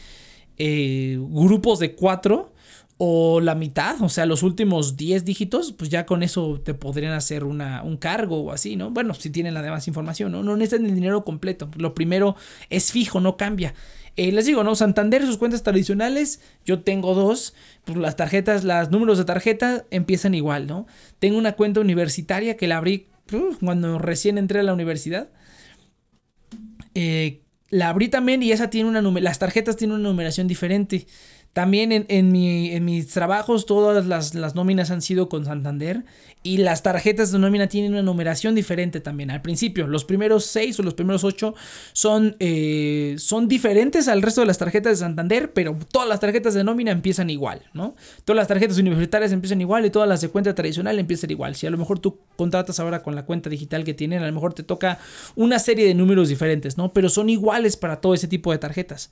grupos 0.57 1.79
de 1.79 1.93
cuatro, 1.93 2.53
o 2.97 3.39
la 3.41 3.53
mitad, 3.53 4.01
o 4.01 4.09
sea, 4.09 4.25
los 4.25 4.41
últimos 4.41 4.97
10 4.97 5.23
dígitos, 5.23 5.71
pues 5.71 5.89
ya 5.91 6.07
con 6.07 6.23
eso 6.23 6.59
te 6.63 6.73
podrían 6.73 7.13
hacer 7.13 7.43
una, 7.43 7.83
un 7.83 7.97
cargo 7.97 8.41
o 8.41 8.51
así, 8.51 8.75
¿no? 8.75 8.89
Bueno, 8.89 9.13
si 9.13 9.29
tienen 9.29 9.53
la 9.53 9.61
demás 9.61 9.87
información, 9.87 10.31
¿no? 10.31 10.41
No 10.41 10.57
necesitan 10.57 10.87
el 10.87 10.95
dinero 10.95 11.23
completo. 11.23 11.69
Lo 11.75 11.93
primero 11.93 12.35
es 12.71 12.91
fijo, 12.91 13.19
no 13.19 13.37
cambia. 13.37 13.75
Eh, 14.17 14.31
les 14.31 14.47
digo, 14.47 14.63
¿no? 14.63 14.75
Santander, 14.75 15.23
sus 15.23 15.37
cuentas 15.37 15.61
tradicionales, 15.61 16.41
yo 16.65 16.81
tengo 16.81 17.13
dos, 17.13 17.53
pues 17.85 17.99
las 17.99 18.15
tarjetas, 18.15 18.63
los 18.63 18.89
números 18.89 19.19
de 19.19 19.25
tarjeta 19.25 19.85
empiezan 19.91 20.33
igual, 20.33 20.65
¿no? 20.65 20.87
Tengo 21.19 21.37
una 21.37 21.53
cuenta 21.53 21.81
universitaria 21.81 22.57
que 22.57 22.67
la 22.67 22.77
abrí 22.77 23.05
uh, 23.31 23.55
cuando 23.63 23.99
recién 23.99 24.39
entré 24.39 24.59
a 24.59 24.63
la 24.63 24.73
universidad. 24.73 25.29
Eh, 26.95 27.41
la 27.69 27.89
abrí 27.89 28.09
también 28.09 28.41
y 28.41 28.51
esa 28.51 28.71
tiene 28.71 28.89
una 28.89 29.01
las 29.21 29.37
tarjetas 29.37 29.75
tienen 29.75 29.97
una 29.97 30.09
numeración 30.09 30.47
diferente. 30.47 31.05
También 31.53 31.91
en, 31.91 32.05
en, 32.07 32.31
mi, 32.31 32.69
en 32.69 32.85
mis 32.85 33.07
trabajos 33.07 33.65
todas 33.65 34.05
las, 34.05 34.35
las, 34.35 34.53
nóminas 34.53 34.91
han 34.91 35.01
sido 35.01 35.27
con 35.27 35.45
Santander 35.45 36.05
y 36.43 36.57
las 36.57 36.83
tarjetas 36.83 37.31
de 37.31 37.39
nómina 37.39 37.67
tienen 37.67 37.93
una 37.93 38.03
numeración 38.03 38.53
diferente 38.53 39.01
también. 39.01 39.31
Al 39.31 39.41
principio, 39.41 39.87
los 39.87 40.05
primeros 40.05 40.45
seis 40.45 40.79
o 40.79 40.83
los 40.83 40.93
primeros 40.93 41.23
ocho 41.23 41.55
son, 41.93 42.35
eh, 42.39 43.15
son 43.17 43.47
diferentes 43.47 44.07
al 44.07 44.21
resto 44.21 44.41
de 44.41 44.47
las 44.47 44.59
tarjetas 44.59 44.91
de 44.91 44.97
Santander, 44.97 45.51
pero 45.51 45.75
todas 45.91 46.07
las 46.07 46.19
tarjetas 46.19 46.53
de 46.53 46.63
nómina 46.63 46.91
empiezan 46.91 47.29
igual, 47.31 47.63
¿no? 47.73 47.95
Todas 48.23 48.37
las 48.37 48.47
tarjetas 48.47 48.77
universitarias 48.77 49.31
empiezan 49.31 49.59
igual 49.59 49.83
y 49.85 49.89
todas 49.89 50.07
las 50.07 50.21
de 50.21 50.29
cuenta 50.29 50.53
tradicional 50.53 50.99
empiezan 50.99 51.31
igual. 51.31 51.55
Si 51.55 51.65
a 51.65 51.71
lo 51.71 51.77
mejor 51.79 51.97
tú 51.97 52.19
contratas 52.35 52.79
ahora 52.79 53.01
con 53.01 53.15
la 53.15 53.25
cuenta 53.25 53.49
digital 53.49 53.83
que 53.83 53.95
tienen, 53.95 54.21
a 54.21 54.27
lo 54.27 54.33
mejor 54.33 54.53
te 54.53 54.61
toca 54.61 54.99
una 55.35 55.57
serie 55.57 55.87
de 55.87 55.95
números 55.95 56.29
diferentes, 56.29 56.77
¿no? 56.77 56.93
Pero 56.93 57.09
son 57.09 57.29
iguales 57.29 57.77
para 57.77 57.99
todo 57.99 58.13
ese 58.13 58.27
tipo 58.27 58.51
de 58.51 58.59
tarjetas. 58.59 59.09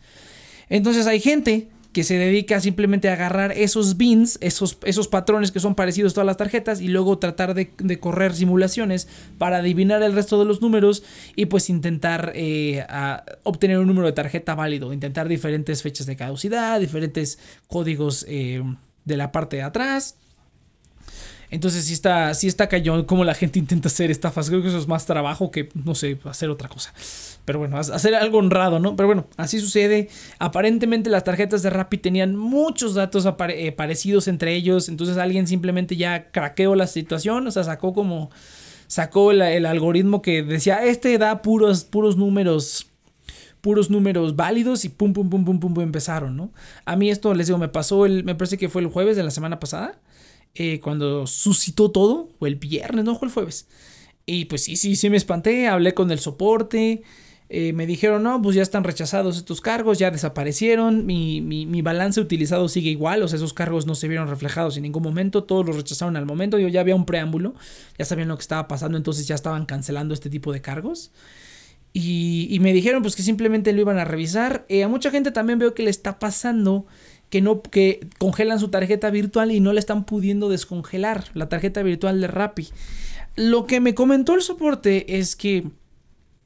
Entonces 0.69 1.07
hay 1.07 1.19
gente 1.19 1.69
que 1.95 2.03
se 2.03 2.17
dedica 2.17 2.59
simplemente 2.59 3.07
a 3.07 3.13
agarrar 3.13 3.53
esos 3.53 3.95
bins, 3.95 4.37
esos, 4.41 4.77
esos 4.83 5.07
patrones 5.07 5.53
que 5.53 5.61
son 5.61 5.75
parecidos 5.75 6.11
a 6.11 6.15
todas 6.15 6.25
las 6.25 6.35
tarjetas 6.35 6.81
y 6.81 6.89
luego 6.89 7.19
tratar 7.19 7.53
de, 7.53 7.69
correr 8.01 8.35
simulaciones 8.35 9.07
para 9.37 9.59
adivinar 9.59 10.03
el 10.03 10.11
resto 10.11 10.37
de 10.37 10.43
los 10.43 10.61
números 10.61 11.03
y 11.37 11.45
pues 11.45 11.69
intentar 11.69 12.33
eh, 12.35 12.85
obtener 13.43 13.79
un 13.79 13.87
número 13.87 14.07
de 14.07 14.11
tarjeta 14.11 14.55
válido, 14.55 14.91
intentar 14.91 15.29
diferentes 15.29 15.83
fechas 15.83 16.05
de 16.05 16.17
caducidad, 16.17 16.81
diferentes 16.81 17.39
códigos 17.67 18.25
eh, 18.27 18.61
de 19.05 19.15
la 19.15 19.31
parte 19.31 19.55
de 19.55 19.61
atrás. 19.61 20.17
Entonces 21.55 21.85
sí 21.85 21.93
está, 21.93 22.33
sí 22.33 22.47
está 22.47 22.67
cañón 22.67 23.05
como 23.05 23.23
la 23.23 23.33
gente 23.33 23.59
intenta 23.59 23.87
hacer 23.87 24.11
estafas. 24.11 24.49
Creo 24.49 24.61
que 24.61 24.67
eso 24.67 24.77
es 24.77 24.89
más 24.89 25.05
trabajo 25.05 25.51
que, 25.51 25.69
no 25.73 25.95
sé, 25.95 26.19
hacer 26.25 26.49
otra 26.49 26.67
cosa. 26.67 26.93
Pero 27.45 27.59
bueno, 27.59 27.77
hacer 27.77 28.13
algo 28.13 28.39
honrado, 28.39 28.79
¿no? 28.79 28.97
Pero 28.97 29.07
bueno, 29.07 29.27
así 29.37 29.61
sucede. 29.61 30.09
Aparentemente 30.37 31.09
las 31.09 31.23
tarjetas 31.23 31.63
de 31.63 31.69
Rappi 31.69 31.97
tenían 31.97 32.35
muchos 32.35 32.93
datos 32.93 33.25
eh, 33.47 33.71
parecidos 33.71 34.27
entre 34.27 34.53
ellos. 34.53 34.89
Entonces 34.89 35.15
alguien 35.15 35.47
simplemente 35.47 35.95
ya 35.95 36.29
craqueó 36.29 36.75
la 36.75 36.87
situación. 36.87 37.47
O 37.47 37.51
sea, 37.51 37.63
sacó 37.63 37.93
como... 37.93 38.29
Sacó 38.87 39.31
el, 39.31 39.65
algoritmo 39.65 40.21
que 40.21 40.43
decía, 40.43 40.85
este 40.85 41.17
da 41.17 41.41
puros, 41.41 41.85
puros 41.85 42.17
números 42.17 42.91
puros 43.61 43.89
números 43.89 44.35
válidos 44.35 44.85
y 44.85 44.89
pum, 44.89 45.11
pum, 45.11 45.27
pum, 45.27 45.43
pum, 45.43 45.59
pum, 45.59 45.73
pum, 45.73 45.83
empezaron, 45.83 46.37
¿no? 46.37 46.51
A 46.85 46.95
mí 46.95 47.09
esto, 47.09 47.33
les 47.33 47.47
digo, 47.47 47.57
me 47.57 47.67
pasó 47.67 48.05
el, 48.05 48.23
me 48.23 48.35
parece 48.35 48.59
que 48.59 48.69
fue 48.69 48.83
el 48.83 48.89
jueves 48.89 49.17
de 49.17 49.23
la 49.23 49.31
semana 49.31 49.59
pasada, 49.59 49.99
eh, 50.55 50.79
cuando 50.79 51.27
suscitó 51.27 51.91
todo, 51.91 52.29
o 52.39 52.47
el 52.47 52.55
viernes, 52.55 53.05
no, 53.05 53.17
fue 53.17 53.27
el 53.27 53.33
jueves. 53.33 53.67
Y 54.25 54.45
pues 54.45 54.63
sí, 54.63 54.75
sí, 54.75 54.95
sí 54.95 55.09
me 55.09 55.17
espanté, 55.17 55.67
hablé 55.67 55.93
con 55.93 56.09
el 56.11 56.19
soporte, 56.19 57.03
eh, 57.47 57.73
me 57.73 57.85
dijeron, 57.85 58.23
no, 58.23 58.41
pues 58.41 58.55
ya 58.55 58.63
están 58.63 58.83
rechazados 58.83 59.37
estos 59.37 59.61
cargos, 59.61 59.99
ya 59.99 60.09
desaparecieron, 60.09 61.05
mi, 61.05 61.41
mi, 61.41 61.81
balance 61.83 62.19
utilizado 62.19 62.67
sigue 62.69 62.89
igual, 62.89 63.21
o 63.21 63.27
sea, 63.27 63.37
esos 63.37 63.53
cargos 63.53 63.85
no 63.85 63.93
se 63.93 64.07
vieron 64.07 64.27
reflejados 64.27 64.77
en 64.77 64.83
ningún 64.83 65.03
momento, 65.03 65.43
todos 65.43 65.63
los 65.65 65.75
rechazaron 65.75 66.17
al 66.17 66.25
momento, 66.25 66.57
yo 66.57 66.69
ya 66.69 66.81
había 66.81 66.95
un 66.95 67.05
preámbulo, 67.05 67.53
ya 67.99 68.05
sabían 68.05 68.29
lo 68.29 68.37
que 68.37 68.41
estaba 68.41 68.67
pasando, 68.67 68.97
entonces 68.97 69.27
ya 69.27 69.35
estaban 69.35 69.65
cancelando 69.67 70.15
este 70.15 70.31
tipo 70.31 70.51
de 70.53 70.61
cargos. 70.61 71.11
Y, 71.97 72.57
me 72.59 72.73
dijeron 72.73 73.03
pues 73.03 73.15
que 73.15 73.23
simplemente 73.23 73.71
lo 73.71 73.79
iban 73.79 73.97
a 73.97 74.03
revisar. 74.03 74.65
Eh, 74.67 74.83
a 74.83 74.89
mucha 74.89 75.11
gente 75.11 75.31
también 75.31 75.59
veo 75.59 75.73
que 75.73 75.81
le 75.81 75.89
está 75.89 76.19
pasando 76.19 76.85
que 77.29 77.41
no 77.41 77.61
que 77.61 78.07
congelan 78.17 78.59
su 78.59 78.69
tarjeta 78.69 79.09
virtual 79.09 79.51
y 79.51 79.59
no 79.59 79.73
le 79.73 79.79
están 79.79 80.05
pudiendo 80.05 80.49
descongelar 80.49 81.25
la 81.33 81.49
tarjeta 81.49 81.83
virtual 81.83 82.21
de 82.21 82.27
Rappi. 82.27 82.69
Lo 83.35 83.65
que 83.65 83.79
me 83.79 83.93
comentó 83.95 84.35
el 84.35 84.41
soporte 84.41 85.17
es 85.17 85.35
que 85.35 85.67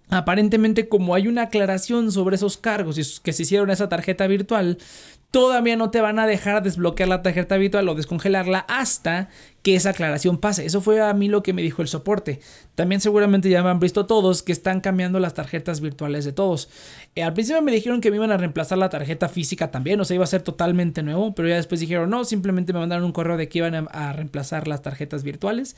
aparentemente 0.10 0.89
como 0.89 1.13
hay 1.13 1.28
una 1.28 1.44
aclaración 1.44 2.12
sobre 2.12 2.36
esos 2.36 2.58
cargos 2.58 2.98
y 2.98 3.22
que 3.22 3.34
se 3.34 3.44
hicieron 3.44 3.70
esa 3.70 3.89
tarjeta 3.89 4.26
virtual, 4.28 4.80
todavía 5.32 5.76
no 5.76 5.92
te 5.92 6.02
van 6.02 6.18
a 6.18 6.26
dejar 6.26 6.63
desbloquear 6.63 7.10
la 7.10 7.22
tarjeta 7.22 7.58
virtual 7.58 7.88
o 7.88 7.96
descongelarla 7.96 8.60
hasta 8.68 9.30
que 9.62 9.76
esa 9.76 9.92
aclaración 9.92 10.39
pase. 10.39 10.65
Eso 10.65 10.82
fue 10.82 11.02
a 11.02 11.13
mí 11.13 11.28
lo 11.28 11.44
que 11.44 11.54
me 11.54 11.62
dijo 11.62 11.82
el 11.82 11.88
soporte. 11.88 12.39
También 12.76 13.02
seguramente 13.02 13.50
ya 13.50 13.62
me 13.62 13.70
han 13.70 13.80
visto 13.80 14.08
todos 14.08 14.42
que 14.42 14.52
están 14.52 14.82
cambiando 14.82 15.20
las 15.20 15.36
tarjetas 15.36 15.82
virtuales 15.82 16.26
de 16.26 16.32
todos. 16.32 16.70
Eh, 17.15 17.24
al 17.24 17.34
principio 17.34 17.62
me 17.62 17.72
dijeron 17.72 18.02
que 18.02 18.12
me 18.12 18.17
iban 18.17 18.32
a 18.32 18.38
reemplazar 18.38 18.78
la 18.78 18.89
tarjeta 18.89 19.30
física 19.30 19.72
también, 19.72 20.00
o 20.00 20.06
sea, 20.06 20.15
iba 20.15 20.24
a 20.24 20.28
ser 20.28 20.41
totalmente 20.41 21.04
nuevo, 21.04 21.34
pero 21.36 21.50
ya 21.50 21.56
después 21.56 21.80
dijeron 21.82 22.10
no, 22.10 22.24
simplemente 22.24 22.72
me 22.72 22.80
mandaron 22.80 23.04
un 23.04 23.12
correo 23.12 23.36
de 23.36 23.50
que 23.50 23.58
iban 23.60 23.88
a 23.91 24.13
reemplazar 24.13 24.67
las 24.67 24.82
tarjetas 24.82 25.24
virtuales. 25.24 25.76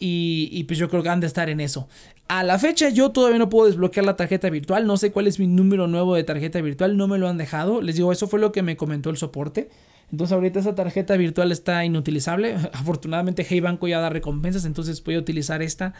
Y, 0.00 0.64
pues 0.64 0.78
yo 0.78 0.88
creo 0.88 1.02
que 1.02 1.08
han 1.08 1.20
de 1.20 1.26
estar 1.26 1.50
en 1.50 1.60
eso. 1.60 1.88
A 2.28 2.44
la 2.44 2.58
fecha 2.58 2.88
yo 2.88 3.10
todavía 3.10 3.38
no 3.38 3.48
puedo 3.48 3.66
desbloquear 3.66 4.06
la 4.06 4.16
tarjeta 4.16 4.48
virtual. 4.48 4.86
No 4.86 4.96
sé 4.96 5.10
cuál 5.10 5.26
es 5.26 5.40
mi 5.40 5.46
número 5.48 5.88
nuevo 5.88 6.14
de 6.14 6.22
tarjeta 6.22 6.60
virtual. 6.60 6.96
No 6.96 7.08
me 7.08 7.18
lo 7.18 7.28
han 7.28 7.36
dejado. 7.36 7.82
Les 7.82 7.96
digo, 7.96 8.12
eso 8.12 8.28
fue 8.28 8.38
lo 8.38 8.52
que 8.52 8.62
me 8.62 8.76
comentó 8.76 9.10
el 9.10 9.16
soporte. 9.16 9.70
Entonces 10.12 10.32
ahorita 10.32 10.60
esa 10.60 10.74
tarjeta 10.74 11.16
virtual 11.16 11.50
está 11.50 11.84
inutilizable. 11.84 12.54
Afortunadamente 12.72 13.44
Hey 13.48 13.60
Banco 13.60 13.88
ya 13.88 13.98
da 13.98 14.08
recompensas. 14.08 14.64
Entonces 14.66 15.02
voy 15.02 15.16
a 15.16 15.18
utilizar 15.18 15.62
esta 15.62 15.94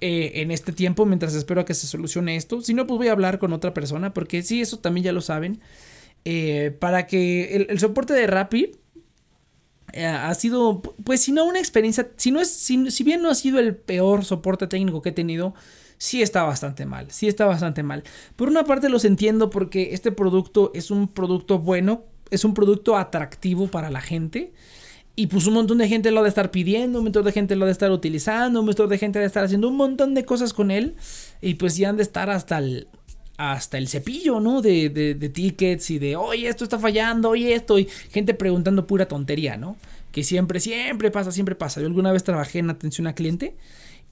eh, 0.00 0.32
en 0.36 0.50
este 0.50 0.72
tiempo 0.72 1.06
mientras 1.06 1.34
espero 1.34 1.60
a 1.60 1.64
que 1.64 1.74
se 1.74 1.86
solucione 1.86 2.36
esto. 2.36 2.60
Si 2.60 2.74
no, 2.74 2.86
pues 2.86 2.98
voy 2.98 3.08
a 3.08 3.12
hablar 3.12 3.38
con 3.38 3.52
otra 3.52 3.74
persona. 3.74 4.12
Porque 4.12 4.42
sí, 4.42 4.60
eso 4.60 4.78
también 4.78 5.04
ya 5.04 5.12
lo 5.12 5.20
saben. 5.20 5.60
Eh, 6.24 6.76
para 6.78 7.06
que 7.06 7.66
el, 7.68 7.78
soporte 7.78 8.12
de 8.12 8.26
Rappi 8.26 8.72
eh, 9.92 10.06
ha 10.06 10.34
sido, 10.34 10.82
pues 11.04 11.22
si 11.22 11.32
no 11.32 11.44
una 11.44 11.58
experiencia, 11.58 12.10
si 12.16 12.30
no 12.30 12.40
es, 12.40 12.50
si, 12.50 13.04
bien 13.04 13.22
no 13.22 13.30
ha 13.30 13.34
sido 13.34 13.58
el 13.58 13.74
peor 13.74 14.24
soporte 14.24 14.66
técnico 14.66 15.00
que 15.00 15.08
he 15.10 15.12
tenido, 15.12 15.54
sí 15.96 16.20
está 16.22 16.42
bastante 16.42 16.86
mal, 16.86 17.10
sí 17.10 17.28
está 17.28 17.46
bastante 17.46 17.82
mal. 17.82 18.04
Por 18.36 18.48
una 18.48 18.64
parte 18.64 18.88
los 18.88 19.04
entiendo 19.04 19.50
porque 19.50 19.94
este 19.94 20.12
producto 20.12 20.70
es 20.74 20.90
un 20.90 21.08
producto 21.08 21.58
bueno, 21.58 22.04
es 22.30 22.44
un 22.44 22.52
producto 22.54 22.96
atractivo 22.96 23.68
para 23.68 23.90
la 23.90 24.00
gente. 24.00 24.52
Y 25.18 25.26
pues 25.26 25.48
un 25.48 25.54
montón 25.54 25.78
de 25.78 25.88
gente 25.88 26.12
lo 26.12 26.20
ha 26.20 26.22
de 26.22 26.28
estar 26.28 26.52
pidiendo, 26.52 27.00
un 27.00 27.06
montón 27.06 27.24
de 27.24 27.32
gente 27.32 27.56
lo 27.56 27.64
ha 27.64 27.66
de 27.66 27.72
estar 27.72 27.90
utilizando, 27.90 28.60
un 28.60 28.66
montón 28.66 28.88
de 28.88 28.98
gente 28.98 29.18
ha 29.18 29.22
de 29.22 29.26
estar 29.26 29.42
haciendo 29.42 29.66
un 29.66 29.74
montón 29.74 30.14
de 30.14 30.24
cosas 30.24 30.52
con 30.52 30.70
él. 30.70 30.94
Y 31.42 31.54
pues 31.54 31.76
ya 31.76 31.88
han 31.88 31.96
de 31.96 32.04
estar 32.04 32.30
hasta 32.30 32.58
el, 32.58 32.86
hasta 33.36 33.78
el 33.78 33.88
cepillo, 33.88 34.38
¿no? 34.38 34.62
De, 34.62 34.90
de, 34.90 35.16
de, 35.16 35.28
tickets 35.28 35.90
y 35.90 35.98
de, 35.98 36.14
oye, 36.14 36.46
esto 36.46 36.62
está 36.62 36.78
fallando, 36.78 37.30
oye, 37.30 37.52
esto, 37.52 37.80
y 37.80 37.88
gente 38.12 38.32
preguntando 38.32 38.86
pura 38.86 39.08
tontería, 39.08 39.56
¿no? 39.56 39.76
Que 40.12 40.22
siempre, 40.22 40.60
siempre 40.60 41.10
pasa, 41.10 41.32
siempre 41.32 41.56
pasa. 41.56 41.80
Yo 41.80 41.88
alguna 41.88 42.12
vez 42.12 42.22
trabajé 42.22 42.60
en 42.60 42.70
atención 42.70 43.08
a 43.08 43.16
cliente 43.16 43.56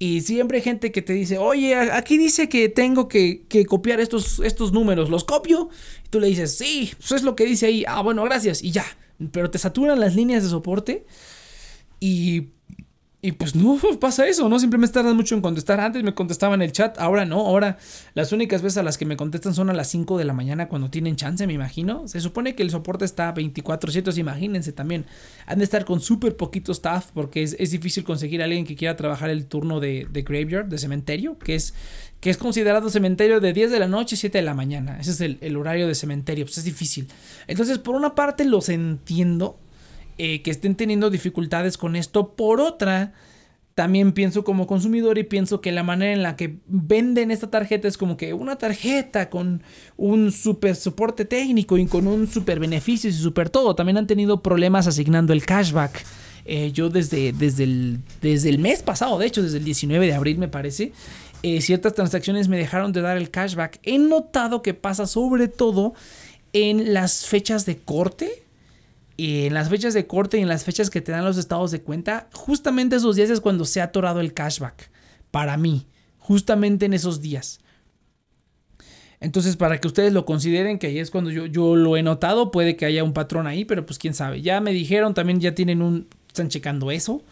y 0.00 0.22
siempre 0.22 0.58
hay 0.58 0.64
gente 0.64 0.90
que 0.90 1.02
te 1.02 1.12
dice, 1.12 1.38
oye, 1.38 1.76
aquí 1.76 2.18
dice 2.18 2.48
que 2.48 2.68
tengo 2.68 3.06
que, 3.06 3.42
que 3.48 3.64
copiar 3.64 4.00
estos, 4.00 4.40
estos 4.40 4.72
números, 4.72 5.08
¿los 5.08 5.22
copio? 5.22 5.68
Y 6.04 6.08
tú 6.08 6.18
le 6.18 6.26
dices, 6.26 6.58
sí, 6.58 6.90
eso 6.98 7.14
es 7.14 7.22
lo 7.22 7.36
que 7.36 7.44
dice 7.44 7.66
ahí, 7.66 7.84
ah, 7.86 8.02
bueno, 8.02 8.24
gracias, 8.24 8.60
y 8.60 8.72
ya. 8.72 8.84
Pero 9.32 9.50
te 9.50 9.58
saturan 9.58 10.00
las 10.00 10.14
líneas 10.14 10.42
de 10.42 10.50
soporte 10.50 11.06
y 12.00 12.50
y 13.22 13.32
pues 13.32 13.54
no 13.54 13.78
pasa 14.00 14.26
eso, 14.26 14.48
¿no? 14.48 14.58
Siempre 14.58 14.78
me 14.78 14.86
tardan 14.88 15.16
mucho 15.16 15.34
en 15.34 15.40
contestar. 15.40 15.80
Antes 15.80 16.02
me 16.02 16.14
contestaban 16.14 16.60
el 16.62 16.72
chat, 16.72 16.98
ahora 16.98 17.24
no. 17.24 17.40
Ahora 17.40 17.78
las 18.14 18.32
únicas 18.32 18.62
veces 18.62 18.78
a 18.78 18.82
las 18.82 18.98
que 18.98 19.06
me 19.06 19.16
contestan 19.16 19.54
son 19.54 19.70
a 19.70 19.72
las 19.72 19.88
5 19.88 20.18
de 20.18 20.24
la 20.24 20.32
mañana 20.32 20.68
cuando 20.68 20.90
tienen 20.90 21.16
chance, 21.16 21.46
me 21.46 21.54
imagino. 21.54 22.06
Se 22.06 22.20
supone 22.20 22.54
que 22.54 22.62
el 22.62 22.70
soporte 22.70 23.04
está 23.04 23.34
24-7, 23.34 24.16
imagínense 24.18 24.72
también. 24.72 25.06
Han 25.46 25.58
de 25.58 25.64
estar 25.64 25.84
con 25.84 26.00
súper 26.00 26.36
poquito 26.36 26.72
staff 26.72 27.10
porque 27.14 27.42
es, 27.42 27.70
difícil 27.70 28.04
conseguir 28.04 28.42
a 28.42 28.44
alguien 28.44 28.64
que 28.64 28.76
quiera 28.76 28.96
trabajar 28.96 29.30
el 29.30 29.46
turno 29.46 29.80
de, 29.80 30.06
graveyard, 30.12 30.66
de 30.66 30.78
cementerio, 30.78 31.38
que 31.38 31.54
es, 31.54 31.74
que 32.20 32.30
es 32.30 32.36
considerado 32.36 32.90
cementerio 32.90 33.40
de 33.40 33.52
10 33.52 33.70
de 33.70 33.78
la 33.80 33.88
noche 33.88 34.14
y 34.14 34.18
7 34.18 34.38
de 34.38 34.44
la 34.44 34.54
mañana. 34.54 34.98
Ese 35.00 35.10
es 35.10 35.20
el, 35.20 35.38
el 35.40 35.56
horario 35.56 35.88
de 35.88 35.94
cementerio, 35.94 36.44
pues 36.44 36.58
es 36.58 36.64
difícil. 36.64 37.08
Entonces, 37.46 37.78
por 37.78 37.94
una 37.94 38.14
parte 38.14 38.44
los 38.44 38.68
entiendo 38.68 39.58
eh, 40.18 40.42
que 40.42 40.50
estén 40.50 40.74
teniendo 40.74 41.10
dificultades 41.10 41.76
con 41.76 41.96
esto. 41.96 42.34
Por 42.34 42.60
otra, 42.60 43.12
también 43.76 44.12
pienso 44.12 44.42
como 44.42 44.66
consumidor 44.66 45.18
y 45.18 45.24
pienso 45.24 45.60
que 45.60 45.70
la 45.70 45.82
manera 45.82 46.14
en 46.14 46.22
la 46.22 46.34
que 46.34 46.60
venden 46.66 47.30
esta 47.30 47.50
tarjeta 47.50 47.86
es 47.86 47.98
como 47.98 48.16
que 48.16 48.32
una 48.32 48.56
tarjeta 48.56 49.28
con 49.28 49.62
un 49.98 50.32
super 50.32 50.74
soporte 50.76 51.26
técnico 51.26 51.76
y 51.76 51.84
con 51.84 52.06
un 52.06 52.26
super 52.26 52.58
beneficio 52.58 53.10
y 53.10 53.12
super 53.12 53.50
todo. 53.50 53.74
También 53.74 53.98
han 53.98 54.06
tenido 54.06 54.42
problemas 54.42 54.86
asignando 54.86 55.34
el 55.34 55.44
cashback. 55.44 56.06
Eh, 56.46 56.72
yo 56.72 56.88
desde, 56.88 57.34
desde, 57.34 57.64
el, 57.64 57.98
desde 58.22 58.48
el 58.48 58.60
mes 58.60 58.82
pasado, 58.82 59.18
de 59.18 59.26
hecho 59.26 59.42
desde 59.42 59.58
el 59.58 59.64
19 59.64 60.06
de 60.06 60.14
abril 60.14 60.38
me 60.38 60.48
parece, 60.48 60.92
eh, 61.42 61.60
ciertas 61.60 61.92
transacciones 61.92 62.48
me 62.48 62.56
dejaron 62.56 62.92
de 62.92 63.02
dar 63.02 63.18
el 63.18 63.30
cashback. 63.30 63.78
He 63.82 63.98
notado 63.98 64.62
que 64.62 64.72
pasa 64.72 65.06
sobre 65.06 65.48
todo 65.48 65.92
en 66.54 66.94
las 66.94 67.26
fechas 67.26 67.66
de 67.66 67.76
corte 67.76 68.45
en 69.18 69.54
las 69.54 69.68
fechas 69.68 69.94
de 69.94 70.06
corte 70.06 70.38
y 70.38 70.42
en 70.42 70.48
las 70.48 70.64
fechas 70.64 70.90
que 70.90 71.00
te 71.00 71.12
dan 71.12 71.24
los 71.24 71.38
estados 71.38 71.70
de 71.70 71.82
cuenta, 71.82 72.28
justamente 72.32 72.96
esos 72.96 73.16
días 73.16 73.30
es 73.30 73.40
cuando 73.40 73.64
se 73.64 73.80
ha 73.80 73.84
atorado 73.84 74.20
el 74.20 74.34
cashback. 74.34 74.90
Para 75.30 75.56
mí, 75.56 75.86
justamente 76.18 76.86
en 76.86 76.94
esos 76.94 77.20
días. 77.20 77.60
Entonces, 79.20 79.56
para 79.56 79.80
que 79.80 79.86
ustedes 79.86 80.12
lo 80.12 80.26
consideren, 80.26 80.78
que 80.78 80.88
ahí 80.88 80.98
es 80.98 81.10
cuando 81.10 81.30
yo, 81.30 81.46
yo 81.46 81.74
lo 81.76 81.96
he 81.96 82.02
notado, 82.02 82.50
puede 82.50 82.76
que 82.76 82.84
haya 82.84 83.02
un 83.02 83.14
patrón 83.14 83.46
ahí, 83.46 83.64
pero 83.64 83.86
pues 83.86 83.98
quién 83.98 84.14
sabe. 84.14 84.42
Ya 84.42 84.60
me 84.60 84.72
dijeron, 84.72 85.14
también 85.14 85.40
ya 85.40 85.54
tienen 85.54 85.80
un, 85.80 86.06
están 86.28 86.48
checando 86.48 86.90
eso. 86.90 87.22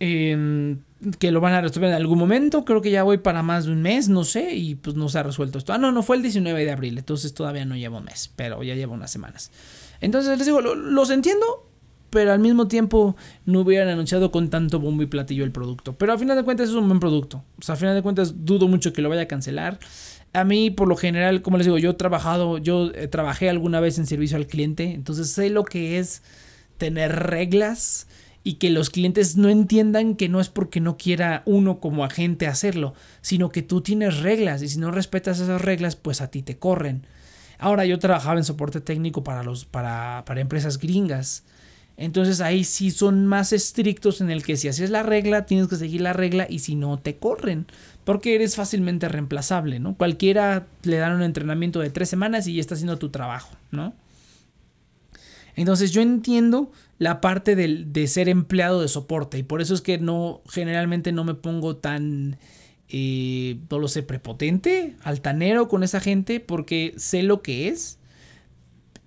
Em, 0.00 0.78
que 1.18 1.30
lo 1.32 1.40
van 1.40 1.54
a 1.54 1.60
resolver 1.60 1.90
en 1.90 1.96
algún 1.96 2.18
momento. 2.18 2.64
Creo 2.64 2.82
que 2.82 2.90
ya 2.90 3.02
voy 3.02 3.18
para 3.18 3.42
más 3.42 3.64
de 3.64 3.72
un 3.72 3.82
mes, 3.82 4.08
no 4.08 4.24
sé, 4.24 4.54
y 4.54 4.74
pues 4.74 4.96
no 4.96 5.08
se 5.08 5.18
ha 5.18 5.22
resuelto 5.22 5.58
esto. 5.58 5.72
Ah, 5.72 5.78
no, 5.78 5.92
no 5.92 6.02
fue 6.02 6.16
el 6.16 6.22
19 6.22 6.64
de 6.64 6.70
abril, 6.70 6.98
entonces 6.98 7.34
todavía 7.34 7.64
no 7.64 7.76
llevo 7.76 7.98
un 7.98 8.04
mes, 8.04 8.30
pero 8.36 8.62
ya 8.62 8.74
llevo 8.74 8.94
unas 8.94 9.10
semanas. 9.10 9.50
Entonces 10.00 10.36
les 10.38 10.46
digo, 10.46 10.60
los 10.60 11.10
entiendo, 11.10 11.68
pero 12.10 12.32
al 12.32 12.38
mismo 12.38 12.68
tiempo 12.68 13.16
no 13.44 13.60
hubieran 13.60 13.88
anunciado 13.88 14.30
con 14.30 14.50
tanto 14.50 14.80
bombo 14.80 15.02
y 15.02 15.06
platillo 15.06 15.44
el 15.44 15.52
producto. 15.52 15.94
Pero 15.96 16.12
al 16.12 16.18
final 16.18 16.36
de 16.36 16.44
cuentas 16.44 16.68
es 16.68 16.74
un 16.74 16.88
buen 16.88 17.00
producto. 17.00 17.44
O 17.58 17.62
sea, 17.62 17.74
al 17.74 17.78
final 17.78 17.94
de 17.94 18.02
cuentas 18.02 18.44
dudo 18.44 18.68
mucho 18.68 18.92
que 18.92 19.02
lo 19.02 19.08
vaya 19.08 19.22
a 19.22 19.28
cancelar. 19.28 19.78
A 20.32 20.44
mí, 20.44 20.70
por 20.70 20.88
lo 20.88 20.96
general, 20.96 21.42
como 21.42 21.56
les 21.56 21.66
digo, 21.66 21.78
yo 21.78 21.90
he 21.90 21.94
trabajado, 21.94 22.58
yo 22.58 22.90
eh, 22.94 23.08
trabajé 23.08 23.48
alguna 23.48 23.80
vez 23.80 23.98
en 23.98 24.06
servicio 24.06 24.36
al 24.36 24.46
cliente, 24.46 24.92
entonces 24.92 25.30
sé 25.30 25.48
lo 25.48 25.64
que 25.64 25.98
es 25.98 26.22
tener 26.76 27.14
reglas 27.16 28.06
y 28.44 28.54
que 28.54 28.70
los 28.70 28.90
clientes 28.90 29.36
no 29.36 29.48
entiendan 29.48 30.14
que 30.14 30.28
no 30.28 30.40
es 30.40 30.48
porque 30.48 30.80
no 30.80 30.96
quiera 30.96 31.42
uno 31.44 31.80
como 31.80 32.04
agente 32.04 32.46
hacerlo, 32.46 32.94
sino 33.20 33.50
que 33.50 33.62
tú 33.62 33.80
tienes 33.80 34.20
reglas 34.20 34.62
y 34.62 34.68
si 34.68 34.78
no 34.78 34.90
respetas 34.90 35.40
esas 35.40 35.60
reglas, 35.60 35.96
pues 35.96 36.20
a 36.20 36.30
ti 36.30 36.42
te 36.42 36.58
corren. 36.58 37.06
Ahora 37.58 37.84
yo 37.84 37.98
trabajaba 37.98 38.38
en 38.38 38.44
soporte 38.44 38.80
técnico 38.80 39.24
para, 39.24 39.42
los, 39.42 39.64
para, 39.64 40.24
para 40.26 40.40
empresas 40.40 40.78
gringas. 40.78 41.44
Entonces 41.96 42.40
ahí 42.40 42.62
sí 42.62 42.92
son 42.92 43.26
más 43.26 43.52
estrictos 43.52 44.20
en 44.20 44.30
el 44.30 44.44
que 44.44 44.56
si 44.56 44.68
haces 44.68 44.90
la 44.90 45.02
regla, 45.02 45.46
tienes 45.46 45.66
que 45.66 45.74
seguir 45.74 46.00
la 46.00 46.12
regla 46.12 46.46
y 46.48 46.60
si 46.60 46.76
no, 46.76 47.00
te 47.00 47.16
corren. 47.16 47.66
Porque 48.04 48.36
eres 48.36 48.54
fácilmente 48.54 49.08
reemplazable, 49.08 49.80
¿no? 49.80 49.96
Cualquiera 49.96 50.68
le 50.84 50.98
dan 50.98 51.16
un 51.16 51.22
entrenamiento 51.22 51.80
de 51.80 51.90
tres 51.90 52.08
semanas 52.08 52.46
y 52.46 52.54
ya 52.54 52.60
está 52.60 52.74
haciendo 52.74 52.98
tu 52.98 53.10
trabajo, 53.10 53.56
¿no? 53.72 53.94
Entonces 55.56 55.90
yo 55.90 56.00
entiendo 56.00 56.70
la 56.98 57.20
parte 57.20 57.56
de, 57.56 57.84
de 57.84 58.06
ser 58.06 58.28
empleado 58.28 58.80
de 58.80 58.86
soporte 58.86 59.36
y 59.38 59.42
por 59.42 59.60
eso 59.60 59.74
es 59.74 59.80
que 59.80 59.98
no, 59.98 60.40
generalmente 60.48 61.10
no 61.10 61.24
me 61.24 61.34
pongo 61.34 61.76
tan 61.76 62.38
eh, 62.90 63.58
no 63.70 63.78
lo 63.78 63.88
sé, 63.88 64.02
prepotente, 64.02 64.96
altanero 65.02 65.68
con 65.68 65.82
esa 65.82 66.00
gente 66.00 66.40
porque 66.40 66.94
sé 66.96 67.22
lo 67.22 67.42
que 67.42 67.68
es 67.68 67.98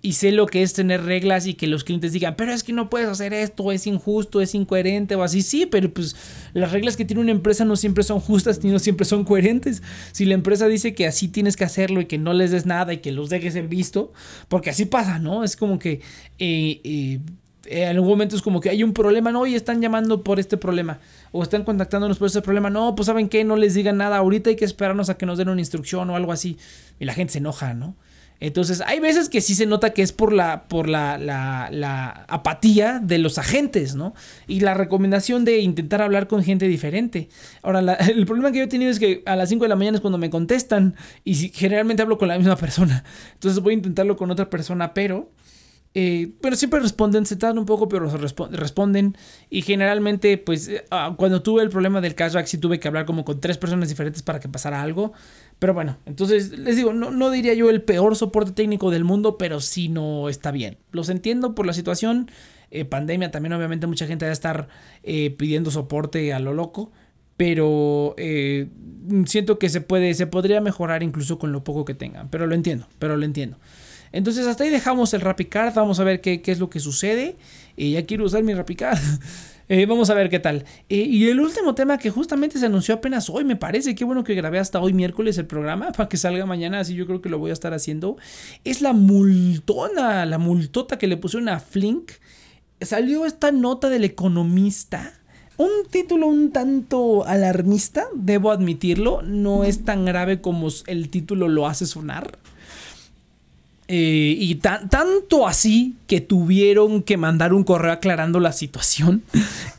y 0.04 0.14
sé 0.14 0.32
lo 0.32 0.46
que 0.46 0.62
es 0.62 0.72
tener 0.72 1.04
reglas 1.04 1.46
y 1.46 1.54
que 1.54 1.68
los 1.68 1.84
clientes 1.84 2.12
digan, 2.12 2.34
pero 2.36 2.52
es 2.52 2.64
que 2.64 2.72
no 2.72 2.90
puedes 2.90 3.08
hacer 3.08 3.32
esto, 3.32 3.70
es 3.70 3.86
injusto, 3.86 4.40
es 4.40 4.54
incoherente 4.54 5.14
o 5.14 5.22
así. 5.22 5.42
Sí, 5.42 5.64
pero 5.64 5.94
pues 5.94 6.16
las 6.54 6.72
reglas 6.72 6.96
que 6.96 7.04
tiene 7.04 7.22
una 7.22 7.30
empresa 7.30 7.64
no 7.64 7.76
siempre 7.76 8.02
son 8.02 8.18
justas 8.18 8.62
ni 8.64 8.70
no 8.70 8.80
siempre 8.80 9.06
son 9.06 9.24
coherentes. 9.24 9.80
Si 10.10 10.24
la 10.24 10.34
empresa 10.34 10.66
dice 10.66 10.92
que 10.92 11.06
así 11.06 11.28
tienes 11.28 11.56
que 11.56 11.64
hacerlo 11.64 12.00
y 12.00 12.06
que 12.06 12.18
no 12.18 12.32
les 12.32 12.50
des 12.50 12.66
nada 12.66 12.92
y 12.92 12.98
que 12.98 13.12
los 13.12 13.30
dejes 13.30 13.54
en 13.54 13.68
visto, 13.68 14.12
porque 14.48 14.70
así 14.70 14.86
pasa, 14.86 15.20
¿no? 15.20 15.44
Es 15.44 15.54
como 15.56 15.78
que... 15.78 16.00
Eh, 16.38 16.80
eh, 16.82 17.20
en 17.66 17.88
algún 17.88 18.08
momento 18.08 18.36
es 18.36 18.42
como 18.42 18.60
que 18.60 18.70
hay 18.70 18.82
un 18.82 18.92
problema, 18.92 19.32
no, 19.32 19.46
y 19.46 19.54
están 19.54 19.80
llamando 19.80 20.22
por 20.22 20.40
este 20.40 20.56
problema, 20.56 21.00
o 21.30 21.42
están 21.42 21.64
contactándonos 21.64 22.18
por 22.18 22.26
este 22.26 22.42
problema, 22.42 22.70
no, 22.70 22.94
pues 22.94 23.06
saben 23.06 23.28
qué, 23.28 23.44
no 23.44 23.56
les 23.56 23.74
digan 23.74 23.96
nada, 23.96 24.16
ahorita 24.16 24.50
hay 24.50 24.56
que 24.56 24.64
esperarnos 24.64 25.08
a 25.08 25.16
que 25.16 25.26
nos 25.26 25.38
den 25.38 25.48
una 25.48 25.60
instrucción 25.60 26.10
o 26.10 26.16
algo 26.16 26.32
así, 26.32 26.58
y 26.98 27.04
la 27.04 27.14
gente 27.14 27.34
se 27.34 27.38
enoja, 27.38 27.74
¿no? 27.74 27.96
Entonces, 28.42 28.82
hay 28.84 28.98
veces 28.98 29.28
que 29.28 29.40
sí 29.40 29.54
se 29.54 29.66
nota 29.66 29.90
que 29.90 30.02
es 30.02 30.12
por 30.12 30.32
la, 30.32 30.64
por 30.64 30.88
la, 30.88 31.16
la, 31.16 32.24
apatía 32.26 32.98
de 32.98 33.18
los 33.18 33.38
agentes, 33.38 33.94
¿no? 33.94 34.14
Y 34.48 34.58
la 34.58 34.74
recomendación 34.74 35.44
de 35.44 35.60
intentar 35.60 36.02
hablar 36.02 36.26
con 36.26 36.42
gente 36.42 36.66
diferente. 36.66 37.28
Ahora, 37.62 37.94
el 37.94 38.26
problema 38.26 38.50
que 38.50 38.58
yo 38.58 38.64
he 38.64 38.68
tenido 38.68 38.90
es 38.90 38.98
que 38.98 39.22
a 39.26 39.36
las 39.36 39.48
5 39.48 39.62
de 39.62 39.68
la 39.68 39.76
mañana 39.76 39.98
es 39.98 40.00
cuando 40.00 40.18
me 40.18 40.28
contestan 40.28 40.96
y 41.22 41.34
generalmente 41.50 42.02
hablo 42.02 42.18
con 42.18 42.26
la 42.26 42.36
misma 42.36 42.56
persona. 42.56 43.04
Entonces 43.34 43.62
voy 43.62 43.74
a 43.74 43.76
intentarlo 43.76 44.16
con 44.16 44.28
otra 44.32 44.50
persona, 44.50 44.92
pero 44.92 45.30
eh, 45.94 46.32
pero 46.40 46.56
siempre 46.56 46.80
responden, 46.80 47.26
se 47.26 47.36
tardan 47.36 47.58
un 47.58 47.66
poco, 47.66 47.88
pero 47.88 48.08
responden. 48.08 49.16
Y 49.50 49.62
generalmente, 49.62 50.38
pues, 50.38 50.68
eh, 50.68 50.84
ah, 50.90 51.14
cuando 51.18 51.42
tuve 51.42 51.62
el 51.62 51.68
problema 51.68 52.00
del 52.00 52.14
cashback, 52.14 52.46
sí 52.46 52.58
tuve 52.58 52.80
que 52.80 52.88
hablar 52.88 53.04
como 53.04 53.24
con 53.24 53.40
tres 53.40 53.58
personas 53.58 53.88
diferentes 53.88 54.22
para 54.22 54.40
que 54.40 54.48
pasara 54.48 54.80
algo. 54.80 55.12
Pero 55.58 55.74
bueno, 55.74 55.98
entonces 56.06 56.58
les 56.58 56.76
digo, 56.76 56.92
no, 56.92 57.30
diría 57.30 57.54
yo 57.54 57.70
el 57.70 57.82
peor 57.82 58.16
soporte 58.16 58.52
técnico 58.52 58.90
del 58.90 59.04
mundo, 59.04 59.36
pero 59.38 59.60
sí 59.60 59.88
no 59.88 60.28
está 60.28 60.50
bien. 60.50 60.78
Los 60.90 61.08
entiendo 61.08 61.54
por 61.54 61.66
la 61.66 61.72
situación. 61.72 62.30
Eh, 62.70 62.86
pandemia 62.86 63.30
también, 63.30 63.52
obviamente, 63.52 63.86
mucha 63.86 64.06
gente 64.06 64.24
va 64.24 64.30
a 64.30 64.32
estar 64.32 64.68
pidiendo 65.02 65.70
soporte 65.70 66.32
a 66.32 66.40
lo 66.40 66.54
loco. 66.54 66.90
Pero 67.36 68.14
siento 69.26 69.58
que 69.58 69.68
se 69.68 69.80
puede, 69.80 70.14
se 70.14 70.26
podría 70.26 70.60
mejorar 70.60 71.02
incluso 71.02 71.38
con 71.38 71.52
lo 71.52 71.64
poco 71.64 71.84
que 71.84 71.94
tengan. 71.94 72.28
Pero 72.30 72.46
lo 72.46 72.54
entiendo, 72.54 72.86
pero 72.98 73.16
lo 73.16 73.24
entiendo. 73.24 73.58
Entonces 74.12 74.46
hasta 74.46 74.64
ahí 74.64 74.70
dejamos 74.70 75.12
el 75.14 75.22
RappiCard, 75.22 75.74
vamos 75.74 75.98
a 75.98 76.04
ver 76.04 76.20
qué, 76.20 76.40
es 76.44 76.58
lo 76.58 76.70
que 76.70 76.80
sucede. 76.80 77.36
Y 77.76 77.92
ya 77.92 78.04
quiero 78.04 78.24
usar 78.24 78.42
mi 78.42 78.54
RappiCard. 78.54 78.98
Eh, 79.68 79.86
vamos 79.86 80.10
a 80.10 80.14
ver 80.14 80.28
qué 80.28 80.38
tal. 80.38 80.66
Eh, 80.90 80.96
y 80.96 81.28
el 81.28 81.40
último 81.40 81.74
tema 81.74 81.96
que 81.96 82.10
justamente 82.10 82.58
se 82.58 82.66
anunció 82.66 82.94
apenas 82.94 83.30
hoy, 83.30 83.44
me 83.44 83.56
parece, 83.56 83.94
qué 83.94 84.04
bueno 84.04 84.22
que 84.22 84.34
grabé 84.34 84.58
hasta 84.58 84.80
hoy 84.80 84.92
miércoles 84.92 85.38
el 85.38 85.46
programa 85.46 85.92
para 85.96 86.10
que 86.10 86.18
salga 86.18 86.44
mañana, 86.44 86.80
así 86.80 86.94
yo 86.94 87.06
creo 87.06 87.22
que 87.22 87.30
lo 87.30 87.38
voy 87.38 87.50
a 87.50 87.52
estar 87.54 87.72
haciendo. 87.72 88.18
Es 88.64 88.82
la 88.82 88.92
multona, 88.92 90.26
la 90.26 90.36
multota 90.36 90.98
que 90.98 91.06
le 91.06 91.16
pusieron 91.16 91.48
a 91.48 91.58
Flink. 91.58 92.10
Salió 92.82 93.24
esta 93.24 93.50
nota 93.50 93.88
del 93.88 94.04
economista. 94.04 95.14
Un 95.56 95.70
título 95.90 96.26
un 96.26 96.50
tanto 96.50 97.24
alarmista, 97.24 98.08
debo 98.14 98.50
admitirlo, 98.50 99.22
no 99.22 99.64
es 99.64 99.84
tan 99.84 100.04
grave 100.04 100.40
como 100.40 100.68
el 100.86 101.08
título 101.08 101.48
lo 101.48 101.66
hace 101.66 101.86
sonar. 101.86 102.38
Eh, 103.94 104.38
y 104.40 104.54
tanto 104.54 105.46
así 105.46 105.96
que 106.06 106.22
tuvieron 106.22 107.02
que 107.02 107.18
mandar 107.18 107.52
un 107.52 107.62
correo 107.62 107.92
aclarando 107.92 108.40
la 108.40 108.52
situación. 108.52 109.22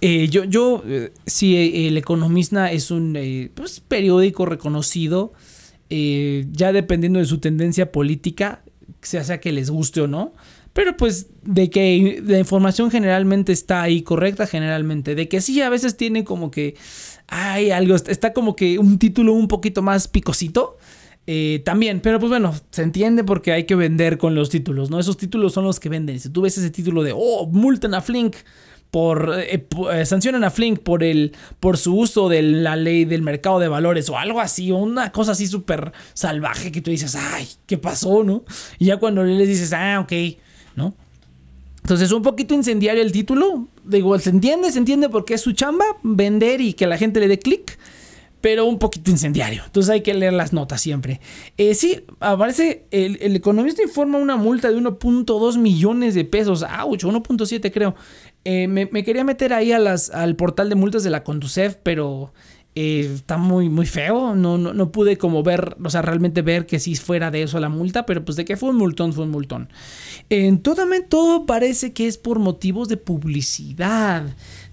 Eh, 0.05 0.27
yo, 0.27 0.43
yo 0.43 0.83
eh, 0.85 1.13
sí, 1.25 1.87
El 1.87 1.97
Economista 1.97 2.69
es 2.69 2.91
un 2.91 3.17
pues, 3.55 3.79
periódico 3.79 4.45
reconocido, 4.45 5.31
ya 5.89 6.73
dependiendo 6.73 7.19
de 7.19 7.25
su 7.25 7.37
tendencia 7.37 7.89
política, 7.89 8.63
sea 9.01 9.23
sea 9.23 9.39
que 9.39 9.53
les 9.53 9.69
guste 9.69 10.01
o 10.01 10.07
no. 10.07 10.33
Pero 10.73 10.97
pues 10.97 11.27
de 11.43 11.69
que 11.69 12.21
la 12.25 12.37
información 12.37 12.91
generalmente 12.91 13.53
está 13.53 13.81
ahí 13.81 14.01
correcta, 14.01 14.45
generalmente. 14.45 15.15
De 15.15 15.29
que 15.29 15.39
sí, 15.39 15.61
a 15.61 15.69
veces 15.69 15.95
tiene 15.95 16.25
como 16.25 16.51
que 16.51 16.75
hay 17.29 17.71
algo, 17.71 17.95
está 17.95 18.33
como 18.33 18.57
que 18.57 18.77
un 18.77 18.99
título 18.99 19.31
un 19.31 19.47
poquito 19.47 19.81
más 19.81 20.09
picosito. 20.09 20.77
Eh, 21.25 21.61
también, 21.63 22.01
pero 22.01 22.19
pues 22.19 22.29
bueno, 22.29 22.53
se 22.71 22.83
entiende 22.83 23.23
porque 23.23 23.53
hay 23.53 23.63
que 23.63 23.75
vender 23.75 24.17
con 24.17 24.35
los 24.35 24.49
títulos, 24.49 24.89
¿no? 24.89 24.99
Esos 24.99 25.15
títulos 25.15 25.53
son 25.53 25.63
los 25.63 25.79
que 25.79 25.87
venden. 25.87 26.19
Si 26.19 26.29
tú 26.29 26.41
ves 26.41 26.57
ese 26.57 26.69
título 26.69 27.01
de, 27.01 27.13
oh, 27.15 27.47
multan 27.47 27.93
a 27.93 28.01
Flink 28.01 28.35
por, 28.91 29.33
eh, 29.39 29.65
eh, 29.93 30.05
sancionan 30.05 30.43
a 30.43 30.51
Flink 30.51 30.79
por, 30.79 31.01
el, 31.01 31.31
por 31.61 31.77
su 31.77 31.95
uso 31.95 32.27
de 32.27 32.41
la 32.41 32.75
ley 32.75 33.05
del 33.05 33.21
mercado 33.21 33.59
de 33.59 33.69
valores 33.69 34.09
o 34.09 34.17
algo 34.17 34.41
así, 34.41 34.69
o 34.71 34.77
una 34.77 35.13
cosa 35.13 35.31
así 35.31 35.47
súper 35.47 35.93
salvaje 36.13 36.73
que 36.73 36.81
tú 36.81 36.91
dices, 36.91 37.15
ay, 37.15 37.47
¿qué 37.67 37.77
pasó, 37.77 38.23
no? 38.23 38.43
Y 38.77 38.85
ya 38.85 38.97
cuando 38.97 39.23
le 39.23 39.47
dices, 39.47 39.71
ah, 39.71 40.01
ok, 40.01 40.11
¿no? 40.75 40.93
Entonces, 41.83 42.11
un 42.11 42.21
poquito 42.21 42.53
incendiario 42.53 43.01
el 43.01 43.11
título. 43.11 43.67
Digo, 43.83 44.17
se 44.17 44.29
entiende, 44.29 44.71
se 44.71 44.79
entiende 44.79 45.09
porque 45.09 45.33
es 45.33 45.41
su 45.41 45.51
chamba, 45.51 45.85
vender 46.01 46.61
y 46.61 46.73
que 46.73 46.87
la 46.87 46.97
gente 46.97 47.19
le 47.19 47.27
dé 47.27 47.39
clic 47.39 47.77
pero 48.43 48.65
un 48.65 48.77
poquito 48.77 49.09
incendiario. 49.09 49.63
Entonces 49.65 49.89
hay 49.89 50.01
que 50.01 50.13
leer 50.13 50.33
las 50.33 50.51
notas 50.51 50.81
siempre. 50.81 51.21
Eh, 51.55 51.75
sí, 51.75 52.03
aparece, 52.19 52.83
el, 52.91 53.37
economista 53.37 53.81
informa 53.81 54.17
una 54.17 54.35
multa 54.35 54.69
de 54.69 54.75
1.2 54.75 55.57
millones 55.57 56.13
de 56.13 56.25
pesos. 56.25 56.61
¡Auch! 56.61 57.05
1.7 57.05 57.71
creo. 57.71 57.95
Eh, 58.43 58.67
me, 58.67 58.89
quería 59.05 59.23
meter 59.23 59.53
ahí 59.53 59.71
a 59.71 59.79
las, 59.79 60.09
al 60.09 60.35
portal 60.35 60.67
de 60.67 60.75
multas 60.75 61.05
de 61.05 61.09
la 61.09 61.23
Conducef, 61.23 61.77
pero 61.83 62.33
eh, 62.75 63.11
está 63.13 63.37
muy, 63.37 63.69
muy 63.69 63.85
feo. 63.85 64.35
No, 64.35 64.57
no, 64.57 64.91
pude 64.91 65.17
como 65.17 65.43
ver, 65.43 65.77
o 65.83 65.89
sea, 65.89 66.01
realmente 66.01 66.41
ver 66.41 66.65
que 66.65 66.79
si 66.79 66.95
fuera 66.95 67.29
de 67.29 67.43
eso 67.43 67.59
la 67.59 67.69
multa, 67.69 68.05
pero 68.05 68.25
pues 68.25 68.35
de 68.35 68.45
que 68.45 68.57
fue 68.57 68.69
un 68.69 68.77
multón, 68.77 69.13
fue 69.13 69.25
un 69.25 69.31
multón. 69.31 69.69
En 70.29 70.59
todo, 70.59 70.83
todo 71.07 71.45
parece 71.45 71.93
que 71.93 72.07
es 72.07 72.17
por 72.17 72.39
motivos 72.39 72.89
de 72.89 72.97
publicidad 72.97 74.23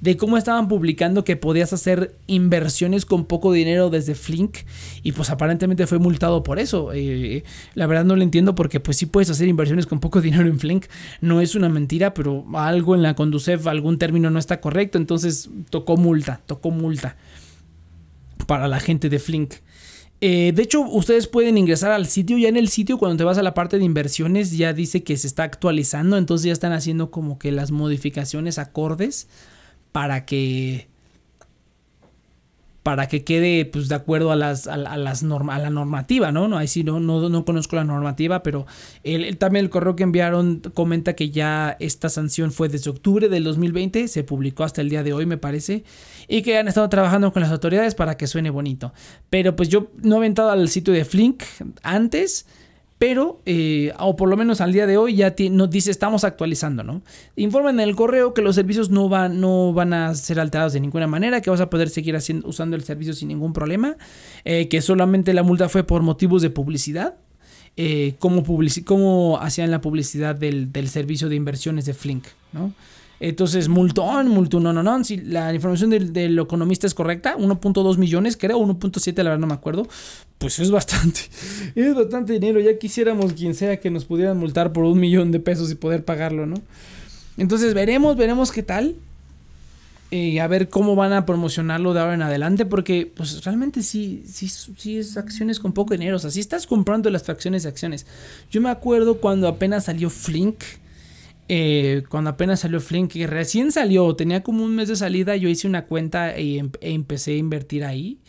de 0.01 0.17
cómo 0.17 0.39
estaban 0.39 0.69
publicando 0.69 1.25
que 1.25 1.37
podías 1.37 1.75
hacer 1.75 2.17
inversiones 2.27 3.05
con 3.05 3.27
poco 3.27 3.53
dinero 3.53 3.91
desde 3.91 4.15
Flink 4.15 4.59
y 5.03 5.13
pues 5.13 5.29
aparentemente 5.29 5.87
fue 5.87 5.99
multado 5.99 6.43
por 6.43 6.59
eso. 6.59 6.93
Eh, 6.95 7.45
la 7.75 7.87
verdad 7.87 8.05
no 8.05 8.17
lo 8.17 8.23
entiendo 8.23 8.55
porque 8.55 8.81
pues 8.81 8.97
sí 8.97 9.05
puedes 9.05 9.29
hacer 9.29 9.47
inversiones 9.49 9.87
con 9.87 10.01
poco 10.01 10.21
dinero 10.23 10.49
en 10.49 10.59
Flink, 10.59 10.87
no 11.21 11.43
es 11.43 11.55
una 11.55 11.69
mentira, 11.69 12.15
pero 12.15 12.47
algo 12.55 12.95
en 12.95 13.03
la 13.03 13.15
Conducef, 13.15 13.67
algún 13.67 13.99
término 13.99 14.31
no 14.31 14.39
está 14.39 14.61
correcto, 14.61 14.97
entonces 14.97 15.51
tocó 15.69 15.99
multa, 15.99 16.41
tocó 16.47 16.71
multa 16.71 17.17
para 18.51 18.67
la 18.67 18.81
gente 18.81 19.09
de 19.09 19.21
Flink. 19.21 19.55
Eh, 20.21 20.51
de 20.53 20.63
hecho, 20.65 20.81
ustedes 20.81 21.29
pueden 21.29 21.57
ingresar 21.57 21.93
al 21.93 22.09
sitio. 22.09 22.37
Ya 22.37 22.49
en 22.49 22.57
el 22.57 22.67
sitio, 22.67 22.99
cuando 22.99 23.17
te 23.17 23.23
vas 23.23 23.39
a 23.39 23.45
la 23.45 23.55
parte 23.55 23.79
de 23.79 23.85
inversiones, 23.85 24.59
ya 24.59 24.73
dice 24.73 25.05
que 25.05 25.17
se 25.17 25.29
está 25.29 25.45
actualizando. 25.45 26.17
Entonces 26.17 26.47
ya 26.47 26.53
están 26.53 26.73
haciendo 26.73 27.13
como 27.13 27.39
que 27.39 27.53
las 27.53 27.71
modificaciones 27.71 28.59
acordes 28.59 29.29
para 29.93 30.27
que 30.27 30.89
para 32.83 33.09
que 33.09 33.25
quede 33.25 33.67
pues 33.67 33.89
de 33.89 33.95
acuerdo 33.95 34.33
a 34.33 34.37
las 34.37 34.67
a, 34.67 34.77
las 34.77 35.23
norma, 35.23 35.55
a 35.55 35.59
la 35.59 35.71
normativa, 35.71 36.33
¿no? 36.33 36.49
no 36.49 36.57
Ahí 36.57 36.69
sí 36.69 36.83
no, 36.83 36.99
no, 36.99 37.29
no 37.29 37.45
conozco 37.45 37.77
la 37.77 37.85
normativa, 37.85 38.43
pero 38.43 38.67
el, 39.05 39.37
también 39.37 39.67
el 39.67 39.71
correo 39.71 39.97
que 39.97 40.03
enviaron 40.03 40.63
comenta 40.73 41.15
que 41.15 41.31
ya 41.31 41.77
esta 41.79 42.09
sanción 42.09 42.53
fue 42.53 42.69
desde 42.69 42.91
octubre 42.91 43.29
del 43.29 43.45
2020, 43.45 44.09
se 44.09 44.25
publicó 44.25 44.65
hasta 44.65 44.81
el 44.81 44.89
día 44.89 45.03
de 45.03 45.13
hoy, 45.13 45.27
me 45.27 45.37
parece, 45.37 45.85
y 46.27 46.43
que 46.43 46.59
han 46.59 46.69
estado 46.69 46.89
trabajando 46.89 47.33
con 47.33 47.43
las 47.43 47.51
autoridades 47.51 47.95
para 47.95 48.17
que 48.17 48.27
suene 48.27 48.51
bonito. 48.51 48.93
Pero 49.29 49.57
pues 49.57 49.69
yo 49.69 49.91
no 50.03 50.23
he 50.23 50.27
entrado 50.27 50.51
al 50.51 50.69
sitio 50.69 50.95
de 50.95 51.05
Flink 51.05 51.43
antes, 51.83 52.47
pero, 53.01 53.41
eh, 53.47 53.95
o 53.99 54.15
por 54.15 54.29
lo 54.29 54.37
menos 54.37 54.61
al 54.61 54.75
día 54.75 54.87
de 54.87 54.99
hoy, 54.99 55.17
ya 55.17 55.35
nos 55.51 55.71
dice 55.71 55.91
estamos 55.91 56.23
actualizando, 56.23 56.83
¿no? 56.83 57.01
Informan 57.35 57.81
en 57.81 57.89
el 57.89 57.97
correo 57.97 58.35
que 58.35 58.43
los 58.43 58.57
servicios 58.57 58.91
no 58.91 59.09
van, 59.09 59.41
no 59.41 59.73
van 59.73 59.95
a 59.95 60.15
ser 60.15 60.39
alterados 60.39 60.75
de 60.75 60.81
ninguna 60.81 61.07
manera, 61.07 61.41
que 61.41 61.49
vas 61.49 61.63
a 61.63 61.71
poder 61.71 61.89
seguir 61.89 62.15
haciendo, 62.15 62.47
usando 62.47 62.77
el 62.77 62.85
servicio 62.85 63.15
sin 63.15 63.29
ningún 63.29 63.55
problema, 63.55 63.97
eh, 64.45 64.69
que 64.69 64.83
solamente 64.83 65.33
la 65.33 65.43
multa 65.43 65.71
fue 65.71 65.83
por 65.83 66.03
motivos 66.03 66.43
de 66.43 66.51
publicidad, 66.51 67.15
eh, 67.79 68.17
como, 68.19 69.39
hacían 69.41 69.71
la 69.71 69.81
publicidad 69.81 70.35
del, 70.35 70.71
del 70.71 70.91
servicio 70.91 71.31
de 71.31 71.37
inversiones 71.37 71.87
de 71.87 71.95
Flink, 71.95 72.27
¿no? 72.53 72.75
Entonces, 73.21 73.69
multón, 73.69 74.29
multón, 74.29 74.63
no, 74.63 74.73
no, 74.73 74.83
no. 74.83 75.05
Si 75.05 75.19
la 75.19 75.53
información 75.53 75.91
del, 75.91 76.39
economista 76.39 76.87
es 76.87 76.95
correcta, 76.95 77.37
1.2 77.37 77.99
millones, 77.99 78.39
creo, 78.39 78.59
1.7, 78.59 79.15
la 79.19 79.25
verdad 79.25 79.39
no 79.39 79.47
me 79.47 79.53
acuerdo. 79.53 79.87
Pues 80.39 80.59
es 80.59 80.71
bastante. 80.71 81.21
Es 81.75 81.95
bastante 81.95 82.33
dinero. 82.33 82.61
Ya 82.61 82.79
quisiéramos 82.79 83.35
quien 83.35 83.55
sea 83.55 83.79
que 83.79 83.91
nos 83.91 84.07
pudieran 84.07 84.39
multar 84.39 84.73
por 84.73 84.85
un 84.85 84.99
millón 84.99 85.33
de 85.33 85.39
pesos 85.39 85.71
y 85.71 85.75
poder 85.75 86.03
pagarlo, 86.03 86.47
¿no? 86.47 86.57
Entonces, 87.37 87.75
veremos, 87.75 88.17
veremos 88.17 88.51
qué 88.53 88.63
tal. 88.63 88.97
Y 90.11 90.39
a 90.39 90.49
ver 90.49 90.71
cómo 90.71 90.97
van 90.97 91.13
a 91.13 91.27
promocionarlo 91.27 91.93
de 91.93 92.01
ahora 92.01 92.15
en 92.15 92.23
adelante, 92.23 92.65
porque 92.65 93.13
pues 93.15 93.45
realmente 93.45 93.83
sí, 93.83 94.25
sí, 94.27 94.49
sí 94.49 94.99
es 94.99 95.17
acciones 95.19 95.61
con 95.61 95.73
poco 95.73 95.93
dinero. 95.93 96.17
O 96.17 96.19
sea, 96.19 96.31
si 96.31 96.41
estás 96.41 96.67
comprando 96.67 97.11
las 97.11 97.23
fracciones 97.23 97.65
de 97.65 97.69
acciones. 97.69 98.07
Yo 98.51 98.63
me 98.63 98.71
acuerdo 98.71 99.19
cuando 99.21 99.47
apenas 99.47 99.85
salió 99.85 100.09
Flink 100.09 100.57
eh, 101.53 102.05
cuando 102.09 102.31
apenas 102.31 102.61
salió 102.61 102.81
Flink, 102.81 103.11
que 103.11 103.27
recién 103.27 103.73
salió, 103.73 104.15
tenía 104.15 104.41
como 104.41 104.63
un 104.63 104.77
mes 104.77 104.87
de 104.87 104.95
salida, 104.95 105.35
yo 105.35 105.49
hice 105.49 105.67
una 105.67 105.87
cuenta 105.87 106.33
em, 106.37 106.71
e, 106.81 106.93
empecé 106.93 107.33
a 107.33 107.39
invertir 107.39 107.83
ahí. 107.85 108.21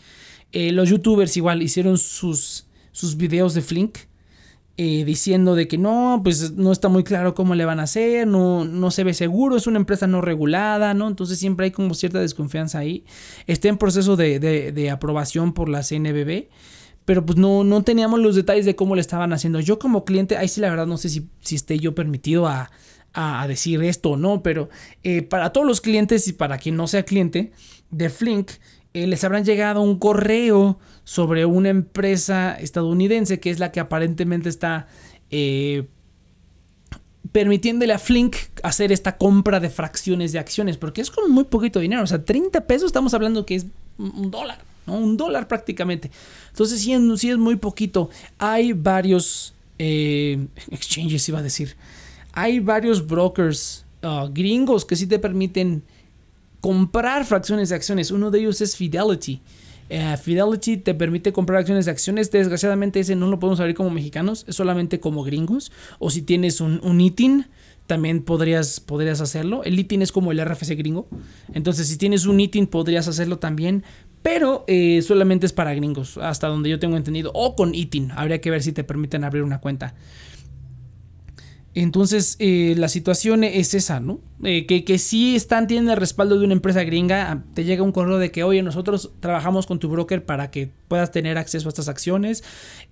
Eh, 0.51 0.71
los 0.71 0.89
youtubers 0.89 1.37
igual 1.37 1.61
hicieron 1.61 1.99
sus, 1.99 2.65
videos 3.17 3.53
de 3.53 3.61
Flink. 3.61 3.97
Eh, 4.77 5.03
diciendo 5.05 5.53
de 5.53 5.67
que 5.67 5.77
no, 5.77 6.21
pues 6.23 6.53
no 6.53 6.71
está 6.71 6.89
muy 6.89 7.03
claro 7.03 7.35
cómo 7.35 7.53
le 7.53 7.65
van 7.65 7.79
a 7.79 7.83
hacer, 7.83 8.25
no, 8.25 8.65
no 8.65 8.89
se 8.89 9.03
ve 9.03 9.13
seguro, 9.13 9.55
es 9.55 9.67
una 9.67 9.77
empresa 9.77 10.07
no 10.07 10.21
regulada, 10.21 10.95
¿no? 10.95 11.07
Entonces 11.07 11.37
siempre 11.37 11.65
hay 11.65 11.71
como 11.71 11.93
cierta 11.93 12.19
desconfianza 12.19 12.79
ahí. 12.79 13.03
Está 13.45 13.67
en 13.67 13.77
proceso 13.77 14.15
de, 14.15 14.89
aprobación 14.91 15.53
por 15.53 15.69
la 15.69 15.83
CNBB, 15.83 16.47
pero 17.05 17.23
pues 17.23 17.37
no, 17.37 17.63
no 17.63 17.83
teníamos 17.83 18.19
los 18.21 18.35
detalles 18.35 18.65
de 18.65 18.75
cómo 18.75 18.95
le 18.95 19.01
estaban 19.01 19.33
haciendo. 19.33 19.59
Yo 19.59 19.77
como 19.77 20.05
cliente, 20.05 20.37
ahí 20.37 20.47
sí 20.47 20.61
la 20.61 20.71
verdad 20.71 20.87
no 20.87 20.97
sé 20.97 21.09
si 21.09 21.55
esté 21.55 21.77
yo 21.77 21.93
permitido 21.93 22.47
a, 22.47 22.71
a, 23.13 23.47
decir 23.47 23.81
esto 23.83 24.11
o 24.11 24.17
no, 24.17 24.41
pero 24.43 24.69
eh, 25.03 25.21
para 25.21 25.51
todos 25.51 25.67
los 25.67 25.81
clientes 25.81 26.27
y 26.27 26.33
para 26.33 26.57
quien 26.57 26.75
no 26.75 26.87
sea 26.87 27.03
cliente 27.03 27.51
de 27.89 28.09
Flink, 28.09 28.51
eh, 28.93 29.07
les 29.07 29.23
habrán 29.23 29.45
llegado 29.45 29.81
un 29.81 29.99
correo 29.99 30.79
sobre 31.03 31.45
una 31.45 31.69
empresa 31.69 32.55
estadounidense 32.55 33.39
que 33.39 33.49
es 33.49 33.59
la 33.59 33.71
que 33.71 33.79
aparentemente 33.79 34.49
está 34.49 34.87
eh, 35.29 35.87
permitiéndole 37.31 37.93
a 37.93 37.99
Flink 37.99 38.35
hacer 38.63 38.91
esta 38.91 39.17
compra 39.17 39.59
de 39.59 39.69
fracciones 39.69 40.31
de 40.31 40.39
acciones, 40.39 40.77
porque 40.77 41.01
es 41.01 41.11
con 41.11 41.31
muy 41.31 41.45
poquito 41.45 41.79
dinero, 41.79 42.03
o 42.03 42.07
sea, 42.07 42.23
30 42.23 42.61
pesos 42.61 42.87
estamos 42.87 43.13
hablando 43.13 43.45
que 43.45 43.55
es 43.55 43.65
un 43.97 44.31
dólar, 44.31 44.59
¿no? 44.87 44.95
Un 44.95 45.15
dólar 45.15 45.47
prácticamente. 45.47 46.11
Entonces, 46.49 46.81
sí, 46.81 46.91
es 46.93 47.37
muy 47.37 47.55
poquito. 47.55 48.09
Hay 48.39 48.73
varios 48.73 49.53
exchanges, 49.77 51.29
iba 51.29 51.39
a 51.39 51.43
decir. 51.43 51.75
Hay 52.33 52.59
varios 52.59 53.05
brokers 53.05 53.85
uh, 54.03 54.27
gringos 54.31 54.85
que 54.85 54.95
sí 54.95 55.07
te 55.07 55.19
permiten 55.19 55.83
comprar 56.61 57.25
fracciones 57.25 57.69
de 57.69 57.75
acciones. 57.75 58.11
Uno 58.11 58.31
de 58.31 58.39
ellos 58.39 58.61
es 58.61 58.75
Fidelity. 58.75 59.41
Eh, 59.89 60.15
Fidelity 60.15 60.77
te 60.77 60.93
permite 60.93 61.33
comprar 61.33 61.59
acciones 61.59 61.85
de 61.85 61.91
acciones. 61.91 62.31
Desgraciadamente 62.31 63.01
ese 63.01 63.15
no 63.15 63.27
lo 63.27 63.39
podemos 63.39 63.59
abrir 63.59 63.75
como 63.75 63.89
mexicanos, 63.89 64.45
es 64.47 64.55
solamente 64.55 64.99
como 65.01 65.23
gringos. 65.23 65.71
O 65.99 66.09
si 66.09 66.21
tienes 66.21 66.61
un, 66.61 66.79
un 66.83 67.01
ITIN, 67.01 67.47
también 67.87 68.23
podrías, 68.23 68.79
podrías 68.79 69.19
hacerlo. 69.19 69.65
El 69.65 69.77
ITIN 69.77 70.01
es 70.01 70.13
como 70.13 70.31
el 70.31 70.39
RFC 70.39 70.77
gringo. 70.77 71.09
Entonces 71.53 71.87
si 71.87 71.97
tienes 71.97 72.25
un 72.25 72.39
ITIN 72.39 72.67
podrías 72.67 73.09
hacerlo 73.09 73.37
también. 73.39 73.83
Pero 74.21 74.63
eh, 74.67 75.01
solamente 75.01 75.47
es 75.47 75.51
para 75.51 75.73
gringos, 75.73 76.17
hasta 76.17 76.47
donde 76.47 76.69
yo 76.69 76.79
tengo 76.79 76.95
entendido. 76.95 77.31
O 77.33 77.55
con 77.55 77.75
ITIN. 77.75 78.11
Habría 78.11 78.39
que 78.39 78.51
ver 78.51 78.63
si 78.63 78.71
te 78.71 78.85
permiten 78.85 79.23
abrir 79.25 79.43
una 79.43 79.59
cuenta. 79.59 79.95
Entonces, 81.73 82.35
eh, 82.39 82.75
la 82.77 82.89
situación 82.89 83.45
es 83.45 83.73
esa, 83.73 84.01
¿no? 84.01 84.19
Eh, 84.43 84.65
que, 84.65 84.83
que 84.83 84.97
sí 84.97 85.35
están, 85.37 85.67
tienen 85.67 85.89
el 85.89 85.95
respaldo 85.95 86.37
de 86.37 86.43
una 86.43 86.53
empresa 86.53 86.83
gringa. 86.83 87.31
Ah, 87.31 87.43
te 87.53 87.63
llega 87.63 87.81
un 87.81 87.93
correo 87.93 88.17
de 88.17 88.29
que, 88.29 88.43
oye, 88.43 88.61
nosotros 88.61 89.11
trabajamos 89.21 89.67
con 89.67 89.79
tu 89.79 89.87
broker 89.87 90.25
para 90.25 90.51
que 90.51 90.69
puedas 90.89 91.11
tener 91.11 91.37
acceso 91.37 91.67
a 91.67 91.69
estas 91.69 91.87
acciones. 91.87 92.43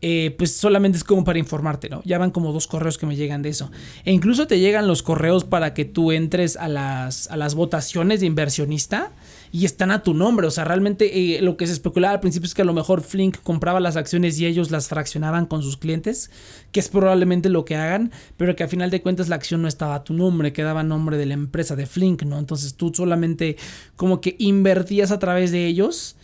Eh, 0.02 0.34
pues 0.38 0.56
solamente 0.56 0.98
es 0.98 1.04
como 1.04 1.26
para 1.26 1.40
informarte, 1.40 1.90
¿no? 1.90 2.02
Ya 2.06 2.18
van 2.20 2.32
como 2.32 2.54
dos 2.54 2.68
correos 2.68 2.98
que 2.98 3.06
me 3.06 3.18
llegan 3.18 3.42
de 3.42 3.50
eso. 3.50 3.70
E 4.06 4.14
incluso 4.14 4.48
te 4.48 4.60
llegan 4.60 4.88
los 4.88 5.04
correos 5.04 5.44
para 5.44 5.74
que 5.74 5.84
tú 5.84 6.14
entres 6.14 6.56
a 6.56 6.70
las, 6.70 7.30
a 7.30 7.36
las 7.36 7.56
votaciones 7.56 8.22
de 8.22 8.28
inversionista 8.28 9.12
y 9.52 9.66
están 9.66 9.92
a 9.92 10.04
tu 10.04 10.14
nombre. 10.14 10.48
O 10.48 10.52
sea, 10.52 10.64
realmente 10.64 11.38
eh, 11.38 11.42
lo 11.42 11.58
que 11.58 11.68
se 11.68 11.74
especulaba 11.74 12.14
al 12.14 12.20
principio 12.20 12.48
es 12.48 12.54
que 12.54 12.62
a 12.62 12.66
lo 12.66 12.74
mejor 12.74 13.02
Flink 13.02 13.38
compraba 13.44 13.80
las 13.80 13.96
acciones 13.96 14.40
y 14.40 14.46
ellos 14.46 14.72
las 14.72 14.88
fraccionaban 14.88 15.46
con 15.46 15.64
sus 15.64 15.78
clientes, 15.78 16.32
que 16.72 16.80
es 16.80 16.90
probablemente 16.90 17.50
lo 17.50 17.66
que 17.66 17.76
hagan, 17.76 18.12
pero 18.38 18.56
que 18.56 18.64
a 18.64 18.68
final 18.68 18.90
de 18.90 19.02
cuentas 19.02 19.30
la 19.30 19.36
acción 19.36 19.62
no 19.62 19.68
estaba 19.68 19.96
a 19.96 20.04
tu 20.04 20.14
nombre, 20.14 20.54
quedaba 20.54 20.82
a 20.82 20.84
nombre 20.84 21.18
de 21.18 21.26
la 21.26 21.34
empresa 21.34 21.76
de 21.76 21.86
Flink, 21.86 22.24
¿no? 22.24 22.38
Entonces 22.38 22.76
tú 22.76 22.92
solamente 22.94 23.58
como 23.96 24.22
que 24.22 24.36
invertías 24.40 25.12
a 25.12 25.20
través 25.20 25.52
de 25.52 25.66
ellos, 25.66 26.16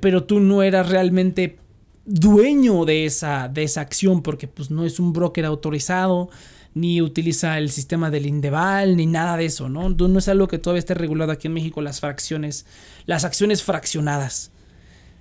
pero 0.00 0.24
tú 0.24 0.40
no 0.40 0.62
eras 0.62 0.88
realmente 0.88 1.58
dueño 2.06 2.84
de 2.84 3.06
esa, 3.06 3.48
de 3.48 3.62
esa 3.62 3.80
acción 3.80 4.22
porque 4.22 4.46
pues 4.46 4.70
no 4.70 4.84
es 4.84 5.00
un 5.00 5.12
broker 5.12 5.46
autorizado 5.46 6.28
ni 6.74 7.00
utiliza 7.00 7.56
el 7.58 7.70
sistema 7.70 8.10
del 8.10 8.26
Indeval, 8.26 8.96
ni 8.96 9.06
nada 9.06 9.36
de 9.36 9.46
eso, 9.46 9.68
¿no? 9.68 9.88
No 9.88 10.18
es 10.18 10.28
algo 10.28 10.48
que 10.48 10.58
todavía 10.58 10.80
esté 10.80 10.94
regulado 10.94 11.32
aquí 11.32 11.46
en 11.46 11.54
México, 11.54 11.80
las 11.80 12.00
fracciones, 12.00 12.66
las 13.06 13.24
acciones 13.24 13.62
fraccionadas. 13.62 14.50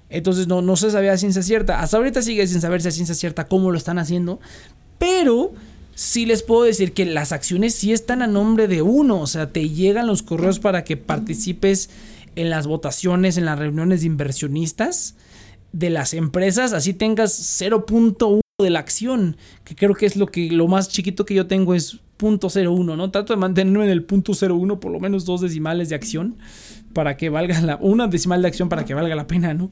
Entonces 0.10 0.48
no, 0.48 0.62
no 0.62 0.76
se 0.76 0.92
sabía 0.92 1.14
a 1.14 1.18
ciencia 1.18 1.42
cierta. 1.42 1.80
Hasta 1.80 1.98
ahorita 1.98 2.22
sigue 2.22 2.46
sin 2.48 2.62
saberse 2.62 2.90
a 2.90 2.92
ciencia 2.92 3.16
cierta 3.16 3.48
cómo 3.48 3.72
lo 3.72 3.78
están 3.78 3.98
haciendo. 3.98 4.40
Pero 4.98 5.54
sí 5.96 6.26
les 6.26 6.44
puedo 6.44 6.64
decir 6.64 6.94
que 6.94 7.06
las 7.06 7.32
acciones 7.32 7.74
sí 7.76 7.94
están 7.94 8.22
a 8.22 8.28
nombre 8.28 8.68
de 8.68 8.82
uno. 8.82 9.22
O 9.22 9.28
sea, 9.28 9.52
te 9.52 9.70
llegan 9.70 10.08
los 10.08 10.22
correos 10.22 10.60
para 10.60 10.84
que 10.84 10.98
participes 10.98 11.90
en 12.36 12.50
las 12.50 12.68
votaciones, 12.68 13.38
en 13.38 13.46
las 13.46 13.58
reuniones 13.58 14.02
de 14.02 14.08
inversionistas 14.08 15.16
de 15.72 15.90
las 15.90 16.14
empresas. 16.14 16.74
Así 16.74 16.94
tengas 16.94 17.62
0.1 17.62 18.43
de 18.64 18.70
la 18.70 18.80
acción, 18.80 19.38
que 19.64 19.76
creo 19.76 19.94
que 19.94 20.06
es 20.06 20.16
lo 20.16 20.28
que 20.28 20.50
lo 20.52 20.68
más 20.68 20.90
chiquito 20.90 21.26
que 21.26 21.36
yo 21.36 21.48
tengo 21.48 21.76
es 21.76 22.00
.01, 22.20 22.98
¿no? 22.98 23.12
Trato 23.12 23.34
de 23.34 23.38
mantenerme 23.38 23.86
en 23.86 23.92
el 23.92 24.08
.01 24.08 24.80
por 24.80 24.92
lo 24.92 25.00
menos 25.00 25.26
dos 25.26 25.42
decimales 25.42 25.90
de 25.90 25.96
acción 25.96 26.38
para 26.94 27.18
que 27.18 27.30
valga 27.30 27.60
la 27.62 27.78
una 27.78 28.08
decimal 28.08 28.42
de 28.42 28.48
acción 28.48 28.70
para 28.70 28.86
que 28.86 28.94
valga 28.94 29.16
la 29.16 29.28
pena, 29.28 29.54
¿no? 29.54 29.72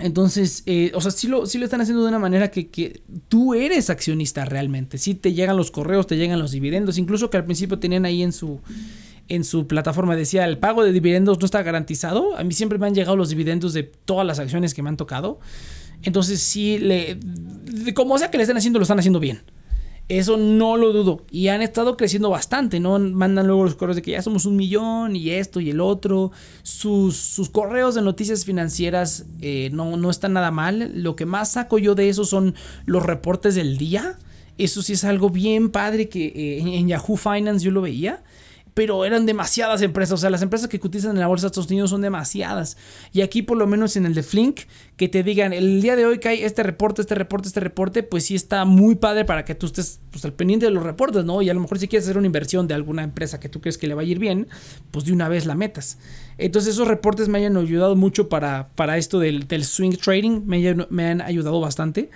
Entonces, 0.00 0.64
eh, 0.66 0.90
o 0.94 1.00
sea, 1.00 1.12
sí 1.12 1.28
lo, 1.28 1.44
lo 1.44 1.64
están 1.64 1.80
haciendo 1.80 2.02
de 2.02 2.08
una 2.08 2.18
manera 2.18 2.50
que, 2.50 2.68
que, 2.68 3.02
tú 3.28 3.54
eres 3.54 3.90
accionista 3.90 4.44
realmente. 4.44 4.98
Sí 4.98 5.14
te 5.14 5.32
llegan 5.32 5.56
los 5.56 5.70
correos, 5.70 6.06
te 6.06 6.16
llegan 6.16 6.40
los 6.40 6.50
dividendos, 6.50 6.98
incluso 6.98 7.30
que 7.30 7.36
al 7.36 7.44
principio 7.44 7.78
tenían 7.78 8.04
ahí 8.04 8.22
en 8.22 8.32
su, 8.32 8.60
en 9.28 9.44
su 9.44 9.66
plataforma 9.66 10.16
decía 10.16 10.44
el 10.44 10.58
pago 10.58 10.84
de 10.84 10.92
dividendos 10.92 11.38
no 11.38 11.44
está 11.44 11.62
garantizado. 11.62 12.36
A 12.36 12.44
mí 12.44 12.52
siempre 12.52 12.78
me 12.78 12.86
han 12.86 12.94
llegado 12.94 13.16
los 13.16 13.28
dividendos 13.28 13.72
de 13.72 13.84
todas 13.84 14.26
las 14.26 14.38
acciones 14.38 14.74
que 14.74 14.82
me 14.82 14.88
han 14.88 14.96
tocado. 14.96 15.38
Entonces 16.04 16.40
sí, 16.40 16.78
le, 16.78 17.18
como 17.94 18.18
sea 18.18 18.30
que 18.30 18.36
le 18.36 18.44
estén 18.44 18.56
haciendo, 18.56 18.78
lo 18.78 18.84
están 18.84 18.98
haciendo 18.98 19.20
bien. 19.20 19.42
Eso 20.08 20.36
no 20.36 20.76
lo 20.76 20.92
dudo. 20.92 21.22
Y 21.30 21.48
han 21.48 21.62
estado 21.62 21.96
creciendo 21.96 22.28
bastante, 22.28 22.78
¿no? 22.78 22.98
Mandan 22.98 23.46
luego 23.46 23.64
los 23.64 23.74
correos 23.74 23.96
de 23.96 24.02
que 24.02 24.10
ya 24.10 24.20
somos 24.20 24.44
un 24.44 24.54
millón 24.54 25.16
y 25.16 25.30
esto 25.30 25.60
y 25.60 25.70
el 25.70 25.80
otro. 25.80 26.30
Sus, 26.62 27.16
sus 27.16 27.48
correos 27.48 27.94
de 27.94 28.02
noticias 28.02 28.44
financieras 28.44 29.24
eh, 29.40 29.70
no, 29.72 29.96
no 29.96 30.10
están 30.10 30.34
nada 30.34 30.50
mal. 30.50 30.92
Lo 30.94 31.16
que 31.16 31.24
más 31.24 31.52
saco 31.52 31.78
yo 31.78 31.94
de 31.94 32.10
eso 32.10 32.26
son 32.26 32.54
los 32.84 33.02
reportes 33.02 33.54
del 33.54 33.78
día. 33.78 34.18
Eso 34.58 34.82
sí 34.82 34.92
es 34.92 35.04
algo 35.04 35.30
bien 35.30 35.70
padre 35.70 36.10
que 36.10 36.26
eh, 36.26 36.58
en 36.58 36.86
Yahoo 36.86 37.16
Finance 37.16 37.64
yo 37.64 37.70
lo 37.70 37.80
veía 37.80 38.22
pero 38.74 39.04
eran 39.04 39.24
demasiadas 39.24 39.80
empresas. 39.82 40.14
O 40.14 40.16
sea, 40.18 40.30
las 40.30 40.42
empresas 40.42 40.68
que 40.68 40.80
cotizan 40.80 41.12
en 41.12 41.20
la 41.20 41.28
bolsa 41.28 41.46
de 41.46 41.48
Estados 41.48 41.70
Unidos 41.70 41.90
son 41.90 42.02
demasiadas. 42.02 42.76
Y 43.12 43.22
aquí, 43.22 43.42
por 43.42 43.56
lo 43.56 43.66
menos 43.66 43.96
en 43.96 44.04
el 44.04 44.14
de 44.14 44.22
Flink, 44.22 44.62
que 44.96 45.08
te 45.08 45.22
digan 45.22 45.52
el 45.52 45.80
día 45.80 45.96
de 45.96 46.04
hoy 46.04 46.20
hay 46.24 46.42
este 46.42 46.62
reporte, 46.62 47.00
este 47.00 47.14
reporte, 47.14 47.48
este 47.48 47.60
reporte, 47.60 48.02
pues 48.02 48.26
sí 48.26 48.34
está 48.34 48.64
muy 48.64 48.96
padre 48.96 49.24
para 49.24 49.44
que 49.44 49.54
tú 49.54 49.66
estés 49.66 50.00
pues, 50.10 50.24
al 50.24 50.32
pendiente 50.32 50.66
de 50.66 50.72
los 50.72 50.82
reportes, 50.82 51.24
¿no? 51.24 51.40
Y 51.40 51.48
a 51.48 51.54
lo 51.54 51.60
mejor 51.60 51.78
si 51.78 51.86
quieres 51.88 52.06
hacer 52.06 52.18
una 52.18 52.26
inversión 52.26 52.66
de 52.66 52.74
alguna 52.74 53.04
empresa 53.04 53.38
que 53.38 53.48
tú 53.48 53.60
crees 53.60 53.78
que 53.78 53.86
le 53.86 53.94
va 53.94 54.02
a 54.02 54.04
ir 54.04 54.18
bien, 54.18 54.48
pues 54.90 55.04
de 55.04 55.12
una 55.12 55.28
vez 55.28 55.46
la 55.46 55.54
metas. 55.54 55.98
Entonces, 56.36 56.74
esos 56.74 56.88
reportes 56.88 57.28
me 57.28 57.38
hayan 57.38 57.56
ayudado 57.56 57.94
mucho 57.94 58.28
para, 58.28 58.68
para 58.74 58.98
esto 58.98 59.20
del, 59.20 59.46
swing 59.64 59.96
trading, 59.96 60.42
me, 60.46 60.74
me 60.90 61.06
han 61.06 61.20
ayudado 61.20 61.60
bastante. 61.60 62.10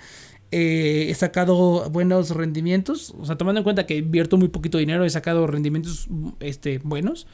Eh, 0.51 1.07
he 1.09 1.13
sacado 1.13 1.89
buenos 1.89 2.31
rendimientos. 2.31 3.13
O 3.19 3.25
sea, 3.25 3.37
tomando 3.37 3.59
en 3.59 3.63
cuenta 3.63 3.85
que 3.85 3.97
invierto 3.97 4.37
muy 4.37 4.49
poquito 4.49 4.77
dinero, 4.77 5.05
he 5.05 5.09
sacado 5.09 5.47
rendimientos 5.47 6.07
este, 6.39 6.79
buenos. 6.79 7.27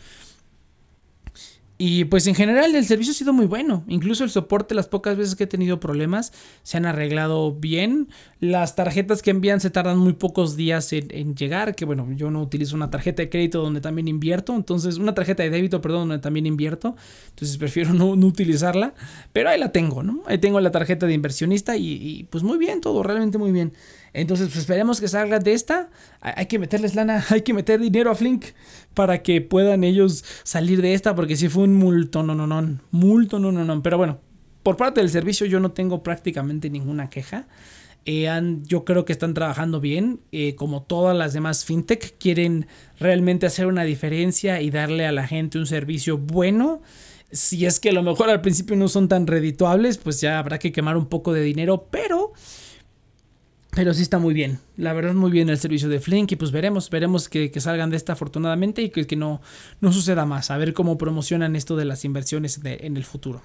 Y 1.77 2.05
pues 2.05 2.25
en 2.27 2.35
general 2.35 2.73
el 2.73 2.85
servicio 2.85 3.11
ha 3.11 3.15
sido 3.15 3.33
muy 3.33 3.47
bueno. 3.47 3.83
Incluso 3.87 4.23
el 4.23 4.29
soporte, 4.29 4.73
las 4.73 4.87
pocas 4.87 5.17
veces 5.17 5.35
que 5.35 5.43
he 5.43 5.47
tenido 5.47 5.79
problemas, 5.79 6.31
se 6.63 6.77
han 6.77 6.85
arreglado 6.85 7.53
bien. 7.53 8.07
Las 8.39 8.75
tarjetas 8.75 9.21
que 9.21 9.31
envían 9.31 9.59
se 9.59 9.69
tardan 9.69 9.97
muy 9.97 10.13
pocos 10.13 10.55
días 10.55 10.93
en, 10.93 11.35
llegar. 11.35 11.75
Que 11.75 11.83
bueno, 11.83 12.07
yo 12.15 12.31
no 12.31 12.41
utilizo 12.41 12.77
una 12.77 12.89
tarjeta 12.89 13.23
de 13.23 13.29
crédito 13.29 13.61
donde 13.61 13.81
también 13.81 14.07
invierto. 14.07 14.55
Entonces, 14.55 14.97
una 14.97 15.13
tarjeta 15.13 15.43
de 15.43 15.49
débito, 15.49 15.81
perdón, 15.81 16.07
donde 16.07 16.21
también 16.21 16.45
invierto. 16.45 16.95
Entonces 17.29 17.57
prefiero 17.59 17.93
no, 17.93 18.11
utilizarla. 18.11 18.93
Pero 19.33 19.49
ahí 19.49 19.59
la 19.59 19.73
tengo, 19.73 20.01
¿no? 20.01 20.23
Ahí 20.27 20.37
tengo 20.37 20.61
la 20.61 20.71
tarjeta 20.71 21.05
de 21.07 21.13
inversionista 21.13 21.75
y, 21.75 21.91
y 21.91 22.23
pues 22.29 22.43
muy 22.43 22.57
bien 22.57 22.79
todo, 22.79 23.03
realmente 23.03 23.37
muy 23.37 23.51
bien. 23.51 23.73
Entonces, 24.15 24.47
pues 24.47 24.59
esperemos 24.59 25.01
que 25.01 25.09
salga 25.09 25.39
de 25.39 25.53
esta. 25.53 25.89
Hay 26.21 26.45
que 26.45 26.57
meterles 26.57 26.95
lana, 26.95 27.23
hay 27.29 27.41
que 27.41 27.53
meter 27.53 27.81
dinero 27.81 28.09
a 28.11 28.15
Flink 28.15 28.45
para 28.93 29.21
que 29.21 29.41
puedan 29.41 29.83
ellos 29.83 30.23
salir 30.43 30.81
de 30.81 30.93
esta, 30.93 31.15
porque 31.15 31.35
si 31.35 31.49
fue 31.49 31.63
un 31.63 31.75
multo, 31.75 32.23
no, 32.23 32.33
no, 32.33 32.47
no, 32.47 32.79
multo, 32.91 33.39
no, 33.39 33.51
no, 33.51 33.65
no. 33.65 33.83
Pero 33.83 33.97
bueno, 33.97 34.19
por 34.63 34.77
parte 34.77 35.01
del 35.01 35.09
servicio 35.09 35.45
yo 35.45 35.59
no 35.59 35.71
tengo 35.71 36.01
prácticamente 36.01 36.69
ninguna 36.69 37.09
queja. 37.09 37.47
Eh, 38.05 38.29
yo 38.65 38.85
creo 38.85 39.03
que 39.03 39.11
están 39.11 39.33
trabajando 39.33 39.81
bien, 39.81 40.21
eh, 40.31 40.55
como 40.55 40.83
todas 40.83 41.17
las 41.17 41.33
demás 41.33 41.65
fintech, 41.65 42.17
quieren 42.17 42.67
realmente 42.99 43.47
hacer 43.47 43.65
una 43.65 43.83
diferencia 43.83 44.61
y 44.61 44.69
darle 44.69 45.05
a 45.05 45.11
la 45.11 45.27
gente 45.27 45.57
un 45.57 45.65
servicio 45.65 46.17
bueno. 46.17 46.81
Si 47.31 47.65
es 47.65 47.81
que 47.81 47.89
a 47.89 47.93
lo 47.93 48.03
mejor 48.03 48.29
al 48.29 48.41
principio 48.41 48.77
no 48.77 48.87
son 48.87 49.09
tan 49.09 49.27
redituables, 49.27 49.97
pues 49.97 50.21
ya 50.21 50.39
habrá 50.39 50.57
que 50.57 50.71
quemar 50.71 50.95
un 50.95 51.07
poco 51.07 51.33
de 51.33 51.41
dinero, 51.41 51.87
pero 51.91 52.31
pero 53.75 53.93
sí 53.93 54.01
está 54.01 54.17
muy 54.17 54.33
bien. 54.33 54.59
La 54.77 54.93
verdad, 54.93 55.13
muy 55.13 55.29
bien 55.29 55.49
el 55.49 55.59
servicio 55.59 55.89
de 55.89 55.99
Flink. 55.99 56.31
Y 56.31 56.35
pues 56.37 56.51
veremos, 56.51 56.89
veremos 56.89 57.29
que, 57.29 57.51
salgan 57.59 57.89
de 57.89 57.97
esta 57.97 58.13
afortunadamente 58.13 58.81
y 58.81 58.89
que, 58.89 59.05
que, 59.05 59.17
no, 59.17 59.41
no 59.81 59.91
suceda 59.91 60.25
más. 60.25 60.49
A 60.49 60.57
ver 60.57 60.73
cómo 60.73 60.97
promocionan 60.97 61.55
esto 61.55 61.75
de 61.75 61.85
las 61.85 62.05
inversiones 62.05 62.61
en 62.63 62.97
el 62.97 63.03
futuro. 63.03 63.41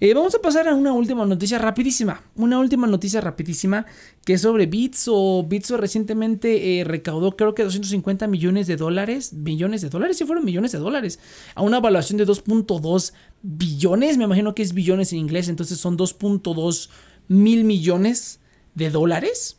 Eh, 0.00 0.14
vamos 0.14 0.32
a 0.36 0.38
pasar 0.40 0.68
a 0.68 0.74
una 0.74 0.92
última 0.92 1.24
noticia 1.24 1.58
rapidísima. 1.58 2.22
Una 2.36 2.60
última 2.60 2.86
noticia 2.86 3.20
rapidísima 3.20 3.86
que 4.24 4.34
es 4.34 4.42
sobre 4.42 4.66
Bitso. 4.66 5.42
Bitso 5.42 5.76
recientemente 5.76 6.78
eh, 6.78 6.84
recaudó 6.84 7.34
creo 7.34 7.54
que 7.54 7.64
250 7.64 8.28
millones 8.28 8.66
de 8.66 8.76
dólares. 8.76 9.32
Millones 9.32 9.80
de 9.80 9.88
dólares, 9.88 10.18
sí 10.18 10.24
fueron 10.24 10.44
millones 10.44 10.72
de 10.72 10.78
dólares. 10.78 11.18
A 11.54 11.62
una 11.62 11.78
evaluación 11.78 12.18
de 12.18 12.26
2.2 12.26 13.12
billones. 13.42 14.18
Me 14.18 14.24
imagino 14.24 14.54
que 14.54 14.62
es 14.62 14.74
billones 14.74 15.12
en 15.12 15.18
inglés. 15.18 15.48
Entonces 15.48 15.78
son 15.78 15.96
2.2 15.96 16.90
mil 17.26 17.64
millones 17.64 18.40
de 18.78 18.90
dólares. 18.90 19.56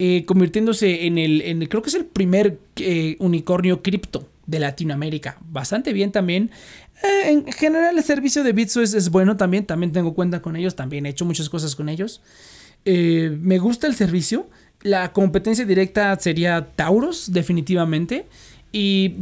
eh, 0.00 0.24
convirtiéndose 0.26 1.06
en 1.06 1.18
el, 1.18 1.68
creo 1.68 1.82
que 1.82 1.88
es 1.88 1.96
el 1.96 2.04
primer 2.04 2.60
eh, 2.76 3.16
unicornio 3.18 3.82
cripto 3.82 4.28
de 4.46 4.60
Latinoamérica. 4.60 5.38
Bastante 5.40 5.92
bien 5.92 6.12
también. 6.12 6.52
Eh, 7.02 7.30
en 7.30 7.52
general 7.52 7.98
el 7.98 8.04
servicio 8.04 8.44
de 8.44 8.52
Bitso 8.52 8.80
es, 8.80 9.10
bueno 9.10 9.36
también, 9.36 9.66
también 9.66 9.90
tengo 9.90 10.14
cuenta 10.14 10.40
con 10.40 10.54
ellos, 10.54 10.76
también 10.76 11.04
he 11.06 11.08
hecho 11.08 11.24
muchas 11.24 11.48
cosas 11.48 11.74
con 11.74 11.88
ellos. 11.88 12.20
me 12.84 13.58
gusta 13.58 13.88
el 13.88 13.94
servicio. 13.94 14.48
La 14.82 15.12
competencia 15.12 15.64
directa 15.64 16.16
sería 16.20 16.68
Tauros, 16.76 17.32
definitivamente. 17.32 18.26
Y, 18.70 19.16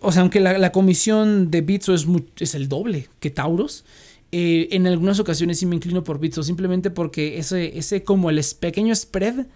o 0.00 0.10
sea, 0.10 0.22
aunque 0.22 0.40
la, 0.40 0.72
comisión 0.72 1.50
de 1.52 1.60
Bitso 1.60 1.94
es, 1.94 2.06
es 2.40 2.54
el 2.56 2.68
doble 2.68 3.08
que 3.20 3.30
Tauros, 3.30 3.84
eh, 4.30 4.68
en 4.72 4.86
algunas 4.86 5.18
ocasiones 5.20 5.58
sí 5.58 5.66
me 5.66 5.76
inclino 5.76 6.04
por 6.04 6.18
Bitso, 6.18 6.42
simplemente 6.42 6.90
porque 6.90 7.38
ese, 7.38 7.78
ese 7.78 8.04
como 8.04 8.30
el 8.30 8.40
pequeño 8.60 8.94
spread 8.94 9.46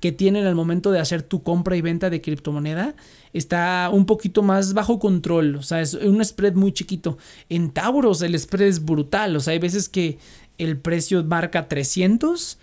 que 0.00 0.10
tienen 0.10 0.46
al 0.46 0.56
momento 0.56 0.90
de 0.90 0.98
hacer 0.98 1.22
tu 1.22 1.44
compra 1.44 1.76
y 1.76 1.80
venta 1.80 2.10
de 2.10 2.20
criptomoneda 2.20 2.96
está 3.32 3.88
un 3.92 4.04
poquito 4.04 4.42
más 4.42 4.74
bajo 4.74 4.98
control, 4.98 5.56
o 5.56 5.62
sea, 5.62 5.80
es 5.80 5.94
un 5.94 6.24
spread 6.24 6.54
muy 6.54 6.72
chiquito. 6.72 7.18
En 7.48 7.70
Tauros 7.70 8.20
el 8.22 8.36
spread 8.38 8.66
es 8.66 8.84
brutal, 8.84 9.36
o 9.36 9.40
sea, 9.40 9.52
hay 9.52 9.60
veces 9.60 9.88
que 9.88 10.18
el 10.58 10.76
precio 10.76 11.22
marca 11.24 11.68
300 11.68 12.58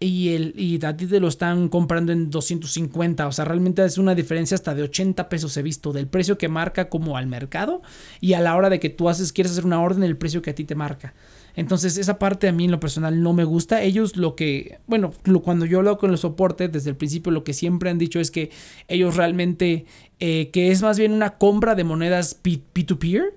y, 0.00 0.34
el, 0.34 0.54
y 0.56 0.84
a 0.84 0.96
ti 0.96 1.06
te 1.06 1.20
lo 1.20 1.28
están 1.28 1.68
comprando 1.68 2.12
en 2.12 2.30
250. 2.30 3.26
O 3.26 3.32
sea, 3.32 3.44
realmente 3.44 3.84
es 3.84 3.98
una 3.98 4.14
diferencia 4.14 4.54
hasta 4.54 4.74
de 4.74 4.82
80 4.82 5.28
pesos 5.28 5.56
he 5.56 5.62
visto 5.62 5.92
del 5.92 6.06
precio 6.06 6.36
que 6.36 6.48
marca 6.48 6.88
como 6.88 7.16
al 7.16 7.26
mercado 7.26 7.82
y 8.20 8.34
a 8.34 8.40
la 8.40 8.56
hora 8.56 8.70
de 8.70 8.80
que 8.80 8.90
tú 8.90 9.08
haces, 9.08 9.32
quieres 9.32 9.52
hacer 9.52 9.64
una 9.64 9.80
orden, 9.80 10.02
el 10.02 10.16
precio 10.16 10.42
que 10.42 10.50
a 10.50 10.54
ti 10.54 10.64
te 10.64 10.74
marca. 10.74 11.14
Entonces 11.56 11.98
esa 11.98 12.18
parte 12.18 12.48
a 12.48 12.52
mí 12.52 12.64
en 12.64 12.72
lo 12.72 12.80
personal 12.80 13.22
no 13.22 13.32
me 13.32 13.44
gusta. 13.44 13.82
Ellos 13.82 14.16
lo 14.16 14.34
que, 14.34 14.80
bueno, 14.86 15.12
cuando 15.42 15.66
yo 15.66 15.78
hablo 15.78 15.98
con 15.98 16.10
el 16.10 16.18
soporte 16.18 16.68
desde 16.68 16.90
el 16.90 16.96
principio 16.96 17.30
lo 17.30 17.44
que 17.44 17.52
siempre 17.52 17.90
han 17.90 17.98
dicho 17.98 18.18
es 18.18 18.30
que 18.30 18.50
ellos 18.88 19.16
realmente, 19.16 19.86
eh, 20.18 20.50
que 20.52 20.70
es 20.70 20.82
más 20.82 20.98
bien 20.98 21.12
una 21.12 21.38
compra 21.38 21.74
de 21.74 21.84
monedas 21.84 22.40
P2Peer. 22.42 23.34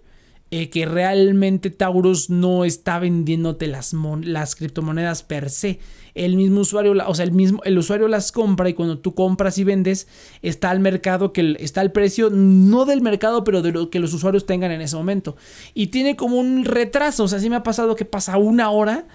Eh, 0.50 0.70
que 0.70 0.86
realmente 0.86 1.70
Taurus 1.70 2.30
no 2.30 2.64
está 2.64 3.00
vendiéndote 3.00 3.68
las, 3.68 3.94
las 4.22 4.56
criptomonedas 4.56 5.24
per 5.24 5.50
se, 5.50 5.80
el 6.18 6.36
mismo 6.36 6.62
usuario, 6.62 6.94
o 7.08 7.16
sea, 7.16 7.26
el 7.26 7.32
mismo, 7.32 7.62
el 7.64 7.78
usuario 7.78 8.08
las 8.08 8.32
compra 8.32 8.70
y 8.70 8.74
cuando 8.74 9.00
tú 9.00 9.14
compras 9.14 9.58
y 9.58 9.64
vendes, 9.64 10.08
está 10.42 10.70
al 10.70 10.80
mercado, 10.80 11.34
que 11.34 11.56
está 11.60 11.82
el 11.82 11.92
precio, 11.92 12.30
no 12.30 12.86
del 12.86 13.02
mercado, 13.02 13.44
pero 13.44 13.62
de 13.62 13.72
lo 13.72 13.90
que 13.90 14.00
los 14.00 14.14
usuarios 14.14 14.46
tengan 14.46 14.72
en 14.72 14.82
ese 14.82 14.96
momento. 14.96 15.36
Y 15.74 15.88
tiene 15.88 16.16
como 16.16 16.38
un 16.38 16.66
retraso, 16.66 17.24
o 17.24 17.28
sea, 17.28 17.40
sí 17.40 17.50
me 17.50 17.56
ha 17.56 17.64
pasado 17.64 17.96
que 17.96 18.06
pasa 18.06 18.38
una 18.38 18.70
hora 18.70 19.08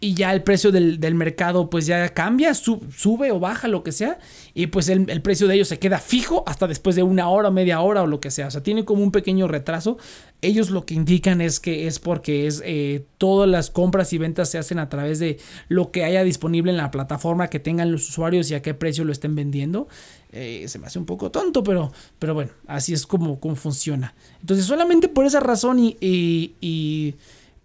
y 0.00 0.14
ya 0.14 0.32
el 0.32 0.42
precio 0.42 0.70
del, 0.70 1.14
mercado 1.14 1.70
pues 1.70 1.86
ya 1.86 2.08
cambia, 2.10 2.54
sube 2.54 3.32
o 3.32 3.40
baja, 3.40 3.66
lo 3.66 3.82
que 3.82 3.90
sea, 3.90 4.18
y 4.54 4.68
pues 4.68 4.88
el, 4.88 5.06
precio 5.22 5.48
de 5.48 5.56
ellos 5.56 5.68
se 5.68 5.78
queda 5.78 5.98
fijo 5.98 6.44
hasta 6.46 6.68
después 6.68 6.94
de 6.94 7.02
una 7.02 7.28
hora 7.28 7.50
media 7.50 7.80
hora 7.80 8.02
o 8.02 8.06
lo 8.06 8.20
que 8.20 8.30
sea, 8.30 8.46
o 8.46 8.50
sea, 8.50 8.62
tiene 8.62 8.84
como 8.84 9.02
un 9.02 9.10
pequeño 9.10 9.48
retraso. 9.48 9.98
Ellos 10.40 10.70
lo 10.70 10.86
que 10.86 10.94
indican 10.94 11.40
es 11.40 11.58
que 11.58 11.88
es 11.88 11.98
porque 11.98 12.46
es 12.46 12.62
eh, 12.64 13.04
todas 13.18 13.48
las 13.48 13.70
compras 13.70 14.12
y 14.12 14.18
ventas 14.18 14.48
se 14.48 14.58
hacen 14.58 14.78
a 14.78 14.88
través 14.88 15.18
de 15.18 15.38
lo 15.66 15.90
que 15.90 16.04
haya 16.04 16.22
disponible 16.22 16.70
en 16.70 16.76
la 16.76 16.92
plataforma 16.92 17.48
que 17.48 17.58
tengan 17.58 17.90
los 17.90 18.08
usuarios 18.08 18.48
y 18.52 18.54
a 18.54 18.62
qué 18.62 18.74
precio 18.74 19.04
lo 19.04 19.10
estén 19.10 19.34
vendiendo. 19.34 19.88
Eh, 20.30 20.66
se 20.68 20.78
me 20.78 20.86
hace 20.86 21.00
un 21.00 21.06
poco 21.06 21.32
tonto, 21.32 21.64
pero, 21.64 21.90
pero 22.20 22.34
bueno, 22.34 22.52
así 22.68 22.92
es 22.92 23.04
como, 23.04 23.40
funciona. 23.56 24.14
Entonces 24.40 24.64
solamente 24.64 25.08
por 25.08 25.26
esa 25.26 25.40
razón 25.40 25.78
y 25.80 27.16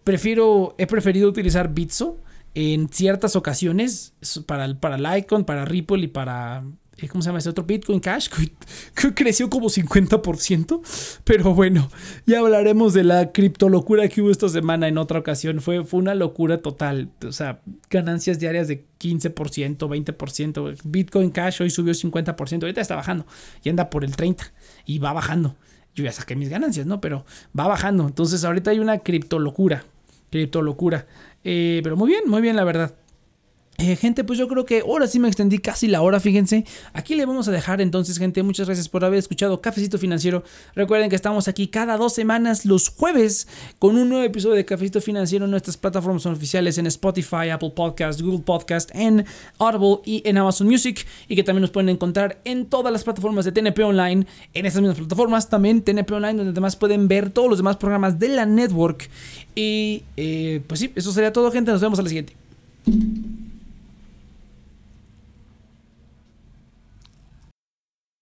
prefiero, 0.03 0.75
he 0.77 0.87
preferido 0.87 1.29
utilizar 1.29 1.73
Bitso 1.73 2.19
en 2.53 2.89
ciertas 2.89 3.35
ocasiones 3.35 4.13
para, 4.45 4.73
para 4.79 4.97
Litecoin, 4.97 5.43
para 5.43 5.65
Ripple 5.65 6.03
y 6.03 6.07
para 6.07 6.63
eh, 6.97 7.07
¿cómo 7.07 7.21
se 7.21 7.29
llama 7.29 7.39
ese 7.39 7.49
otro? 7.49 7.63
Bitcoin 7.63 7.99
Cash, 7.99 8.29
que 8.95 9.13
creció 9.13 9.49
como 9.49 9.67
50%. 9.67 10.81
Pero 11.23 11.53
bueno, 11.53 11.89
ya 12.25 12.39
hablaremos 12.39 12.93
de 12.93 13.03
la 13.03 13.31
criptolocura 13.31 14.07
que 14.07 14.21
hubo 14.21 14.29
esta 14.29 14.47
semana 14.49 14.87
en 14.87 14.97
otra 14.97 15.19
ocasión. 15.19 15.59
Fue, 15.59 15.83
fue 15.83 15.99
una 15.99 16.15
locura 16.15 16.59
total. 16.59 17.09
O 17.25 17.31
sea, 17.31 17.61
ganancias 17.89 18.39
diarias 18.39 18.67
de 18.67 18.85
15%, 18.99 19.77
20%. 19.77 20.77
Bitcoin 20.83 21.31
Cash 21.31 21.61
hoy 21.61 21.69
subió 21.69 21.93
50%. 21.93 22.61
Ahorita 22.61 22.81
está 22.81 22.95
bajando 22.95 23.25
y 23.63 23.69
anda 23.69 23.89
por 23.89 24.03
el 24.03 24.15
30% 24.15 24.51
y 24.85 24.99
va 24.99 25.13
bajando. 25.13 25.55
Yo 25.95 26.03
ya 26.03 26.11
saqué 26.11 26.35
mis 26.35 26.49
ganancias, 26.49 26.85
¿no? 26.85 27.01
Pero 27.01 27.25
va 27.57 27.67
bajando. 27.67 28.07
Entonces 28.07 28.43
ahorita 28.43 28.71
hay 28.71 28.79
una 28.79 28.99
criptolocura. 28.99 29.85
Criptolocura. 30.33 31.05
Eh, 31.43 31.81
pero 31.83 31.95
muy 31.95 32.07
bien, 32.07 32.23
muy 32.25 32.41
bien, 32.41 32.55
la 32.55 32.63
verdad. 32.63 32.95
Eh, 33.79 33.95
gente, 33.95 34.23
pues 34.23 34.37
yo 34.37 34.47
creo 34.47 34.65
que 34.65 34.81
ahora 34.81 35.07
sí 35.07 35.19
me 35.19 35.27
extendí 35.27 35.57
casi 35.57 35.87
la 35.87 36.01
hora, 36.03 36.19
fíjense. 36.19 36.63
Aquí 36.93 37.15
le 37.15 37.25
vamos 37.25 37.47
a 37.47 37.51
dejar 37.51 37.81
entonces, 37.81 38.19
gente. 38.19 38.43
Muchas 38.43 38.67
gracias 38.67 38.87
por 38.87 39.03
haber 39.03 39.17
escuchado 39.17 39.61
Cafecito 39.61 39.97
Financiero. 39.97 40.43
Recuerden 40.75 41.09
que 41.09 41.15
estamos 41.15 41.47
aquí 41.47 41.67
cada 41.67 41.97
dos 41.97 42.13
semanas, 42.13 42.65
los 42.65 42.89
jueves, 42.89 43.47
con 43.79 43.97
un 43.97 44.09
nuevo 44.09 44.23
episodio 44.23 44.55
de 44.55 44.63
Cafecito 44.63 45.01
Financiero. 45.01 45.47
Nuestras 45.47 45.77
plataformas 45.77 46.21
son 46.21 46.33
oficiales 46.33 46.77
en 46.77 46.85
Spotify, 46.85 47.49
Apple 47.51 47.71
Podcast, 47.75 48.21
Google 48.21 48.43
Podcast, 48.45 48.91
en 48.93 49.25
Audible 49.57 50.01
y 50.05 50.21
en 50.23 50.37
Amazon 50.37 50.67
Music. 50.67 51.07
Y 51.27 51.35
que 51.35 51.43
también 51.43 51.61
nos 51.61 51.71
pueden 51.71 51.89
encontrar 51.89 52.39
en 52.45 52.67
todas 52.67 52.93
las 52.93 53.03
plataformas 53.03 53.43
de 53.43 53.51
TNP 53.51 53.83
Online. 53.83 54.27
En 54.53 54.65
estas 54.67 54.81
mismas 54.81 54.99
plataformas, 54.99 55.49
también 55.49 55.81
TNP 55.81 56.11
Online, 56.13 56.35
donde 56.35 56.51
además 56.51 56.75
pueden 56.75 57.07
ver 57.07 57.31
todos 57.31 57.49
los 57.49 57.57
demás 57.57 57.77
programas 57.77 58.19
de 58.19 58.29
la 58.29 58.45
network. 58.45 59.09
Y 59.55 60.03
eh, 60.15 60.61
pues 60.67 60.79
sí, 60.79 60.91
eso 60.95 61.11
sería 61.11 61.33
todo, 61.33 61.51
gente. 61.51 61.71
Nos 61.71 61.81
vemos 61.81 61.97
a 61.97 62.03
la 62.03 62.09
siguiente. 62.09 62.35